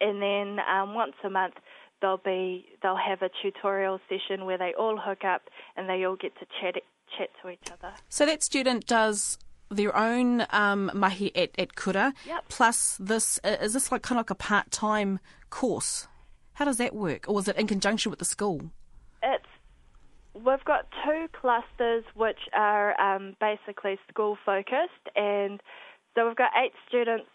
And 0.00 0.22
then 0.22 0.58
um, 0.70 0.94
once 0.94 1.14
a 1.24 1.30
month, 1.30 1.54
they'll 2.00 2.20
be 2.24 2.66
they'll 2.82 2.96
have 2.96 3.22
a 3.22 3.30
tutorial 3.42 3.98
session 4.08 4.44
where 4.44 4.58
they 4.58 4.74
all 4.78 4.98
hook 5.02 5.24
up 5.24 5.42
and 5.76 5.88
they 5.88 6.04
all 6.04 6.16
get 6.16 6.32
to 6.38 6.46
chat 6.60 6.76
chat 7.16 7.30
to 7.42 7.50
each 7.50 7.70
other. 7.72 7.94
So 8.08 8.26
that 8.26 8.42
student 8.42 8.86
does 8.86 9.38
their 9.70 9.96
own 9.96 10.46
um, 10.50 10.90
mahi 10.94 11.34
at, 11.36 11.50
at 11.58 11.74
kura, 11.74 12.14
yep. 12.26 12.44
plus 12.48 12.96
this, 13.00 13.40
is 13.44 13.72
this 13.72 13.90
like 13.90 14.02
kind 14.02 14.18
of 14.18 14.20
like 14.20 14.30
a 14.30 14.34
part 14.34 14.70
time 14.70 15.18
course? 15.50 16.06
How 16.54 16.64
does 16.64 16.78
that 16.78 16.94
work? 16.94 17.26
Or 17.28 17.38
is 17.40 17.48
it 17.48 17.56
in 17.56 17.66
conjunction 17.66 18.10
with 18.10 18.18
the 18.18 18.24
school? 18.24 18.70
It's 19.22 19.44
We've 20.34 20.64
got 20.66 20.86
two 21.04 21.28
clusters 21.40 22.04
which 22.14 22.38
are 22.52 22.98
um, 23.00 23.36
basically 23.40 23.98
school 24.10 24.36
focused, 24.44 25.08
and 25.14 25.62
so 26.14 26.26
we've 26.26 26.36
got 26.36 26.50
eight 26.62 26.72
students 26.86 27.30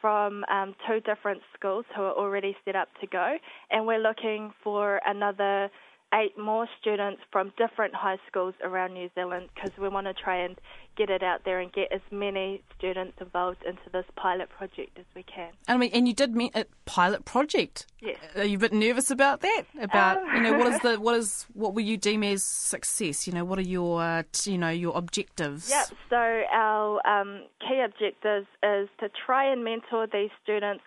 from 0.00 0.44
um, 0.48 0.76
two 0.86 1.00
different 1.00 1.40
schools 1.58 1.84
who 1.96 2.02
are 2.02 2.12
already 2.12 2.56
set 2.64 2.76
up 2.76 2.88
to 3.00 3.08
go, 3.08 3.36
and 3.72 3.84
we're 3.84 3.98
looking 3.98 4.52
for 4.62 5.00
another 5.04 5.70
eight 6.16 6.36
more 6.38 6.66
students 6.80 7.20
from 7.30 7.52
different 7.58 7.94
high 7.94 8.16
schools 8.26 8.54
around 8.62 8.94
New 8.94 9.10
Zealand 9.14 9.48
because 9.54 9.70
we 9.78 9.88
want 9.88 10.06
to 10.06 10.14
try 10.14 10.36
and 10.36 10.58
get 10.96 11.10
it 11.10 11.22
out 11.22 11.44
there 11.44 11.60
and 11.60 11.70
get 11.72 11.92
as 11.92 12.00
many 12.10 12.62
students 12.78 13.18
involved 13.20 13.62
into 13.66 13.82
this 13.92 14.04
pilot 14.16 14.48
project 14.48 14.98
as 14.98 15.04
we 15.14 15.22
can. 15.22 15.50
I 15.68 15.76
mean, 15.76 15.90
and 15.92 16.08
you 16.08 16.14
did 16.14 16.34
mean 16.34 16.50
a 16.54 16.64
pilot 16.86 17.24
project. 17.24 17.86
Yes. 18.00 18.16
Are 18.34 18.44
you 18.44 18.56
a 18.56 18.60
bit 18.60 18.72
nervous 18.72 19.10
about 19.10 19.40
that? 19.42 19.64
About 19.80 20.18
um, 20.18 20.36
you 20.36 20.42
know 20.42 20.58
what 20.58 20.72
is 20.72 20.80
the 20.80 20.96
what 21.00 21.16
is 21.16 21.46
what 21.52 21.74
will 21.74 21.84
you 21.84 21.96
deem 21.96 22.22
as 22.22 22.42
success? 22.44 23.26
You 23.26 23.34
know 23.34 23.44
what 23.44 23.58
are 23.58 23.62
your 23.62 24.24
you 24.44 24.58
know 24.58 24.70
your 24.70 24.96
objectives? 24.96 25.68
Yep. 25.68 25.88
So 26.08 26.42
our 26.52 27.06
um, 27.06 27.42
key 27.60 27.82
objectives 27.84 28.46
is 28.62 28.88
to 29.00 29.10
try 29.26 29.50
and 29.50 29.64
mentor 29.64 30.06
these 30.10 30.30
students, 30.42 30.82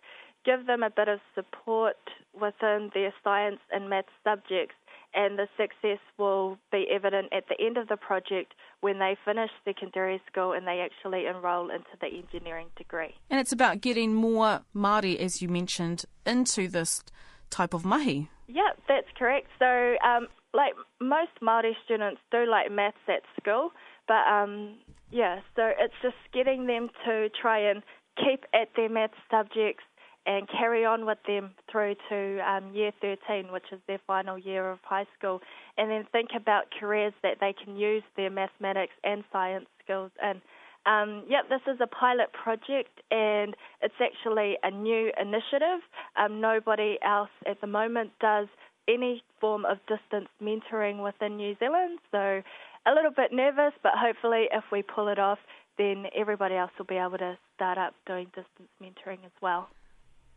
give 0.45 0.65
them 0.65 0.81
a 0.81 0.89
bit 0.89 1.07
of 1.07 1.19
support 1.35 1.97
within 2.33 2.89
their 2.93 3.13
science 3.23 3.59
and 3.71 3.89
maths 3.89 4.09
subjects 4.23 4.75
and 5.13 5.37
the 5.39 5.47
success 5.57 5.99
will 6.17 6.57
be 6.71 6.85
evident 6.91 7.27
at 7.33 7.45
the 7.47 7.63
end 7.63 7.77
of 7.77 7.87
the 7.87 7.97
project 7.97 8.53
when 8.81 8.99
they 8.99 9.17
finish 9.25 9.49
secondary 9.65 10.21
school 10.31 10.53
and 10.53 10.67
they 10.67 10.79
actually 10.79 11.25
enrol 11.25 11.69
into 11.69 11.89
the 12.01 12.07
engineering 12.07 12.67
degree. 12.77 13.15
And 13.29 13.39
it's 13.39 13.51
about 13.51 13.81
getting 13.81 14.13
more 14.13 14.61
Māori, 14.75 15.17
as 15.17 15.41
you 15.41 15.49
mentioned, 15.49 16.05
into 16.25 16.67
this 16.67 17.03
type 17.49 17.73
of 17.73 17.83
mahi. 17.85 18.29
Yeah, 18.47 18.71
that's 18.87 19.07
correct. 19.17 19.47
So, 19.57 19.95
um, 20.05 20.27
like 20.53 20.73
most 20.99 21.31
Māori 21.41 21.73
students 21.85 22.21
do 22.31 22.45
like 22.49 22.71
maths 22.71 22.97
at 23.07 23.21
school, 23.39 23.71
but 24.07 24.27
um, 24.27 24.75
yeah, 25.11 25.39
so 25.55 25.71
it's 25.79 25.93
just 26.01 26.15
getting 26.33 26.67
them 26.67 26.89
to 27.05 27.29
try 27.41 27.59
and 27.59 27.83
keep 28.17 28.45
at 28.53 28.69
their 28.75 28.89
maths 28.89 29.13
subjects 29.31 29.83
and 30.29 30.47
carry 30.47 30.85
on 30.85 31.07
with 31.07 31.17
them 31.25 31.49
through 31.71 31.95
to 32.07 32.39
um, 32.47 32.71
year 32.71 32.91
13, 33.01 33.51
which 33.51 33.63
is 33.71 33.79
their 33.87 33.99
final 34.05 34.37
year 34.37 34.69
of 34.69 34.77
high 34.83 35.07
school, 35.17 35.41
and 35.75 35.89
then 35.89 36.05
think 36.11 36.29
about 36.39 36.65
careers 36.79 37.13
that 37.23 37.37
they 37.41 37.51
can 37.51 37.75
use 37.75 38.03
their 38.15 38.29
mathematics 38.29 38.93
and 39.03 39.23
science 39.33 39.65
skills 39.83 40.11
in. 40.21 40.39
Um, 40.85 41.23
yep, 41.27 41.49
this 41.49 41.61
is 41.67 41.79
a 41.81 41.87
pilot 41.87 42.27
project 42.31 43.01
and 43.09 43.55
it's 43.81 43.95
actually 43.99 44.55
a 44.61 44.69
new 44.69 45.11
initiative. 45.19 45.81
Um, 46.15 46.39
nobody 46.39 46.99
else 47.03 47.33
at 47.49 47.59
the 47.59 47.67
moment 47.67 48.11
does 48.21 48.47
any 48.87 49.23
form 49.41 49.65
of 49.65 49.77
distance 49.87 50.29
mentoring 50.41 51.03
within 51.03 51.37
New 51.37 51.55
Zealand, 51.59 51.97
so 52.11 52.41
a 52.85 52.91
little 52.93 53.11
bit 53.15 53.31
nervous, 53.33 53.73
but 53.81 53.93
hopefully, 53.95 54.45
if 54.51 54.63
we 54.71 54.83
pull 54.83 55.07
it 55.09 55.19
off, 55.19 55.39
then 55.77 56.05
everybody 56.15 56.55
else 56.55 56.71
will 56.77 56.85
be 56.85 56.97
able 56.97 57.17
to 57.17 57.37
start 57.55 57.77
up 57.79 57.93
doing 58.05 58.25
distance 58.27 58.69
mentoring 58.81 59.25
as 59.25 59.31
well 59.41 59.69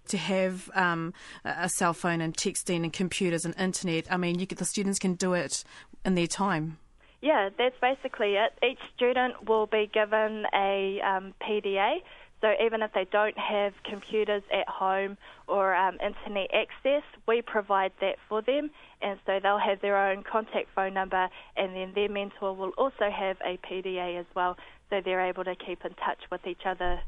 to 0.09 0.17
have 0.17 0.71
um, 0.75 1.13
a 1.45 1.69
cell 1.69 1.93
phone 1.93 2.21
and 2.21 2.37
texting 2.37 2.83
and 2.83 2.93
computers 2.93 3.45
and 3.45 3.55
internet. 3.59 4.11
I 4.11 4.17
mean, 4.17 4.37
get, 4.37 4.59
the 4.59 4.65
students 4.65 4.99
can 4.99 5.15
do 5.15 5.35
it 5.35 5.65
in 6.05 6.15
their 6.15 6.27
time. 6.27 6.79
Yeah, 7.21 7.51
that's 7.57 7.77
basically 7.81 8.35
it. 8.35 8.53
Each 8.69 8.81
student 8.97 9.49
will 9.49 9.67
be 9.67 9.89
given 9.93 10.45
a 10.55 11.01
um, 11.01 11.35
PDA. 11.41 11.99
So 12.41 12.53
even 12.61 12.83
if 12.83 12.93
they 12.93 13.07
don't 13.11 13.39
have 13.39 13.73
computers 13.85 14.43
at 14.53 14.69
home 14.69 15.17
or 15.47 15.77
um, 15.77 15.95
internet 16.05 16.51
access, 16.53 17.05
we 17.29 17.41
provide 17.41 17.93
that 18.01 18.17
for 18.29 18.43
them, 18.43 18.73
and 19.01 19.21
so 19.25 19.39
they'll 19.41 19.61
have 19.61 19.81
their 19.81 20.11
own 20.11 20.25
contact 20.25 20.67
phone 20.75 20.93
number, 20.93 21.29
and 21.57 21.77
then 21.77 21.93
their 21.95 22.09
mentor 22.09 22.53
will 22.53 22.73
also 22.77 23.11
have 23.17 23.37
a 23.47 23.59
PDA 23.59 24.19
as 24.19 24.27
well, 24.35 24.57
so 24.91 25.01
they're 25.05 25.25
able 25.25 25.45
to 25.45 25.55
keep 25.55 25.85
in 25.85 25.95
touch 25.95 26.19
with 26.33 26.45
each 26.45 26.63
other 26.67 27.01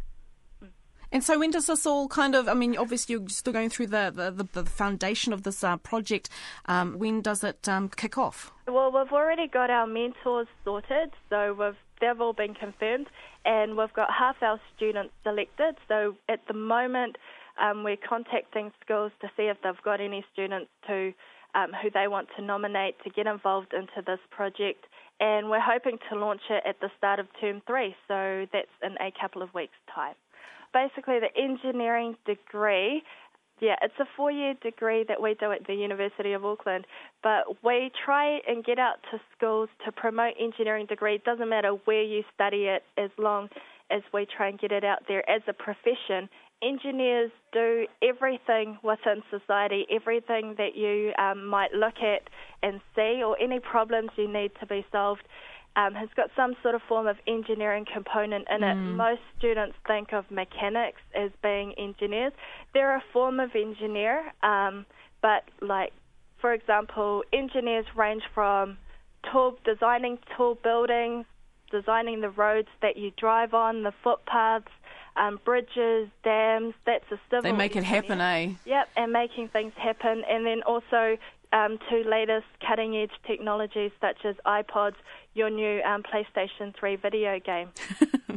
and 1.14 1.22
so, 1.22 1.38
when 1.38 1.52
does 1.52 1.68
this 1.68 1.86
all 1.86 2.08
kind 2.08 2.34
of? 2.34 2.48
I 2.48 2.54
mean, 2.54 2.76
obviously, 2.76 3.12
you're 3.12 3.28
still 3.28 3.52
going 3.52 3.70
through 3.70 3.86
the 3.86 4.10
the, 4.12 4.48
the 4.52 4.68
foundation 4.68 5.32
of 5.32 5.44
this 5.44 5.62
uh, 5.62 5.76
project. 5.76 6.28
Um, 6.66 6.98
when 6.98 7.20
does 7.20 7.44
it 7.44 7.68
um, 7.68 7.88
kick 7.88 8.18
off? 8.18 8.52
Well, 8.66 8.90
we've 8.90 9.12
already 9.12 9.46
got 9.46 9.70
our 9.70 9.86
mentors 9.86 10.48
sorted, 10.64 11.12
so 11.30 11.54
we've 11.56 11.76
they've 12.00 12.20
all 12.20 12.32
been 12.32 12.54
confirmed, 12.54 13.06
and 13.44 13.76
we've 13.76 13.92
got 13.92 14.08
half 14.10 14.42
our 14.42 14.60
students 14.74 15.14
selected. 15.22 15.76
So 15.86 16.16
at 16.28 16.40
the 16.48 16.54
moment, 16.54 17.14
um, 17.62 17.84
we're 17.84 17.96
contacting 17.96 18.72
schools 18.84 19.12
to 19.20 19.28
see 19.36 19.44
if 19.44 19.56
they've 19.62 19.82
got 19.84 20.00
any 20.00 20.24
students 20.32 20.68
to 20.88 21.12
um, 21.54 21.70
who 21.80 21.90
they 21.94 22.08
want 22.08 22.26
to 22.36 22.42
nominate 22.42 22.96
to 23.04 23.10
get 23.10 23.28
involved 23.28 23.72
into 23.72 24.02
this 24.04 24.18
project. 24.32 24.84
And 25.20 25.48
we're 25.48 25.60
hoping 25.60 25.98
to 26.10 26.18
launch 26.18 26.42
it 26.50 26.64
at 26.68 26.80
the 26.80 26.90
start 26.98 27.20
of 27.20 27.28
term 27.40 27.62
three, 27.68 27.94
so 28.08 28.46
that's 28.52 28.66
in 28.82 28.96
a 29.00 29.12
couple 29.20 29.42
of 29.42 29.54
weeks' 29.54 29.78
time 29.94 30.16
basically 30.74 31.20
the 31.20 31.30
engineering 31.40 32.16
degree. 32.26 33.02
Yeah, 33.60 33.76
it's 33.80 33.94
a 34.00 34.04
four 34.16 34.30
year 34.30 34.54
degree 34.62 35.04
that 35.08 35.22
we 35.22 35.34
do 35.34 35.52
at 35.52 35.66
the 35.66 35.74
University 35.74 36.32
of 36.32 36.44
Auckland, 36.44 36.86
but 37.22 37.44
we 37.62 37.90
try 38.04 38.40
and 38.46 38.64
get 38.64 38.78
out 38.78 38.96
to 39.12 39.20
schools 39.36 39.68
to 39.86 39.92
promote 39.92 40.34
engineering 40.38 40.86
degree. 40.86 41.14
It 41.14 41.24
doesn't 41.24 41.48
matter 41.48 41.70
where 41.84 42.02
you 42.02 42.24
study 42.34 42.64
it 42.64 42.82
as 42.98 43.10
long 43.16 43.48
as 43.90 44.02
we 44.12 44.26
try 44.36 44.48
and 44.48 44.58
get 44.58 44.72
it 44.72 44.84
out 44.84 45.04
there 45.06 45.28
as 45.30 45.40
a 45.46 45.52
profession. 45.52 46.28
Engineers 46.62 47.30
do 47.52 47.86
everything 48.02 48.78
within 48.82 49.22
society, 49.30 49.86
everything 49.90 50.54
that 50.58 50.74
you 50.74 51.12
um, 51.18 51.46
might 51.46 51.72
look 51.72 51.96
at 52.02 52.22
and 52.62 52.80
see, 52.96 53.22
or 53.24 53.36
any 53.40 53.60
problems 53.60 54.10
you 54.16 54.26
need 54.30 54.50
to 54.60 54.66
be 54.66 54.84
solved 54.90 55.22
um, 55.76 55.94
has 55.94 56.08
got 56.16 56.30
some 56.36 56.54
sort 56.62 56.74
of 56.74 56.82
form 56.88 57.06
of 57.06 57.16
engineering 57.26 57.84
component 57.92 58.46
in 58.48 58.62
it. 58.62 58.76
Mm. 58.76 58.96
Most 58.96 59.20
students 59.38 59.76
think 59.86 60.12
of 60.12 60.30
mechanics 60.30 61.00
as 61.14 61.30
being 61.42 61.74
engineers. 61.74 62.32
They're 62.72 62.96
a 62.96 63.04
form 63.12 63.40
of 63.40 63.50
engineer, 63.54 64.32
um, 64.42 64.86
but 65.20 65.44
like, 65.60 65.92
for 66.40 66.52
example, 66.52 67.24
engineers 67.32 67.86
range 67.96 68.22
from 68.34 68.78
tall, 69.32 69.58
designing 69.64 70.18
tall 70.36 70.56
buildings, 70.62 71.26
designing 71.70 72.20
the 72.20 72.30
roads 72.30 72.68
that 72.82 72.96
you 72.96 73.10
drive 73.16 73.54
on, 73.54 73.82
the 73.82 73.92
footpaths, 74.04 74.70
um, 75.16 75.40
bridges, 75.44 76.08
dams. 76.22 76.74
That's 76.86 77.04
a 77.10 77.18
civil. 77.30 77.42
They 77.42 77.52
make 77.52 77.74
engineer. 77.74 77.98
it 77.98 78.04
happen, 78.04 78.20
eh? 78.20 78.54
Yep, 78.64 78.88
and 78.96 79.12
making 79.12 79.48
things 79.48 79.72
happen, 79.76 80.22
and 80.28 80.46
then 80.46 80.62
also 80.62 81.16
um, 81.54 81.78
to 81.88 82.02
latest 82.08 82.46
cutting 82.66 82.96
edge 82.96 83.12
technologies 83.26 83.92
such 84.00 84.24
as 84.24 84.34
iPods, 84.44 84.96
your 85.34 85.48
new 85.48 85.80
um, 85.82 86.02
PlayStation 86.02 86.74
3 86.78 86.96
video 86.96 87.38
game. 87.38 87.70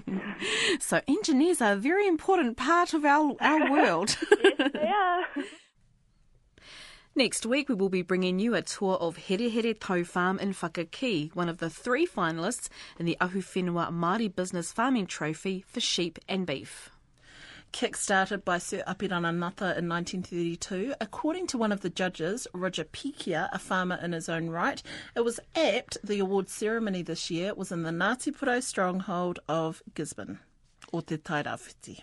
so, 0.79 1.01
engineers 1.07 1.59
are 1.59 1.73
a 1.73 1.77
very 1.77 2.07
important 2.07 2.57
part 2.57 2.93
of 2.93 3.03
our, 3.03 3.35
our 3.41 3.71
world. 3.71 4.15
yes, 4.31 4.71
they 4.71 4.79
are. 4.79 5.25
Next 7.15 7.47
week, 7.47 7.67
we 7.67 7.73
will 7.73 7.89
be 7.89 8.03
bringing 8.03 8.37
you 8.37 8.53
a 8.53 8.61
tour 8.61 8.95
of 8.97 9.17
Hereheretau 9.17 10.05
Farm 10.05 10.37
in 10.37 10.53
Whakakī, 10.53 11.35
one 11.35 11.49
of 11.49 11.57
the 11.57 11.71
three 11.71 12.05
finalists 12.05 12.69
in 12.99 13.07
the 13.07 13.17
Ahuwhenua 13.19 13.91
Māori 13.91 14.33
Business 14.33 14.71
Farming 14.71 15.07
Trophy 15.07 15.65
for 15.67 15.79
sheep 15.79 16.19
and 16.29 16.45
beef 16.45 16.91
kick-started 17.71 18.43
by 18.43 18.57
Sir 18.57 18.83
Apirana 18.87 19.31
Ngata 19.31 19.77
in 19.77 19.87
1932. 19.87 20.93
According 20.99 21.47
to 21.47 21.57
one 21.57 21.71
of 21.71 21.81
the 21.81 21.89
judges, 21.89 22.47
Roger 22.53 22.83
Pikia, 22.83 23.49
a 23.51 23.59
farmer 23.59 23.99
in 24.01 24.11
his 24.13 24.29
own 24.29 24.49
right, 24.49 24.81
it 25.15 25.23
was 25.23 25.39
apt 25.55 25.97
the 26.03 26.19
award 26.19 26.49
ceremony 26.49 27.01
this 27.01 27.29
year 27.29 27.53
was 27.53 27.71
in 27.71 27.83
the 27.83 27.91
Ngāti 27.91 28.35
Porou 28.35 28.61
stronghold 28.61 29.39
of 29.47 29.81
Gisborne, 29.93 30.39
o 30.93 31.01
te 31.01 31.17
Tairawhiti. 31.17 32.01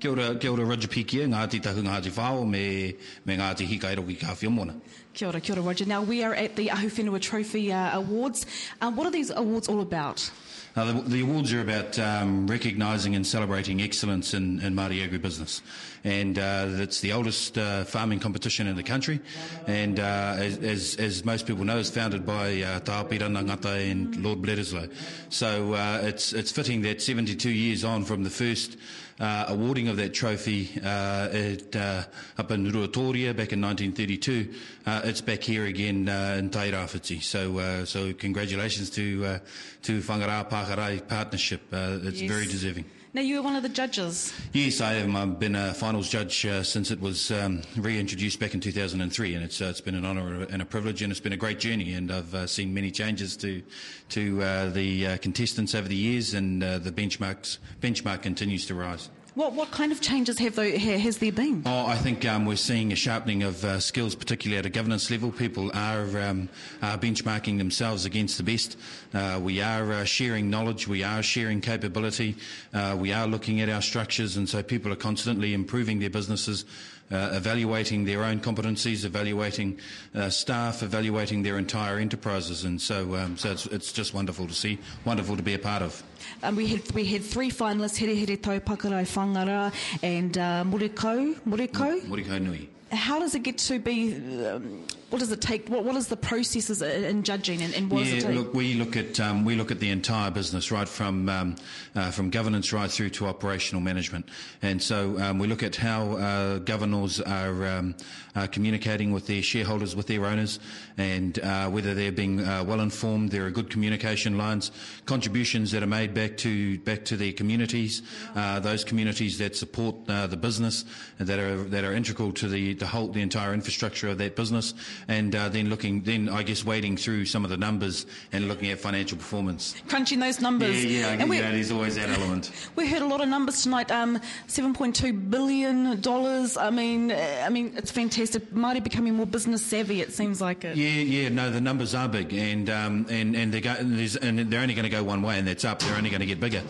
Kia 0.00 0.10
ora, 0.10 0.34
kia 0.34 0.50
ora 0.50 0.64
Roger 0.64 0.88
Pikia, 0.88 1.28
Ngāti 1.28 1.62
Tahu 1.62 1.82
Ngāti 1.82 2.10
Whāo 2.10 2.48
me, 2.48 2.96
me 3.24 3.36
Ngāti 3.36 3.66
Hikairoki 3.68 4.18
Ka 4.18 4.34
Whiomona. 4.34 4.80
Kia 5.14 5.28
ora, 5.28 5.40
kia 5.40 5.54
ora 5.54 5.62
Roger. 5.62 5.84
Now 5.84 6.02
we 6.02 6.24
are 6.24 6.34
at 6.34 6.56
the 6.56 6.68
Ahuwhenua 6.68 7.20
Trophy 7.20 7.72
uh, 7.72 7.96
Awards. 7.98 8.46
Uh, 8.80 8.90
what 8.90 9.06
are 9.06 9.12
these 9.12 9.30
awards 9.30 9.68
all 9.68 9.80
about? 9.80 10.28
Uh, 10.74 10.84
the, 10.84 10.92
the, 11.02 11.20
awards 11.20 11.52
are 11.52 11.60
about 11.60 11.98
um, 11.98 12.46
recognising 12.46 13.14
and 13.14 13.26
celebrating 13.26 13.82
excellence 13.82 14.32
in, 14.32 14.58
in 14.60 14.74
Māori 14.74 15.06
agribusiness. 15.06 15.60
And 16.02 16.38
uh, 16.38 16.66
it's 16.70 17.00
the 17.00 17.12
oldest 17.12 17.58
uh, 17.58 17.84
farming 17.84 18.20
competition 18.20 18.66
in 18.66 18.74
the 18.74 18.82
country. 18.82 19.20
And 19.66 20.00
uh, 20.00 20.36
as, 20.38 20.58
as, 20.58 20.96
as, 20.96 21.24
most 21.26 21.46
people 21.46 21.64
know, 21.64 21.78
it's 21.78 21.90
founded 21.90 22.24
by 22.24 22.62
uh, 22.62 22.80
Tāpira 22.80 23.90
and 23.90 24.16
Lord 24.16 24.40
Bledisloe. 24.40 24.90
So 25.28 25.74
uh, 25.74 26.00
it's, 26.04 26.32
it's 26.32 26.50
fitting 26.50 26.80
that 26.82 27.02
72 27.02 27.50
years 27.50 27.84
on 27.84 28.04
from 28.04 28.24
the 28.24 28.30
first 28.30 28.78
uh, 29.22 29.44
awarding 29.48 29.86
of 29.86 29.96
that 29.96 30.12
trophy 30.12 30.68
uh, 30.84 31.28
at, 31.32 31.76
uh, 31.76 32.02
up 32.36 32.50
in 32.50 32.70
Ruatoria 32.70 33.34
back 33.34 33.52
in 33.52 33.60
1932. 33.62 34.52
Uh, 34.84 35.00
it's 35.04 35.20
back 35.20 35.42
here 35.42 35.64
again 35.64 36.08
uh, 36.08 36.34
in 36.38 36.50
Tairawhiti. 36.50 37.22
So, 37.22 37.58
uh, 37.58 37.84
so 37.84 38.12
congratulations 38.12 38.90
to 38.90 39.24
uh, 39.24 39.38
to 39.82 40.00
Whangarā 40.00 40.50
Pākarai 40.50 41.06
Partnership. 41.06 41.62
it's 41.72 42.20
yes. 42.20 42.30
very 42.30 42.46
deserving. 42.46 42.84
Now, 43.14 43.20
you 43.20 43.36
were 43.36 43.42
one 43.42 43.56
of 43.56 43.62
the 43.62 43.68
judges. 43.68 44.32
Yes, 44.54 44.80
I 44.80 44.94
have. 44.94 45.14
I've 45.14 45.38
been 45.38 45.54
a 45.54 45.74
finals 45.74 46.08
judge 46.08 46.46
uh, 46.46 46.62
since 46.62 46.90
it 46.90 46.98
was 46.98 47.30
um, 47.30 47.60
reintroduced 47.76 48.40
back 48.40 48.54
in 48.54 48.60
2003, 48.60 49.34
and 49.34 49.44
it's 49.44 49.60
uh, 49.60 49.66
it's 49.66 49.82
been 49.82 49.94
an 49.94 50.06
honour 50.06 50.44
and 50.44 50.62
a 50.62 50.64
privilege, 50.64 51.02
and 51.02 51.10
it's 51.10 51.20
been 51.20 51.34
a 51.34 51.36
great 51.36 51.60
journey. 51.60 51.92
And 51.92 52.10
I've 52.10 52.34
uh, 52.34 52.46
seen 52.46 52.72
many 52.72 52.90
changes 52.90 53.36
to 53.38 53.62
to 54.10 54.42
uh, 54.42 54.70
the 54.70 55.06
uh, 55.08 55.16
contestants 55.18 55.74
over 55.74 55.88
the 55.88 55.94
years, 55.94 56.32
and 56.32 56.64
uh, 56.64 56.78
the 56.78 56.90
benchmarks 56.90 57.58
benchmark 57.82 58.22
continues 58.22 58.64
to 58.68 58.74
rise. 58.74 59.10
What 59.34 59.54
what 59.54 59.70
kind 59.70 59.92
of 59.92 60.02
changes 60.02 60.38
have 60.40 60.56
there, 60.56 60.78
has 60.78 61.16
there 61.16 61.32
been? 61.32 61.62
Oh, 61.64 61.86
I 61.86 61.96
think 61.96 62.26
um, 62.26 62.44
we're 62.44 62.56
seeing 62.56 62.92
a 62.92 62.96
sharpening 62.96 63.42
of 63.42 63.64
uh, 63.64 63.80
skills, 63.80 64.14
particularly 64.14 64.58
at 64.58 64.66
a 64.66 64.68
governance 64.68 65.10
level. 65.10 65.32
People 65.32 65.70
are, 65.72 66.20
um, 66.20 66.50
are 66.82 66.98
benchmarking 66.98 67.56
themselves 67.56 68.04
against 68.04 68.36
the 68.36 68.42
best. 68.42 68.76
Uh, 69.14 69.40
we 69.42 69.62
are 69.62 69.90
uh, 69.90 70.04
sharing 70.04 70.50
knowledge. 70.50 70.86
We 70.86 71.02
are 71.02 71.22
sharing 71.22 71.62
capability. 71.62 72.36
Uh, 72.74 72.94
we 73.00 73.14
are 73.14 73.26
looking 73.26 73.62
at 73.62 73.70
our 73.70 73.80
structures, 73.80 74.36
and 74.36 74.46
so 74.46 74.62
people 74.62 74.92
are 74.92 74.96
constantly 74.96 75.54
improving 75.54 75.98
their 75.98 76.10
businesses 76.10 76.66
evaluating 77.12 78.04
their 78.04 78.24
own 78.24 78.40
competencies, 78.40 79.04
evaluating 79.04 79.78
uh, 80.14 80.30
staff, 80.30 80.82
evaluating 80.82 81.42
their 81.42 81.58
entire 81.58 81.98
enterprises, 81.98 82.64
and 82.64 82.80
so 82.80 83.14
um, 83.16 83.36
so 83.36 83.50
it's, 83.50 83.66
it's 83.66 83.92
just 83.92 84.14
wonderful 84.14 84.46
to 84.46 84.54
see, 84.54 84.78
wonderful 85.04 85.36
to 85.36 85.42
be 85.42 85.54
a 85.54 85.58
part 85.58 85.82
of. 85.82 86.02
Um, 86.42 86.56
we 86.56 86.66
had 86.66 86.90
we 86.92 87.04
had 87.04 87.22
three 87.22 87.50
finalists: 87.50 87.98
Hereheretau 87.98 88.60
Pakarai 88.60 89.04
Whangara 89.04 89.72
and 90.02 90.36
uh, 90.38 90.64
Murikau, 90.64 91.34
Murikau 91.46 92.40
Nui. 92.40 92.68
how 92.90 93.18
does 93.18 93.34
it 93.34 93.42
get 93.42 93.58
to 93.58 93.78
be? 93.78 94.14
Um, 94.46 94.84
what 95.12 95.18
does 95.18 95.30
it 95.30 95.42
take? 95.42 95.68
What, 95.68 95.84
what 95.84 95.94
is 95.94 96.08
the 96.08 96.16
processes 96.16 96.80
in 96.80 97.22
judging, 97.22 97.60
and, 97.60 97.74
and 97.74 97.90
what 97.90 98.06
yeah, 98.06 98.14
does 98.14 98.24
it 98.24 98.26
take? 98.28 98.36
look, 98.36 98.54
we 98.54 98.72
look 98.72 98.96
at 98.96 99.20
um, 99.20 99.44
we 99.44 99.54
look 99.54 99.70
at 99.70 99.78
the 99.78 99.90
entire 99.90 100.30
business, 100.30 100.72
right 100.72 100.88
from 100.88 101.28
um, 101.28 101.56
uh, 101.94 102.10
from 102.10 102.30
governance 102.30 102.72
right 102.72 102.90
through 102.90 103.10
to 103.10 103.26
operational 103.26 103.82
management, 103.82 104.26
and 104.62 104.82
so 104.82 105.20
um, 105.20 105.38
we 105.38 105.46
look 105.46 105.62
at 105.62 105.76
how 105.76 106.12
uh, 106.12 106.58
governors 106.60 107.20
are, 107.20 107.66
um, 107.66 107.94
are 108.34 108.48
communicating 108.48 109.12
with 109.12 109.26
their 109.26 109.42
shareholders, 109.42 109.94
with 109.94 110.06
their 110.06 110.24
owners, 110.24 110.58
and 110.96 111.38
uh, 111.40 111.68
whether 111.68 111.92
they're 111.92 112.10
being 112.10 112.40
uh, 112.40 112.64
well 112.66 112.80
informed, 112.80 113.30
there 113.30 113.44
are 113.44 113.50
good 113.50 113.68
communication 113.68 114.38
lines, 114.38 114.70
contributions 115.04 115.70
that 115.72 115.82
are 115.82 115.86
made 115.86 116.14
back 116.14 116.38
to 116.38 116.78
back 116.78 117.04
to 117.04 117.18
their 117.18 117.32
communities, 117.32 118.00
uh, 118.34 118.60
those 118.60 118.82
communities 118.82 119.36
that 119.36 119.54
support 119.56 119.94
uh, 120.08 120.26
the 120.26 120.38
business 120.38 120.86
and 121.18 121.28
that 121.28 121.38
are 121.38 121.56
that 121.64 121.84
are 121.84 121.92
integral 121.92 122.32
to 122.32 122.48
the 122.48 122.72
the 122.72 122.86
whole 122.86 123.08
the 123.08 123.20
entire 123.20 123.52
infrastructure 123.52 124.08
of 124.08 124.16
that 124.16 124.36
business, 124.36 124.72
and 125.08 125.34
uh, 125.34 125.48
then 125.48 125.68
looking 125.70 126.02
then 126.02 126.28
I 126.28 126.42
guess 126.42 126.64
wading 126.64 126.96
through 126.96 127.26
some 127.26 127.44
of 127.44 127.50
the 127.50 127.56
numbers 127.56 128.06
and 128.32 128.48
looking 128.48 128.70
at 128.70 128.78
financial 128.80 129.18
performance. 129.18 129.74
Crunching 129.88 130.20
those 130.20 130.40
numbers. 130.40 130.84
Yeah, 130.84 131.00
yeah, 131.00 131.08
And 131.12 131.20
you 131.22 131.26
we- 131.28 131.38
know, 131.40 131.52
there's 131.52 131.70
always 131.70 131.96
that 131.96 132.08
element. 132.08 132.50
We 132.76 132.86
heard 132.88 133.02
a 133.02 133.06
lot 133.06 133.20
of 133.20 133.28
numbers 133.28 133.62
tonight. 133.62 133.90
Um, 133.90 134.20
seven 134.46 134.74
point 134.74 134.96
two 134.96 135.12
billion 135.12 136.00
dollars. 136.00 136.56
I 136.56 136.70
mean, 136.70 137.12
I 137.12 137.48
mean, 137.48 137.74
it's 137.76 137.90
fantastic. 137.90 138.50
Māori 138.52 138.82
becoming 138.82 139.14
more 139.14 139.26
business 139.26 139.64
savvy. 139.64 140.00
It 140.00 140.12
seems 140.12 140.40
like 140.40 140.64
it. 140.64 140.76
Yeah, 140.76 140.88
yeah, 140.88 141.28
no, 141.28 141.50
the 141.50 141.60
numbers 141.60 141.94
are 141.94 142.08
big, 142.08 142.32
and 142.32 142.68
um, 142.70 143.06
and 143.10 143.34
and 143.36 143.52
they're 143.52 143.60
go, 143.60 143.70
and 143.78 143.96
there's- 143.98 144.16
and 144.16 144.38
they're 144.38 144.60
only 144.60 144.74
going 144.74 144.84
to 144.84 144.90
go 144.90 145.02
one 145.02 145.22
way, 145.22 145.38
and 145.38 145.46
that's 145.46 145.64
up. 145.64 145.80
They're 145.80 145.96
only 145.96 146.10
going 146.10 146.20
to 146.20 146.26
get 146.26 146.40
bigger, 146.40 146.62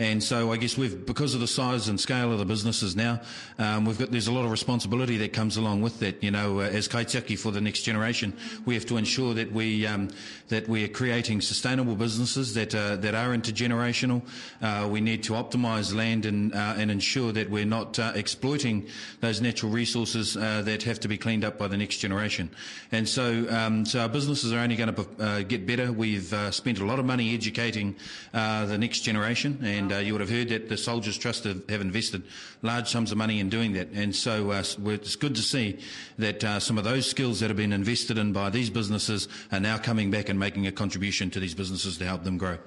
and 0.00 0.24
so 0.24 0.50
I 0.50 0.56
guess 0.56 0.78
we've 0.78 1.04
because 1.04 1.34
of 1.34 1.40
the 1.40 1.46
size 1.46 1.88
and 1.88 2.00
scale 2.00 2.32
of 2.32 2.38
the 2.38 2.46
businesses 2.46 2.96
now, 2.96 3.20
um, 3.58 3.84
we've 3.84 3.98
got 3.98 4.10
there's 4.10 4.28
a 4.28 4.32
lot 4.32 4.46
of 4.46 4.50
responsibility 4.50 5.18
that 5.18 5.34
comes 5.34 5.58
along 5.58 5.82
with 5.82 6.00
that. 6.00 6.24
You 6.24 6.30
know, 6.30 6.60
uh, 6.60 6.62
as 6.62 6.88
kaitiaki 6.88 7.38
for 7.38 7.52
the 7.52 7.60
next 7.60 7.82
generation, 7.82 8.32
we 8.64 8.72
have 8.72 8.86
to 8.86 8.96
ensure 8.96 9.34
that 9.34 9.52
we 9.52 9.86
um, 9.86 10.08
that 10.48 10.66
we 10.66 10.84
are 10.84 10.88
creating 10.88 11.42
sustainable 11.42 11.96
businesses 11.96 12.54
that 12.54 12.74
uh, 12.74 12.96
that 12.96 13.14
are 13.14 13.36
intergenerational. 13.36 14.22
Uh, 14.62 14.88
we 14.90 15.02
need 15.02 15.22
to 15.24 15.34
optimise 15.34 15.94
land 15.94 16.24
and 16.24 16.54
uh, 16.54 16.76
and 16.78 16.90
ensure 16.90 17.30
that 17.32 17.50
we're 17.50 17.66
not 17.66 17.98
uh, 17.98 18.12
exploiting 18.14 18.88
those 19.20 19.42
natural 19.42 19.70
resources 19.70 20.34
uh, 20.34 20.62
that 20.62 20.82
have 20.82 20.98
to 21.00 21.08
be 21.08 21.18
cleaned 21.18 21.44
up 21.44 21.58
by 21.58 21.68
the 21.68 21.76
next 21.76 21.98
generation. 21.98 22.50
And 22.90 23.06
so, 23.06 23.46
um, 23.50 23.84
so 23.84 24.00
our 24.00 24.08
businesses 24.08 24.50
are 24.54 24.60
only 24.60 24.76
going 24.76 24.94
to 24.94 25.44
get 25.44 25.66
better. 25.66 25.92
We've 25.92 26.34
spent 26.52 26.78
a 26.78 26.86
lot 26.86 26.98
of 26.98 27.04
money 27.04 27.34
educating 27.34 27.96
the 28.32 28.78
next 28.78 29.00
generation, 29.00 29.58
and 29.62 29.89
uh, 29.92 29.98
you 29.98 30.12
would 30.12 30.20
have 30.20 30.30
heard 30.30 30.48
that 30.48 30.68
the 30.68 30.76
Soldiers 30.76 31.16
Trust 31.18 31.44
have, 31.44 31.68
have 31.68 31.80
invested 31.80 32.22
large 32.62 32.88
sums 32.88 33.12
of 33.12 33.18
money 33.18 33.40
in 33.40 33.48
doing 33.48 33.72
that. 33.72 33.88
And 33.92 34.14
so, 34.14 34.50
uh, 34.50 34.62
it's 34.86 35.16
good 35.16 35.34
to 35.34 35.42
see 35.42 35.78
that 36.18 36.42
uh, 36.44 36.60
some 36.60 36.78
of 36.78 36.84
those 36.84 37.08
skills 37.08 37.40
that 37.40 37.48
have 37.48 37.56
been 37.56 37.72
invested 37.72 38.18
in 38.18 38.32
by 38.32 38.50
these 38.50 38.70
businesses 38.70 39.28
are 39.52 39.60
now 39.60 39.78
coming 39.78 40.10
back 40.10 40.28
and 40.28 40.38
making 40.38 40.66
a 40.66 40.72
contribution 40.72 41.30
to 41.30 41.40
these 41.40 41.54
businesses 41.54 41.98
to 41.98 42.04
help 42.04 42.24
them 42.24 42.38
grow. 42.38 42.58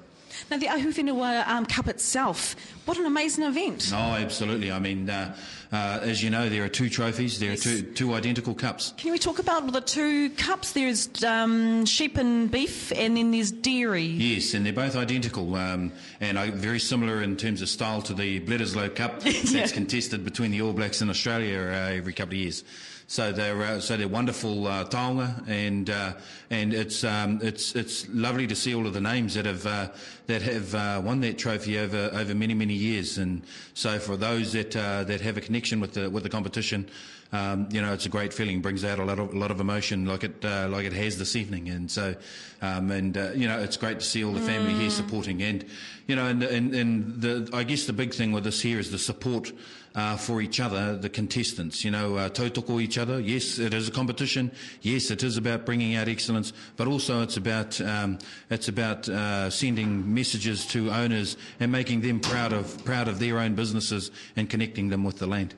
Now 0.49 0.57
the 0.57 0.69
Ahu 0.69 0.91
Whenua 0.91 1.47
um, 1.47 1.65
Cup 1.65 1.87
itself. 1.87 2.55
What 2.85 2.97
an 2.97 3.05
amazing 3.05 3.45
event. 3.45 3.91
Oh, 3.93 3.97
absolutely. 3.97 4.71
I 4.71 4.79
mean, 4.79 5.09
uh, 5.09 5.35
uh, 5.71 5.99
as 6.01 6.21
you 6.21 6.29
know, 6.29 6.49
there 6.49 6.63
are 6.63 6.69
two 6.69 6.89
trophies. 6.89 7.39
There 7.39 7.53
are 7.53 7.55
two, 7.55 7.81
two 7.81 8.13
identical 8.13 8.53
cups. 8.53 8.93
Can 8.97 9.11
we 9.11 9.17
talk 9.17 9.39
about 9.39 9.71
the 9.71 9.79
two 9.79 10.29
cups? 10.31 10.73
There's 10.73 11.23
um, 11.23 11.85
sheep 11.85 12.17
and 12.17 12.51
beef, 12.51 12.91
and 12.91 13.15
then 13.15 13.31
there's 13.31 13.51
dairy. 13.51 14.03
Yes, 14.03 14.53
and 14.53 14.65
they're 14.65 14.73
both 14.73 14.95
identical 14.95 15.55
um, 15.55 15.93
and 16.19 16.37
uh, 16.37 16.47
very 16.51 16.79
similar 16.79 17.21
in 17.21 17.37
terms 17.37 17.61
of 17.61 17.69
style 17.69 18.01
to 18.03 18.13
the 18.13 18.41
Bledisloe 18.41 18.93
Cup 18.93 19.21
that's 19.23 19.71
contested 19.71 20.25
between 20.25 20.51
the 20.51 20.61
All 20.61 20.73
Blacks 20.73 21.01
and 21.01 21.09
Australia 21.09 21.59
uh, 21.59 21.95
every 21.95 22.13
couple 22.13 22.33
of 22.33 22.39
years. 22.39 22.63
So 23.07 23.31
they're 23.31 23.61
uh, 23.61 23.79
so 23.79 23.97
they're 23.97 24.07
wonderful 24.07 24.67
uh, 24.67 24.85
taonga, 24.85 25.47
and 25.47 25.89
uh, 25.89 26.13
and 26.49 26.73
it's 26.73 27.03
um, 27.03 27.39
it's 27.43 27.75
it's 27.75 28.07
lovely 28.09 28.47
to 28.47 28.55
see 28.55 28.73
all 28.73 28.87
of 28.87 28.93
the 28.93 29.01
names 29.01 29.33
that 29.35 29.45
have 29.45 29.65
uh, 29.65 29.89
that 30.27 30.41
have 30.41 30.73
uh, 30.73 31.01
won 31.03 31.19
that 31.21 31.37
trophy 31.37 31.77
over 31.77 32.09
over 32.13 32.33
many 32.33 32.53
many 32.53 32.73
years. 32.73 33.17
And 33.17 33.43
so 33.73 33.99
for 33.99 34.15
those 34.17 34.53
that 34.53 34.75
uh, 34.75 35.03
that 35.03 35.21
have 35.21 35.37
a 35.37 35.41
connection 35.41 35.79
with 35.79 35.93
the 35.93 36.09
with 36.09 36.23
the 36.23 36.29
competition, 36.29 36.87
um, 37.33 37.67
you 37.71 37.81
know, 37.81 37.91
it's 37.93 38.05
a 38.05 38.09
great 38.09 38.31
feeling. 38.31 38.61
Brings 38.61 38.85
out 38.85 38.99
a 38.99 39.03
lot 39.03 39.17
of 39.17 39.33
a 39.33 39.37
lot 39.37 39.49
of 39.49 39.59
emotion, 39.59 40.05
like 40.05 40.23
it 40.23 40.45
uh, 40.45 40.67
like 40.69 40.85
it 40.85 40.93
has 40.93 41.17
this 41.17 41.35
evening. 41.35 41.67
And 41.67 41.89
so, 41.89 42.15
um, 42.61 42.91
and 42.91 43.17
uh, 43.17 43.31
you 43.35 43.47
know, 43.47 43.59
it's 43.59 43.75
great 43.75 43.99
to 43.99 44.05
see 44.05 44.23
all 44.23 44.33
the 44.33 44.39
family 44.39 44.73
here 44.73 44.91
supporting. 44.91 45.41
And 45.41 45.65
you 46.07 46.15
know, 46.15 46.27
and 46.27 46.43
and, 46.43 46.75
and 46.75 47.21
the 47.21 47.49
I 47.51 47.63
guess 47.63 47.85
the 47.85 47.93
big 47.93 48.13
thing 48.13 48.33
with 48.33 48.43
this 48.43 48.61
here 48.61 48.79
is 48.79 48.91
the 48.91 48.99
support. 48.99 49.51
Uh, 49.95 50.17
for 50.17 50.41
each 50.41 50.59
other, 50.59 50.97
the 50.97 51.07
contestants, 51.07 51.85
you 51.85 51.91
know, 51.91 52.15
uh, 52.15 52.27
tautoko 52.27 52.81
each 52.81 52.97
other. 52.97 53.19
Yes, 53.19 53.59
it 53.59 53.75
is 53.75 53.87
a 53.87 53.91
competition. 53.91 54.51
Yes, 54.81 55.11
it 55.11 55.21
is 55.21 55.37
about 55.37 55.67
bringing 55.67 55.95
out 55.95 56.07
excellence, 56.07 56.51
but 56.77 56.87
also 56.87 57.21
it's 57.21 57.37
about 57.37 57.79
um, 57.79 58.17
it's 58.49 58.67
about 58.67 59.07
uh, 59.07 59.51
sending 59.51 60.11
messages 60.11 60.65
to 60.69 60.89
owners 60.89 61.37
and 61.59 61.71
making 61.71 62.01
them 62.01 62.19
proud 62.19 62.53
of 62.53 62.83
proud 62.83 63.07
of 63.07 63.19
their 63.19 63.37
own 63.37 63.53
businesses 63.53 64.09
and 64.35 64.49
connecting 64.49 64.89
them 64.89 65.03
with 65.03 65.19
the 65.19 65.27
land. 65.27 65.53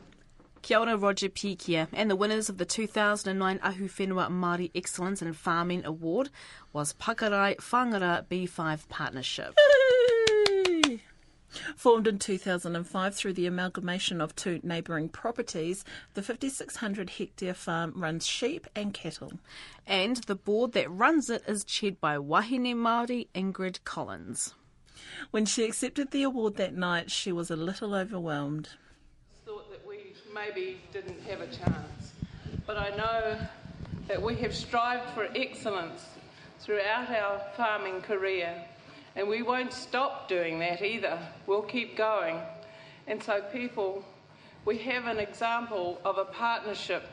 Kia 0.65 0.79
ora, 0.79 0.97
Roger 0.97 1.29
Pikia. 1.29 1.87
And 1.93 2.09
the 2.09 2.15
winners 2.15 2.49
of 2.49 2.57
the 2.57 2.65
2009 2.65 3.59
Ahu 3.61 3.87
Whenua 3.87 4.31
Māori 4.31 4.71
Excellence 4.73 5.21
in 5.21 5.31
Farming 5.33 5.85
Award 5.85 6.31
was 6.73 6.93
Pakarai 6.93 7.55
Whangara 7.57 8.25
B5 8.25 8.89
Partnership. 8.89 9.53
Formed 11.75 12.07
in 12.07 12.17
2005 12.17 13.15
through 13.15 13.33
the 13.33 13.45
amalgamation 13.45 14.19
of 14.19 14.35
two 14.35 14.59
neighbouring 14.63 15.07
properties, 15.07 15.85
the 16.15 16.23
5,600 16.23 17.11
hectare 17.11 17.53
farm 17.53 17.93
runs 17.95 18.25
sheep 18.25 18.65
and 18.75 18.91
cattle. 18.91 19.33
And 19.85 20.17
the 20.23 20.33
board 20.33 20.71
that 20.71 20.89
runs 20.89 21.29
it 21.29 21.43
is 21.47 21.63
chaired 21.63 22.01
by 22.01 22.17
Wahine 22.17 22.73
Māori 22.73 23.27
Ingrid 23.35 23.83
Collins. 23.83 24.55
When 25.29 25.45
she 25.45 25.63
accepted 25.63 26.09
the 26.09 26.23
award 26.23 26.55
that 26.55 26.73
night, 26.73 27.11
she 27.11 27.31
was 27.31 27.51
a 27.51 27.55
little 27.55 27.93
overwhelmed. 27.93 28.69
Maybe 30.35 30.77
didn't 30.91 31.21
have 31.21 31.39
a 31.39 31.47
chance. 31.47 32.13
But 32.67 32.77
I 32.77 32.89
know 32.89 33.37
that 34.09 34.21
we 34.21 34.35
have 34.35 34.53
strived 34.53 35.09
for 35.11 35.29
excellence 35.33 36.05
throughout 36.59 37.09
our 37.09 37.41
farming 37.55 38.01
career, 38.01 38.53
and 39.15 39.29
we 39.29 39.41
won't 39.43 39.71
stop 39.71 40.27
doing 40.27 40.59
that 40.59 40.81
either. 40.81 41.17
We'll 41.47 41.61
keep 41.61 41.95
going. 41.95 42.37
And 43.07 43.23
so, 43.23 43.41
people, 43.53 44.03
we 44.65 44.77
have 44.79 45.05
an 45.05 45.19
example 45.19 46.01
of 46.03 46.17
a 46.17 46.25
partnership 46.25 47.03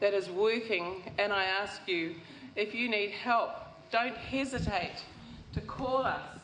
that 0.00 0.12
is 0.12 0.28
working, 0.28 1.04
and 1.18 1.32
I 1.32 1.44
ask 1.44 1.86
you 1.86 2.16
if 2.56 2.74
you 2.74 2.90
need 2.90 3.12
help, 3.12 3.50
don't 3.92 4.16
hesitate 4.16 5.04
to 5.52 5.60
call 5.60 5.98
us. 5.98 6.40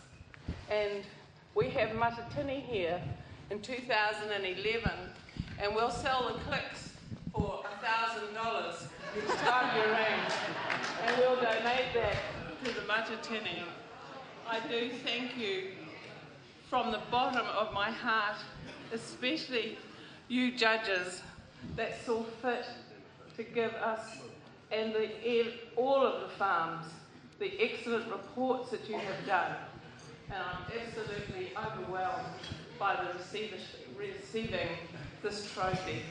And 0.70 1.03
we 1.57 1.68
have 1.70 1.91
Matatini 1.91 2.62
here 2.62 3.03
in 3.51 3.61
2011, 3.61 4.91
and 5.61 5.74
we'll 5.74 5.90
sell 5.90 6.28
the 6.28 6.38
clicks 6.40 6.92
for 7.32 7.62
$1,000 7.82 8.86
each 9.16 9.36
time 9.38 9.76
you 9.76 9.82
and 11.06 11.16
we'll 11.18 11.36
donate 11.36 11.92
that 11.94 12.16
to 12.64 12.74
the 12.74 12.80
Matatini. 12.82 13.62
I 14.48 14.61
do 14.68 14.90
thank 15.04 15.36
you 15.36 15.72
from 16.68 16.92
the 16.92 17.00
bottom 17.11 17.46
of 17.46 17.72
my 17.72 17.90
heart, 17.90 18.36
especially 18.92 19.78
you 20.28 20.56
judges 20.56 21.22
that 21.76 22.04
saw 22.04 22.22
fit 22.42 22.66
to 23.36 23.42
give 23.42 23.72
us 23.74 24.00
and 24.70 24.92
the, 24.94 25.52
all 25.76 26.06
of 26.06 26.20
the 26.20 26.28
farms 26.28 26.86
the 27.38 27.52
excellent 27.61 28.11
reports 28.11 28.70
that 28.70 28.88
you 28.88 28.96
have 28.96 29.26
done. 29.26 29.54
And 30.28 30.38
I'm 30.42 30.64
absolutely 30.78 31.52
overwhelmed 31.56 32.26
by 32.78 32.96
the 32.96 33.18
receiving 33.96 34.68
this 35.22 35.52
trophy. 35.52 36.02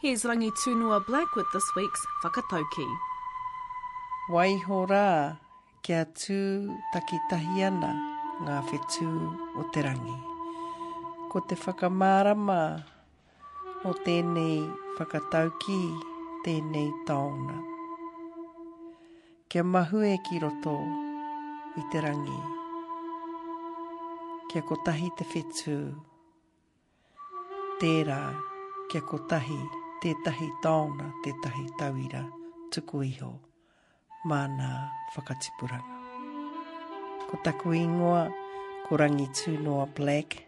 Here's 0.00 0.22
Rangi 0.22 0.50
Tunua 0.62 1.04
Black 1.06 1.34
with 1.34 1.46
this 1.52 1.64
week's 1.74 2.06
Whakatauki. 2.22 2.86
Waiho 4.30 4.86
rā 4.86 5.38
kia 5.82 6.04
tū 6.04 6.68
takitahi 6.92 7.64
ana 7.64 7.94
ngā 8.44 8.58
whetū 8.68 9.08
o 9.56 9.64
te 9.72 9.82
rangi. 9.82 10.16
Ko 11.32 11.40
te 11.40 11.56
whakamārama 11.56 12.84
o 13.88 13.94
tēnei 14.04 14.68
whakatauki, 14.98 15.80
tēnei 16.44 16.92
taona. 17.08 17.56
Kia 19.48 19.64
mahue 19.64 20.14
ki 20.28 20.44
roto 20.44 20.76
i 21.80 21.88
te 21.90 22.04
rangi. 22.04 22.57
Kia 24.48 24.62
kotahi 24.64 25.10
te 25.16 25.26
whetū. 25.28 25.76
Tērā, 27.78 28.22
kia 28.88 29.02
kotahi 29.04 29.58
tētahi 30.02 30.48
taona, 30.62 31.10
tētahi 31.24 31.64
tauira, 31.78 32.22
tuku 32.72 33.02
iho, 33.08 33.32
mana 34.30 34.70
whakatipuranga. 35.14 35.98
Ko 37.28 37.40
taku 37.44 37.74
ingoa, 37.76 38.24
ko 38.86 38.96
rangi 38.96 39.28
tūnoa 39.36 39.88
black, 39.98 40.38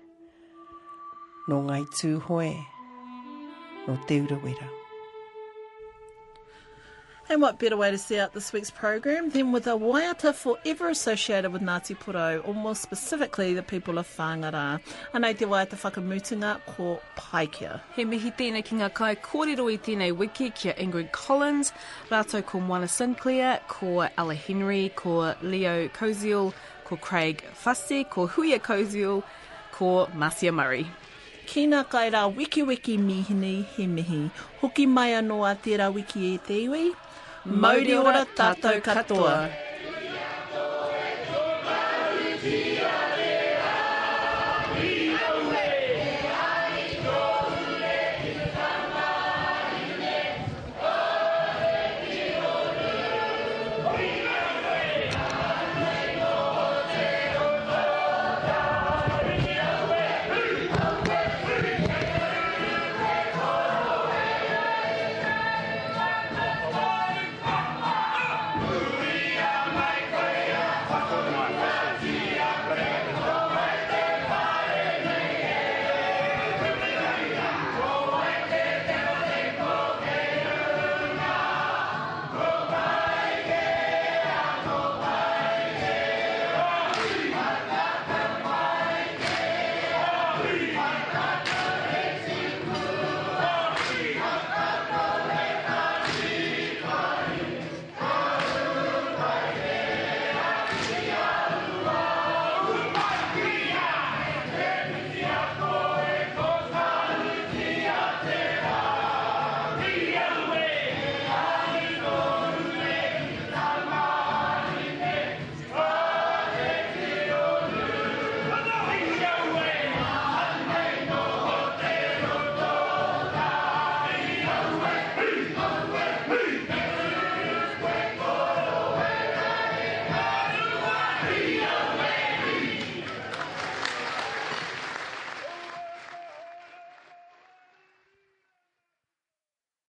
no 1.51 1.63
ngai 1.67 1.83
tūhoe, 1.99 2.53
no 3.87 3.99
te 4.07 4.23
urawera. 4.25 4.80
And 7.31 7.41
what 7.41 7.61
better 7.61 7.77
way 7.77 7.93
to 7.93 7.97
see 7.97 8.19
out 8.19 8.33
this 8.33 8.53
week's 8.53 8.73
program 8.73 9.31
than 9.31 9.53
with 9.53 9.69
a 9.69 9.79
waiata 9.79 10.35
forever 10.35 10.89
associated 10.89 11.53
with 11.53 11.63
Ngāti 11.63 11.97
Porou, 11.97 12.45
or 12.45 12.53
more 12.53 12.75
specifically 12.75 13.55
the 13.55 13.63
people 13.63 13.99
of 13.99 14.09
Whangara. 14.17 14.81
Anei 15.15 15.39
te 15.39 15.45
waiata 15.45 15.77
whakamutunga 15.77 16.59
ko 16.67 17.01
Paikea. 17.17 17.81
He 17.95 18.05
mihi 18.05 18.33
tēnei 18.33 18.65
ki 18.65 18.79
ngā 18.79 18.93
kai 18.93 19.15
kōrero 19.15 19.73
i 19.73 19.79
tēnei 19.79 20.11
wiki 20.11 20.51
kia 20.51 20.73
Ingrid 20.73 21.13
Collins, 21.13 21.73
rātou 22.11 22.45
ko 22.45 22.59
Moana 22.59 22.89
Sinclair, 22.89 23.61
ko 23.69 24.09
Ella 24.19 24.35
Henry, 24.35 24.91
ko 24.97 25.37
Leo 25.41 25.87
Koziel, 25.91 26.53
ko 26.85 26.97
Craig 26.97 27.45
Fussy, 27.55 28.03
ko 28.03 28.27
Huia 28.27 28.59
Koziel, 28.59 29.23
ko 29.71 30.09
Marcia 30.17 30.51
Murray. 30.51 30.85
Kina 31.47 31.85
kai 31.85 32.11
rā 32.11 32.35
wiki 32.35 32.65
wiki 32.65 32.99
mihini 32.99 33.65
he 33.77 33.87
mihi. 33.87 34.31
Hoki 34.61 34.87
mai 34.87 35.13
anō 35.13 35.39
a 35.49 35.55
tērā 35.55 35.95
wiki 35.95 36.35
e 36.35 36.39
te 36.39 36.59
iwi. 36.67 36.91
Mauri 37.45 37.95
ora 37.97 38.27
tātou 38.37 38.81
katoa. 38.85 39.70